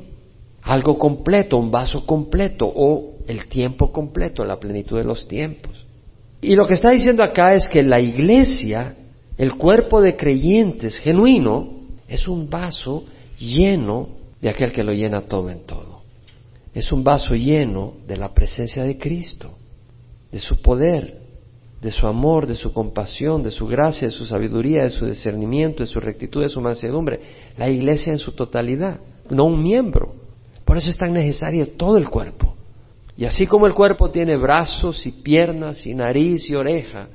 Algo 0.63 0.99
completo, 0.99 1.59
un 1.59 1.71
vaso 1.71 2.07
completo 2.07 2.65
o 2.67 3.17
el 3.27 3.47
tiempo 3.47 3.93
completo, 3.93 4.43
la 4.43 4.59
plenitud 4.59 4.97
de 4.97 5.05
los 5.05 5.29
tiempos. 5.29 5.85
Y 6.41 6.55
lo 6.55 6.67
que 6.67 6.73
está 6.73 6.93
diciendo 6.93 7.23
acá 7.23 7.53
es 7.53 7.69
que 7.69 7.83
la 7.83 8.01
iglesia, 8.01 8.97
el 9.37 9.57
cuerpo 9.57 10.01
de 10.01 10.17
creyentes 10.17 10.97
genuino, 10.97 11.75
es 12.09 12.27
un 12.27 12.49
vaso 12.49 13.05
lleno 13.39 14.09
de 14.41 14.49
aquel 14.49 14.73
que 14.73 14.83
lo 14.83 14.95
llena 14.95 15.29
todo 15.29 15.51
en 15.51 15.67
todo. 15.67 16.01
Es 16.73 16.91
un 16.91 17.05
vaso 17.05 17.35
lleno 17.35 17.97
de 18.09 18.17
la 18.17 18.33
presencia 18.33 18.85
de 18.85 18.97
Cristo, 18.97 19.51
de 20.33 20.39
su 20.39 20.63
poder, 20.63 21.20
de 21.81 21.91
su 21.91 22.07
amor, 22.07 22.47
de 22.47 22.57
su 22.57 22.73
compasión, 22.73 23.43
de 23.43 23.51
su 23.51 23.67
gracia, 23.67 24.09
de 24.09 24.13
su 24.13 24.27
sabiduría, 24.27 24.83
de 24.83 24.91
su 24.91 25.07
discernimiento, 25.07 25.83
de 25.83 25.87
su 25.87 25.99
rectitud, 25.99 26.43
de 26.43 26.49
su 26.49 26.61
mansedumbre. 26.61 27.21
La 27.57 27.71
iglesia 27.71 28.13
en 28.13 28.19
su 28.19 28.33
totalidad, 28.33 29.01
no 29.31 29.47
un 29.47 29.63
miembro. 29.63 30.15
Por 30.65 30.77
eso 30.77 30.91
es 30.91 30.99
tan 30.99 31.13
necesario 31.13 31.67
todo 31.71 31.97
el 31.97 32.09
cuerpo. 32.09 32.55
Y 33.17 33.25
así 33.25 33.47
como 33.47 33.67
el 33.67 33.75
cuerpo 33.75 34.11
tiene 34.11 34.37
brazos 34.37 35.07
y 35.07 35.13
piernas 35.13 35.87
y 35.87 35.95
nariz 35.95 36.49
y 36.49 36.55
oreja, 36.55 37.09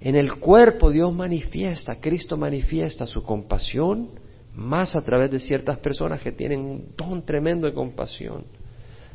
en 0.00 0.16
el 0.16 0.34
cuerpo 0.38 0.90
Dios 0.90 1.12
manifiesta, 1.14 2.00
Cristo 2.00 2.36
manifiesta 2.36 3.06
su 3.06 3.22
compasión 3.22 4.10
más 4.54 4.96
a 4.96 5.04
través 5.04 5.30
de 5.30 5.38
ciertas 5.38 5.78
personas 5.78 6.20
que 6.20 6.32
tienen 6.32 6.60
un 6.60 6.86
don 6.96 7.24
tremendo 7.24 7.66
de 7.66 7.72
compasión, 7.72 8.44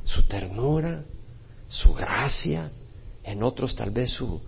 su 0.03 0.23
ternura, 0.23 1.03
su 1.67 1.93
gracia, 1.93 2.71
en 3.23 3.43
otros 3.43 3.75
tal 3.75 3.91
vez 3.91 4.11
su, 4.11 4.41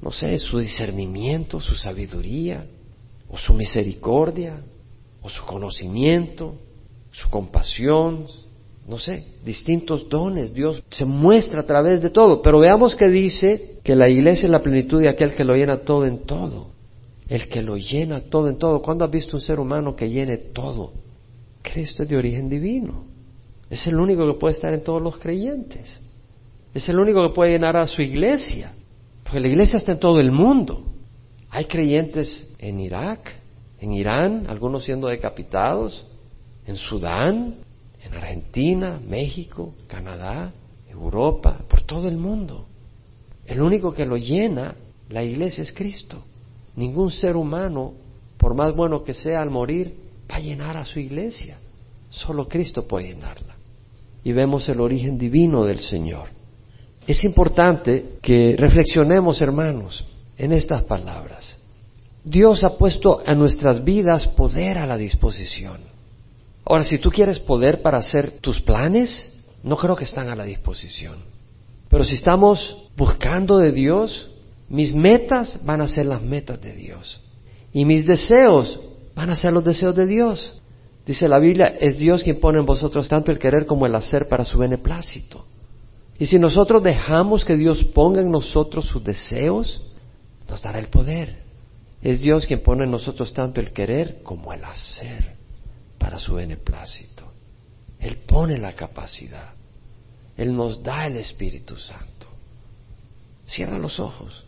no 0.00 0.12
sé, 0.12 0.38
su 0.38 0.58
discernimiento, 0.58 1.60
su 1.60 1.74
sabiduría, 1.74 2.66
o 3.28 3.38
su 3.38 3.54
misericordia, 3.54 4.62
o 5.22 5.28
su 5.28 5.44
conocimiento, 5.44 6.54
su 7.10 7.28
compasión, 7.30 8.26
no 8.86 8.98
sé, 8.98 9.24
distintos 9.44 10.08
dones. 10.08 10.54
Dios 10.54 10.82
se 10.90 11.04
muestra 11.04 11.60
a 11.60 11.66
través 11.66 12.00
de 12.00 12.10
todo. 12.10 12.40
Pero 12.42 12.60
veamos 12.60 12.94
que 12.94 13.08
dice 13.08 13.80
que 13.82 13.96
la 13.96 14.08
iglesia 14.08 14.46
es 14.46 14.50
la 14.50 14.62
plenitud 14.62 15.00
de 15.00 15.08
aquel 15.08 15.34
que 15.34 15.44
lo 15.44 15.54
llena 15.54 15.78
todo 15.78 16.04
en 16.04 16.24
todo. 16.24 16.70
El 17.28 17.48
que 17.48 17.62
lo 17.62 17.76
llena 17.76 18.20
todo 18.20 18.48
en 18.48 18.58
todo. 18.58 18.80
¿Cuándo 18.82 19.04
has 19.04 19.10
visto 19.10 19.36
un 19.36 19.40
ser 19.40 19.58
humano 19.58 19.96
que 19.96 20.08
llene 20.08 20.36
todo? 20.36 20.92
Cristo 21.62 22.04
es 22.04 22.08
de 22.08 22.16
origen 22.16 22.48
divino. 22.48 23.04
Es 23.68 23.86
el 23.88 23.96
único 23.96 24.24
que 24.26 24.38
puede 24.38 24.54
estar 24.54 24.72
en 24.72 24.84
todos 24.84 25.02
los 25.02 25.18
creyentes. 25.18 26.00
Es 26.72 26.88
el 26.88 27.00
único 27.00 27.26
que 27.26 27.34
puede 27.34 27.52
llenar 27.52 27.76
a 27.76 27.88
su 27.88 28.02
iglesia. 28.02 28.72
Porque 29.26 29.40
la 29.40 29.48
iglesia 29.48 29.78
está 29.78 29.92
en 29.92 29.98
todo 29.98 30.20
el 30.20 30.30
mundo. 30.30 30.84
Hay 31.50 31.64
creyentes 31.64 32.46
en 32.58 32.78
Irak, 32.78 33.34
en 33.80 33.92
Irán, 33.92 34.46
algunos 34.48 34.84
siendo 34.84 35.08
decapitados, 35.08 36.06
en 36.64 36.76
Sudán, 36.76 37.56
en 38.04 38.14
Argentina, 38.14 39.00
México, 39.04 39.74
Canadá, 39.88 40.52
Europa, 40.88 41.58
por 41.68 41.82
todo 41.82 42.06
el 42.06 42.16
mundo. 42.16 42.66
El 43.44 43.60
único 43.62 43.92
que 43.92 44.06
lo 44.06 44.16
llena 44.16 44.76
la 45.08 45.24
iglesia 45.24 45.62
es 45.62 45.72
Cristo. 45.72 46.22
Ningún 46.76 47.10
ser 47.10 47.34
humano, 47.34 47.94
por 48.38 48.54
más 48.54 48.76
bueno 48.76 49.02
que 49.02 49.12
sea 49.12 49.40
al 49.40 49.50
morir, 49.50 49.92
va 50.30 50.36
a 50.36 50.40
llenar 50.40 50.76
a 50.76 50.84
su 50.84 51.00
iglesia. 51.00 51.58
Solo 52.10 52.46
Cristo 52.46 52.86
puede 52.86 53.08
llenarla. 53.08 53.56
Y 54.22 54.32
vemos 54.32 54.68
el 54.68 54.80
origen 54.80 55.18
divino 55.18 55.64
del 55.64 55.80
Señor. 55.80 56.28
Es 57.06 57.24
importante 57.24 58.18
que 58.20 58.56
reflexionemos, 58.58 59.40
hermanos, 59.40 60.04
en 60.36 60.52
estas 60.52 60.82
palabras. 60.82 61.56
Dios 62.24 62.64
ha 62.64 62.76
puesto 62.76 63.22
a 63.24 63.34
nuestras 63.34 63.84
vidas 63.84 64.26
poder 64.26 64.78
a 64.78 64.86
la 64.86 64.96
disposición. 64.96 65.78
Ahora, 66.64 66.84
si 66.84 66.98
tú 66.98 67.10
quieres 67.10 67.38
poder 67.38 67.80
para 67.80 67.98
hacer 67.98 68.32
tus 68.40 68.60
planes, 68.60 69.38
no 69.62 69.76
creo 69.76 69.94
que 69.94 70.04
están 70.04 70.28
a 70.28 70.34
la 70.34 70.44
disposición. 70.44 71.18
Pero 71.88 72.04
si 72.04 72.14
estamos 72.14 72.88
buscando 72.96 73.58
de 73.58 73.70
Dios, 73.70 74.28
mis 74.68 74.92
metas 74.92 75.64
van 75.64 75.80
a 75.80 75.88
ser 75.88 76.06
las 76.06 76.22
metas 76.22 76.60
de 76.60 76.74
Dios. 76.74 77.20
Y 77.72 77.84
mis 77.84 78.04
deseos 78.04 78.80
van 79.14 79.30
a 79.30 79.36
ser 79.36 79.52
los 79.52 79.64
deseos 79.64 79.94
de 79.94 80.06
Dios. 80.06 80.60
Dice 81.06 81.28
la 81.28 81.38
Biblia, 81.38 81.76
es 81.80 81.98
Dios 81.98 82.24
quien 82.24 82.40
pone 82.40 82.58
en 82.58 82.66
vosotros 82.66 83.08
tanto 83.08 83.30
el 83.30 83.38
querer 83.38 83.64
como 83.64 83.86
el 83.86 83.94
hacer 83.94 84.26
para 84.26 84.44
su 84.44 84.58
beneplácito. 84.58 85.44
Y 86.18 86.26
si 86.26 86.38
nosotros 86.38 86.82
dejamos 86.82 87.44
que 87.44 87.56
Dios 87.56 87.84
ponga 87.84 88.22
en 88.22 88.30
nosotros 88.30 88.86
sus 88.86 89.04
deseos, 89.04 89.82
nos 90.48 90.62
dará 90.62 90.78
el 90.78 90.88
poder. 90.88 91.44
Es 92.02 92.20
Dios 92.20 92.46
quien 92.46 92.62
pone 92.62 92.84
en 92.84 92.90
nosotros 92.90 93.32
tanto 93.32 93.60
el 93.60 93.72
querer 93.72 94.22
como 94.22 94.52
el 94.52 94.64
hacer 94.64 95.34
para 95.98 96.18
su 96.18 96.34
beneplácito. 96.34 97.24
Él 97.98 98.16
pone 98.26 98.58
la 98.58 98.74
capacidad. 98.74 99.54
Él 100.36 100.54
nos 100.54 100.82
da 100.82 101.06
el 101.06 101.16
Espíritu 101.16 101.76
Santo. 101.76 102.26
Cierra 103.46 103.78
los 103.78 103.98
ojos. 104.00 104.44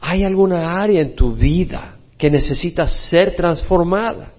¿Hay 0.00 0.24
alguna 0.24 0.80
área 0.80 1.00
en 1.00 1.14
tu 1.14 1.34
vida 1.34 1.96
que 2.16 2.30
necesita 2.30 2.86
ser 2.86 3.36
transformada? 3.36 4.32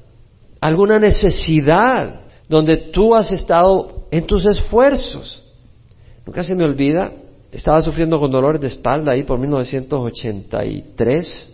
¿Alguna 0.60 1.00
necesidad 1.00 2.22
donde 2.48 2.90
tú 2.92 3.16
has 3.16 3.32
estado 3.32 4.08
en 4.12 4.26
tus 4.26 4.46
esfuerzos? 4.46 5.49
Nunca 6.30 6.44
se 6.44 6.54
me 6.54 6.64
olvida, 6.64 7.12
estaba 7.52 7.82
sufriendo 7.82 8.20
con 8.20 8.30
dolores 8.30 8.62
de 8.62 8.68
espalda 8.68 9.14
ahí 9.14 9.24
por 9.24 9.40
1983. 9.40 11.50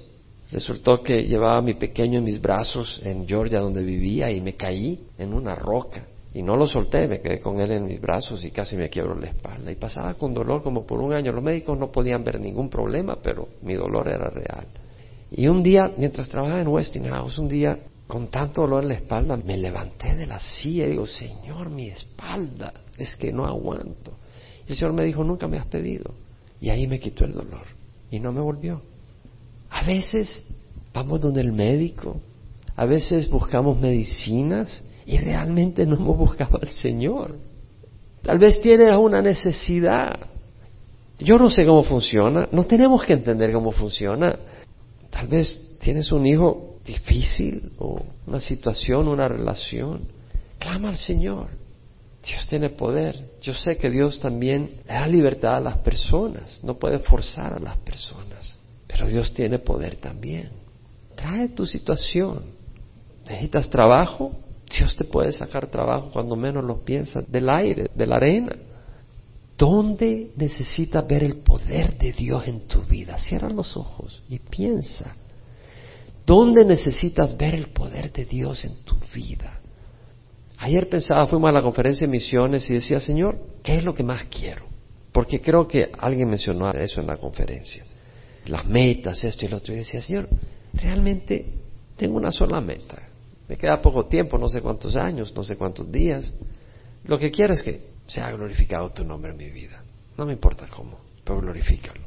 Resultó 0.52 1.02
que 1.02 1.24
llevaba 1.24 1.60
a 1.60 1.62
mi 1.62 1.76
pequeño 1.76 2.20
en 2.20 2.26
mis 2.26 2.42
brazos 2.42 3.02
en 3.06 3.26
Georgia 3.26 3.62
donde 3.62 3.82
vivía 3.82 4.30
y 4.30 4.42
me 4.42 4.56
caí 4.56 5.08
en 5.18 5.34
una 5.34 5.56
roca. 5.56 6.06
Y 6.34 6.44
no 6.44 6.58
lo 6.58 6.68
solté, 6.68 7.08
me 7.08 7.22
quedé 7.22 7.40
con 7.40 7.62
él 7.62 7.72
en 7.72 7.86
mis 7.86 8.02
brazos 8.02 8.44
y 8.44 8.52
casi 8.52 8.76
me 8.76 8.90
quiebro 8.90 9.18
la 9.18 9.28
espalda. 9.28 9.72
Y 9.72 9.76
pasaba 9.76 10.14
con 10.16 10.34
dolor 10.34 10.62
como 10.62 10.86
por 10.86 11.00
un 11.00 11.14
año. 11.14 11.32
Los 11.32 11.42
médicos 11.42 11.80
no 11.80 11.90
podían 11.90 12.26
ver 12.26 12.42
ningún 12.42 12.70
problema, 12.70 13.18
pero 13.24 13.48
mi 13.62 13.76
dolor 13.76 14.10
era 14.10 14.30
real. 14.30 14.68
Y 15.32 15.48
un 15.48 15.64
día, 15.64 15.90
mientras 15.96 16.28
trabajaba 16.28 16.60
en 16.60 16.68
Westinghouse, 16.68 17.40
un 17.40 17.48
día, 17.48 17.80
con 18.08 18.28
tanto 18.28 18.64
dolor 18.64 18.84
en 18.84 18.90
la 18.90 18.96
espalda, 18.96 19.38
me 19.38 19.56
levanté 19.56 20.18
de 20.18 20.26
la 20.26 20.42
silla 20.42 20.86
y 20.86 20.90
digo, 20.90 21.08
Señor, 21.08 21.70
mi 21.70 21.88
espalda, 21.88 22.74
es 22.98 23.16
que 23.16 23.32
no 23.32 23.46
aguanto. 23.46 24.25
El 24.68 24.76
Señor 24.76 24.94
me 24.94 25.04
dijo, 25.04 25.24
nunca 25.24 25.48
me 25.48 25.58
has 25.58 25.66
pedido. 25.66 26.14
Y 26.60 26.70
ahí 26.70 26.88
me 26.88 27.00
quitó 27.00 27.26
el 27.26 27.34
dolor. 27.34 27.66
Y 28.10 28.20
no 28.20 28.32
me 28.32 28.42
volvió. 28.42 28.82
A 29.70 29.84
veces 29.84 30.44
vamos 30.94 31.22
donde 31.22 31.42
el 31.42 31.52
médico, 31.52 32.22
a 32.76 32.86
veces 32.86 33.30
buscamos 33.30 33.80
medicinas 33.80 34.84
y 35.06 35.18
realmente 35.18 35.86
no 35.86 35.96
hemos 35.96 36.18
buscado 36.18 36.60
al 36.62 36.70
Señor. 36.70 37.36
Tal 38.22 38.40
vez 38.40 38.60
tienes 38.62 38.96
una 38.96 39.22
necesidad. 39.22 40.18
Yo 41.20 41.38
no 41.38 41.50
sé 41.50 41.66
cómo 41.66 41.84
funciona, 41.84 42.48
no 42.52 42.66
tenemos 42.66 43.04
que 43.04 43.14
entender 43.14 43.54
cómo 43.54 43.72
funciona. 43.72 44.38
Tal 45.10 45.28
vez 45.28 45.78
tienes 45.80 46.12
un 46.12 46.26
hijo 46.26 46.78
difícil 46.86 47.72
o 47.78 48.02
una 48.28 48.40
situación, 48.40 49.08
una 49.08 49.28
relación. 49.28 50.02
Clama 50.60 50.90
al 50.90 50.98
Señor. 50.98 51.50
Dios 52.26 52.48
tiene 52.48 52.70
poder. 52.70 53.34
Yo 53.42 53.54
sé 53.54 53.78
que 53.78 53.90
Dios 53.90 54.20
también 54.20 54.82
da 54.88 55.08
libertad 55.08 55.58
a 55.58 55.60
las 55.60 55.78
personas, 55.78 56.60
no 56.64 56.78
puede 56.78 57.00
forzar 57.00 57.54
a 57.54 57.60
las 57.60 57.78
personas, 57.78 58.58
pero 58.88 59.08
Dios 59.08 59.34
tiene 59.34 59.60
poder 59.60 59.98
también. 59.98 60.50
Trae 61.16 61.50
tu 61.50 61.66
situación. 61.66 62.44
¿Necesitas 63.26 63.70
trabajo? 63.70 64.32
Dios 64.70 64.96
te 64.96 65.04
puede 65.04 65.32
sacar 65.32 65.68
trabajo 65.68 66.10
cuando 66.12 66.36
menos 66.36 66.64
lo 66.64 66.84
piensas, 66.84 67.30
del 67.32 67.50
aire, 67.50 67.90
de 67.94 68.08
la 68.08 68.16
arena. 68.16 68.56
¿Dónde 69.58 70.32
necesitas 70.36 71.08
ver 71.08 71.24
el 71.24 71.38
poder 71.38 71.98
de 71.98 72.12
Dios 72.12 72.48
en 72.48 72.68
tu 72.68 72.82
vida? 72.82 73.18
Cierra 73.20 73.50
los 73.50 73.78
ojos 73.78 74.22
y 74.28 74.40
piensa. 74.40 75.16
¿Dónde 76.26 76.66
necesitas 76.66 77.38
ver 77.38 77.54
el 77.54 77.68
poder 77.68 78.12
de 78.12 78.26
Dios 78.26 78.66
en 78.66 78.84
tu 78.84 78.98
vida? 79.14 79.62
Ayer 80.58 80.88
pensaba, 80.90 81.28
fuimos 81.28 81.50
a 81.50 81.54
la 81.54 81.62
conferencia 81.62 82.08
de 82.08 82.12
misiones 82.12 82.70
y 82.70 82.76
decía, 82.76 83.00
Señor, 83.00 83.38
¿qué 83.62 83.76
es 83.76 83.84
lo 83.84 83.94
que 83.94 84.04
más 84.04 84.26
quiero? 84.26 84.66
Porque 85.12 85.42
creo 85.42 85.68
que 85.68 85.92
alguien 85.98 86.30
mencionó 86.30 86.70
eso 86.72 87.02
en 87.02 87.08
la 87.08 87.18
conferencia. 87.18 87.84
las 88.48 88.66
metas, 88.66 89.24
esto 89.24 89.46
y 89.46 89.48
lo 89.48 89.58
otro. 89.58 89.74
Y 89.74 89.78
decía, 89.78 90.02
Señor, 90.02 90.28
realmente 90.74 91.46
tengo 91.98 92.18
una 92.18 92.32
sola 92.32 92.62
meta. 92.62 93.10
Me 93.48 93.58
queda 93.58 93.82
poco 93.82 94.06
tiempo, 94.06 94.38
no 94.38 94.50
sé 94.50 94.62
cuántos 94.62 94.96
años, 94.96 95.34
no 95.36 95.44
sé 95.44 95.56
cuántos 95.56 95.92
días. 95.92 96.32
Lo 97.06 97.18
que 97.18 97.32
quiero 97.32 97.54
es 97.54 97.64
que 97.64 97.82
sea 98.08 98.32
glorificado 98.32 98.92
tu 98.92 99.04
nombre 99.04 99.32
en 99.32 99.38
mi 99.38 99.50
vida. 99.50 99.84
No 100.18 100.26
me 100.26 100.34
importa 100.34 100.68
cómo, 100.68 101.00
pero 101.24 101.42
glorifícalo. 101.42 102.02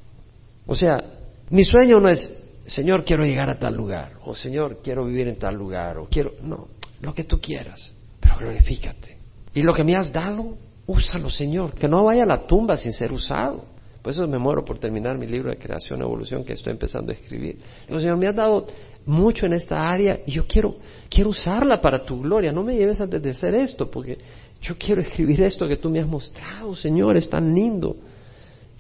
O 0.67 0.75
sea, 0.75 1.03
mi 1.51 1.65
sueño 1.65 2.01
no 2.01 2.09
es, 2.09 2.31
Señor, 2.67 3.05
quiero 3.05 3.25
llegar 3.25 3.49
a 3.51 3.59
tal 3.59 3.75
lugar, 3.75 4.13
o 4.25 4.35
Señor, 4.35 4.81
quiero 4.83 5.05
vivir 5.05 5.29
en 5.29 5.39
tal 5.39 5.55
lugar, 5.55 5.99
o 5.99 6.09
quiero, 6.09 6.35
no, 6.43 6.69
lo 7.01 7.15
que 7.15 7.25
tú 7.25 7.41
quieras, 7.41 7.95
pero 8.29 8.41
glorifícate. 8.41 9.17
Y 9.55 9.63
lo 9.63 9.73
que 9.73 9.85
me 9.85 9.97
has 9.97 10.13
dado, 10.13 10.57
úsalo, 10.87 11.31
Señor, 11.31 11.75
que 11.75 11.89
no 11.89 12.05
vaya 12.05 12.25
a 12.25 12.27
la 12.27 12.47
tumba 12.47 12.77
sin 12.77 12.93
ser 12.93 13.13
usado. 13.13 13.65
Por 14.03 14.13
eso 14.13 14.27
me 14.27 14.39
muero 14.39 14.65
por 14.65 14.79
terminar 14.79 15.19
mi 15.19 15.27
libro 15.27 15.51
de 15.51 15.57
creación 15.57 16.01
y 16.01 16.03
evolución 16.03 16.45
que 16.45 16.53
estoy 16.53 16.73
empezando 16.73 17.11
a 17.11 17.15
escribir. 17.15 17.59
Digo, 17.87 17.99
Señor, 17.99 18.17
me 18.17 18.29
has 18.29 18.37
dado 18.37 18.67
mucho 19.07 19.47
en 19.47 19.55
esta 19.55 19.91
área 19.91 20.21
y 20.27 20.33
yo 20.33 20.47
quiero, 20.47 20.77
quiero 21.09 21.31
usarla 21.31 21.81
para 21.81 22.05
tu 22.05 22.21
gloria. 22.21 22.53
No 22.53 22.63
me 22.63 22.77
lleves 22.77 23.01
antes 23.01 23.23
de 23.23 23.31
hacer 23.31 23.55
esto, 23.55 23.91
porque 23.91 24.19
yo 24.61 24.77
quiero 24.79 25.01
escribir 25.01 25.43
esto 25.43 25.67
que 25.67 25.79
tú 25.79 25.91
me 25.91 26.01
has 26.01 26.07
mostrado, 26.07 26.77
Señor, 26.77 27.17
es 27.17 27.29
tan 27.29 27.55
lindo. 27.55 27.97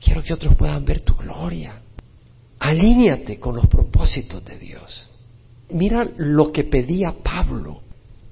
Quiero 0.00 0.22
que 0.22 0.34
otros 0.34 0.54
puedan 0.54 0.84
ver 0.84 1.00
tu 1.00 1.14
gloria. 1.14 1.80
Alíñate 2.60 3.38
con 3.38 3.56
los 3.56 3.66
propósitos 3.66 4.44
de 4.44 4.58
Dios. 4.58 5.08
Mira 5.70 6.06
lo 6.16 6.52
que 6.52 6.64
pedía 6.64 7.14
Pablo, 7.22 7.80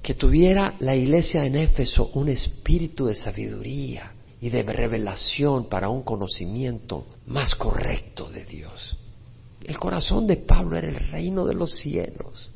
que 0.07 0.13
tuviera 0.13 0.75
la 0.79 0.95
iglesia 0.95 1.43
en 1.43 1.57
Éfeso 1.57 2.11
un 2.13 2.29
espíritu 2.29 3.07
de 3.07 3.13
sabiduría 3.13 4.13
y 4.39 4.49
de 4.49 4.63
revelación 4.63 5.67
para 5.67 5.89
un 5.89 6.03
conocimiento 6.03 7.07
más 7.25 7.55
correcto 7.55 8.29
de 8.29 8.45
Dios. 8.45 8.97
El 9.65 9.77
corazón 9.77 10.25
de 10.25 10.37
Pablo 10.37 10.77
era 10.77 10.87
el 10.87 10.95
reino 10.95 11.43
de 11.43 11.55
los 11.55 11.77
cielos. 11.77 12.53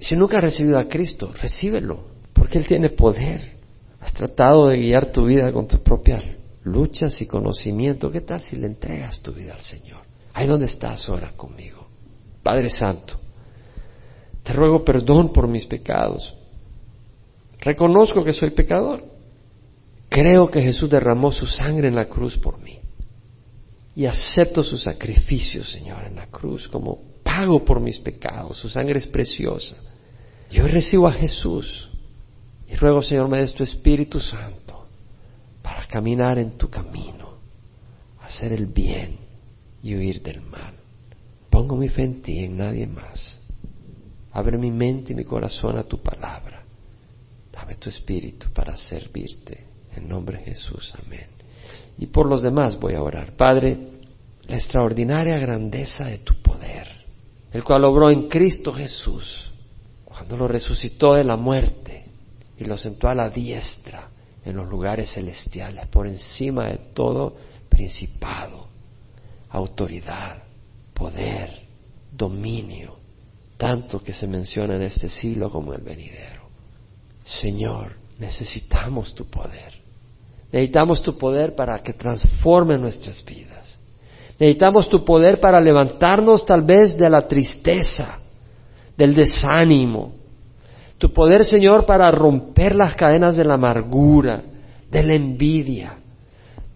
Si 0.00 0.16
nunca 0.16 0.38
has 0.38 0.42
recibido 0.42 0.80
a 0.80 0.88
Cristo, 0.88 1.32
recíbelo, 1.32 2.06
porque 2.32 2.58
Él 2.58 2.66
tiene 2.66 2.90
poder. 2.90 3.58
Has 4.00 4.12
tratado 4.12 4.66
de 4.66 4.78
guiar 4.78 5.12
tu 5.12 5.26
vida 5.26 5.52
con 5.52 5.68
tus 5.68 5.78
propias 5.78 6.24
luchas 6.64 7.22
y 7.22 7.26
conocimiento. 7.26 8.10
¿Qué 8.10 8.22
tal 8.22 8.40
si 8.40 8.56
le 8.56 8.66
entregas 8.66 9.20
tu 9.20 9.32
vida 9.32 9.54
al 9.54 9.60
Señor? 9.60 10.00
Ahí 10.34 10.48
donde 10.48 10.66
estás 10.66 11.08
ahora 11.08 11.34
conmigo. 11.36 11.86
Padre 12.42 12.68
Santo, 12.68 13.20
te 14.42 14.52
ruego 14.52 14.84
perdón 14.84 15.32
por 15.32 15.46
mis 15.48 15.66
pecados. 15.66 16.34
Reconozco 17.60 18.24
que 18.24 18.32
soy 18.32 18.50
pecador. 18.50 19.04
Creo 20.08 20.50
que 20.50 20.60
Jesús 20.60 20.90
derramó 20.90 21.32
su 21.32 21.46
sangre 21.46 21.88
en 21.88 21.94
la 21.94 22.08
cruz 22.08 22.36
por 22.36 22.60
mí. 22.60 22.78
Y 23.94 24.06
acepto 24.06 24.62
su 24.62 24.76
sacrificio, 24.76 25.62
Señor, 25.62 26.04
en 26.04 26.16
la 26.16 26.26
cruz 26.26 26.66
como 26.68 26.98
pago 27.22 27.64
por 27.64 27.80
mis 27.80 27.98
pecados. 27.98 28.56
Su 28.56 28.68
sangre 28.68 28.98
es 28.98 29.06
preciosa. 29.06 29.76
Y 30.50 30.60
hoy 30.60 30.70
recibo 30.70 31.06
a 31.06 31.12
Jesús. 31.12 31.88
Y 32.68 32.74
ruego, 32.74 33.02
Señor, 33.02 33.28
me 33.28 33.38
des 33.38 33.54
tu 33.54 33.62
Espíritu 33.62 34.18
Santo 34.18 34.86
para 35.62 35.86
caminar 35.86 36.38
en 36.38 36.58
tu 36.58 36.68
camino, 36.68 37.38
hacer 38.20 38.52
el 38.52 38.66
bien 38.66 39.18
y 39.82 39.94
huir 39.94 40.22
del 40.22 40.40
mal. 40.40 40.74
Pongo 41.48 41.76
mi 41.76 41.88
fe 41.88 42.02
en 42.02 42.22
ti, 42.22 42.44
en 42.44 42.56
nadie 42.56 42.86
más. 42.86 43.38
Abre 44.32 44.56
mi 44.58 44.70
mente 44.70 45.12
y 45.12 45.16
mi 45.16 45.24
corazón 45.24 45.78
a 45.78 45.84
tu 45.84 45.98
palabra. 45.98 46.62
Dame 47.52 47.74
tu 47.74 47.90
espíritu 47.90 48.46
para 48.52 48.76
servirte. 48.76 49.66
En 49.94 50.08
nombre 50.08 50.38
de 50.38 50.44
Jesús, 50.44 50.94
amén. 51.04 51.26
Y 51.98 52.06
por 52.06 52.26
los 52.26 52.42
demás 52.42 52.78
voy 52.80 52.94
a 52.94 53.02
orar. 53.02 53.36
Padre, 53.36 53.78
la 54.44 54.56
extraordinaria 54.56 55.38
grandeza 55.38 56.06
de 56.06 56.18
tu 56.18 56.40
poder, 56.40 56.86
el 57.52 57.62
cual 57.62 57.84
obró 57.84 58.10
en 58.10 58.28
Cristo 58.28 58.72
Jesús, 58.72 59.50
cuando 60.04 60.36
lo 60.36 60.48
resucitó 60.48 61.14
de 61.14 61.24
la 61.24 61.36
muerte 61.36 62.06
y 62.58 62.64
lo 62.64 62.78
sentó 62.78 63.08
a 63.08 63.14
la 63.14 63.28
diestra 63.28 64.08
en 64.44 64.56
los 64.56 64.68
lugares 64.68 65.12
celestiales, 65.12 65.86
por 65.88 66.06
encima 66.06 66.68
de 66.68 66.78
todo 66.94 67.36
principado, 67.68 68.68
autoridad, 69.50 70.42
poder, 70.94 71.66
dominio, 72.10 73.01
tanto 73.62 74.02
que 74.02 74.12
se 74.12 74.26
menciona 74.26 74.74
en 74.74 74.82
este 74.82 75.08
siglo 75.08 75.48
como 75.48 75.72
el 75.72 75.82
venidero. 75.82 76.48
Señor, 77.22 77.92
necesitamos 78.18 79.14
tu 79.14 79.26
poder. 79.26 79.72
Necesitamos 80.50 81.00
tu 81.00 81.16
poder 81.16 81.54
para 81.54 81.78
que 81.80 81.92
transforme 81.92 82.76
nuestras 82.76 83.24
vidas. 83.24 83.78
Necesitamos 84.40 84.88
tu 84.88 85.04
poder 85.04 85.38
para 85.38 85.60
levantarnos 85.60 86.44
tal 86.44 86.62
vez 86.62 86.98
de 86.98 87.08
la 87.08 87.28
tristeza, 87.28 88.18
del 88.96 89.14
desánimo. 89.14 90.12
Tu 90.98 91.12
poder, 91.12 91.44
Señor, 91.44 91.86
para 91.86 92.10
romper 92.10 92.74
las 92.74 92.96
cadenas 92.96 93.36
de 93.36 93.44
la 93.44 93.54
amargura, 93.54 94.42
de 94.90 95.02
la 95.04 95.14
envidia. 95.14 95.98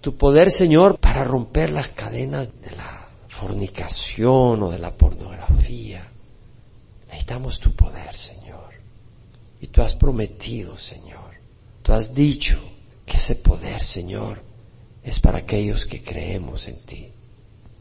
Tu 0.00 0.16
poder, 0.16 0.52
Señor, 0.52 1.00
para 1.00 1.24
romper 1.24 1.72
las 1.72 1.88
cadenas 1.88 2.48
de 2.60 2.76
la 2.76 3.08
fornicación 3.26 4.62
o 4.62 4.70
de 4.70 4.78
la 4.78 4.92
pornografía. 4.92 6.12
Necesitamos 7.16 7.58
tu 7.58 7.74
poder, 7.74 8.14
Señor. 8.14 8.74
Y 9.58 9.68
tú 9.68 9.80
has 9.80 9.94
prometido, 9.94 10.76
Señor. 10.76 11.36
Tú 11.82 11.92
has 11.94 12.14
dicho 12.14 12.60
que 13.06 13.16
ese 13.16 13.36
poder, 13.36 13.82
Señor, 13.82 14.42
es 15.02 15.18
para 15.18 15.38
aquellos 15.38 15.86
que 15.86 16.02
creemos 16.02 16.68
en 16.68 16.76
ti. 16.84 17.08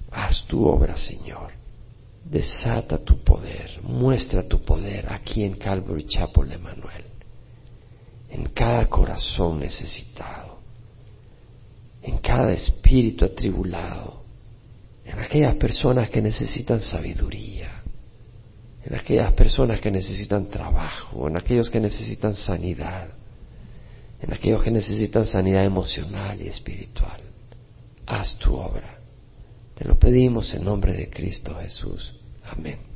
Haz 0.10 0.46
tu 0.48 0.66
obra, 0.66 0.96
Señor. 0.96 1.52
Desata 2.24 2.98
tu 2.98 3.22
poder, 3.26 3.82
muestra 3.84 4.48
tu 4.48 4.64
poder 4.64 5.12
aquí 5.12 5.44
en 5.44 5.56
Calvary 5.56 6.06
Chapel 6.06 6.48
de 6.48 6.58
Manuel, 6.58 7.04
en 8.30 8.46
cada 8.46 8.88
corazón 8.88 9.60
necesitado, 9.60 10.60
en 12.02 12.18
cada 12.20 12.54
espíritu 12.54 13.26
atribulado, 13.26 14.24
en 15.04 15.20
aquellas 15.20 15.56
personas 15.56 16.10
que 16.10 16.22
necesitan 16.22 16.82
sabiduría, 16.82 17.65
en 18.86 18.96
aquellas 18.96 19.34
personas 19.34 19.80
que 19.80 19.92
necesitan 19.92 20.50
trabajo, 20.50 21.28
en 21.28 21.38
aquellos 21.38 21.70
que 21.70 21.80
necesitan 21.80 22.36
sanidad 22.36 23.10
en 24.22 24.34
aquellos 24.34 24.64
que 24.64 24.72
necesitan 24.72 25.26
sanidad 25.26 25.64
emocional 25.64 26.42
y 26.42 26.48
espiritual. 26.48 27.20
Haz 28.06 28.38
tu 28.38 28.56
obra. 28.56 29.00
Te 29.76 29.86
lo 29.86 30.00
pedimos 30.00 30.54
en 30.54 30.64
nombre 30.64 30.94
de 30.94 31.10
Cristo 31.10 31.56
Jesús. 31.56 32.16
Amén. 32.44 32.95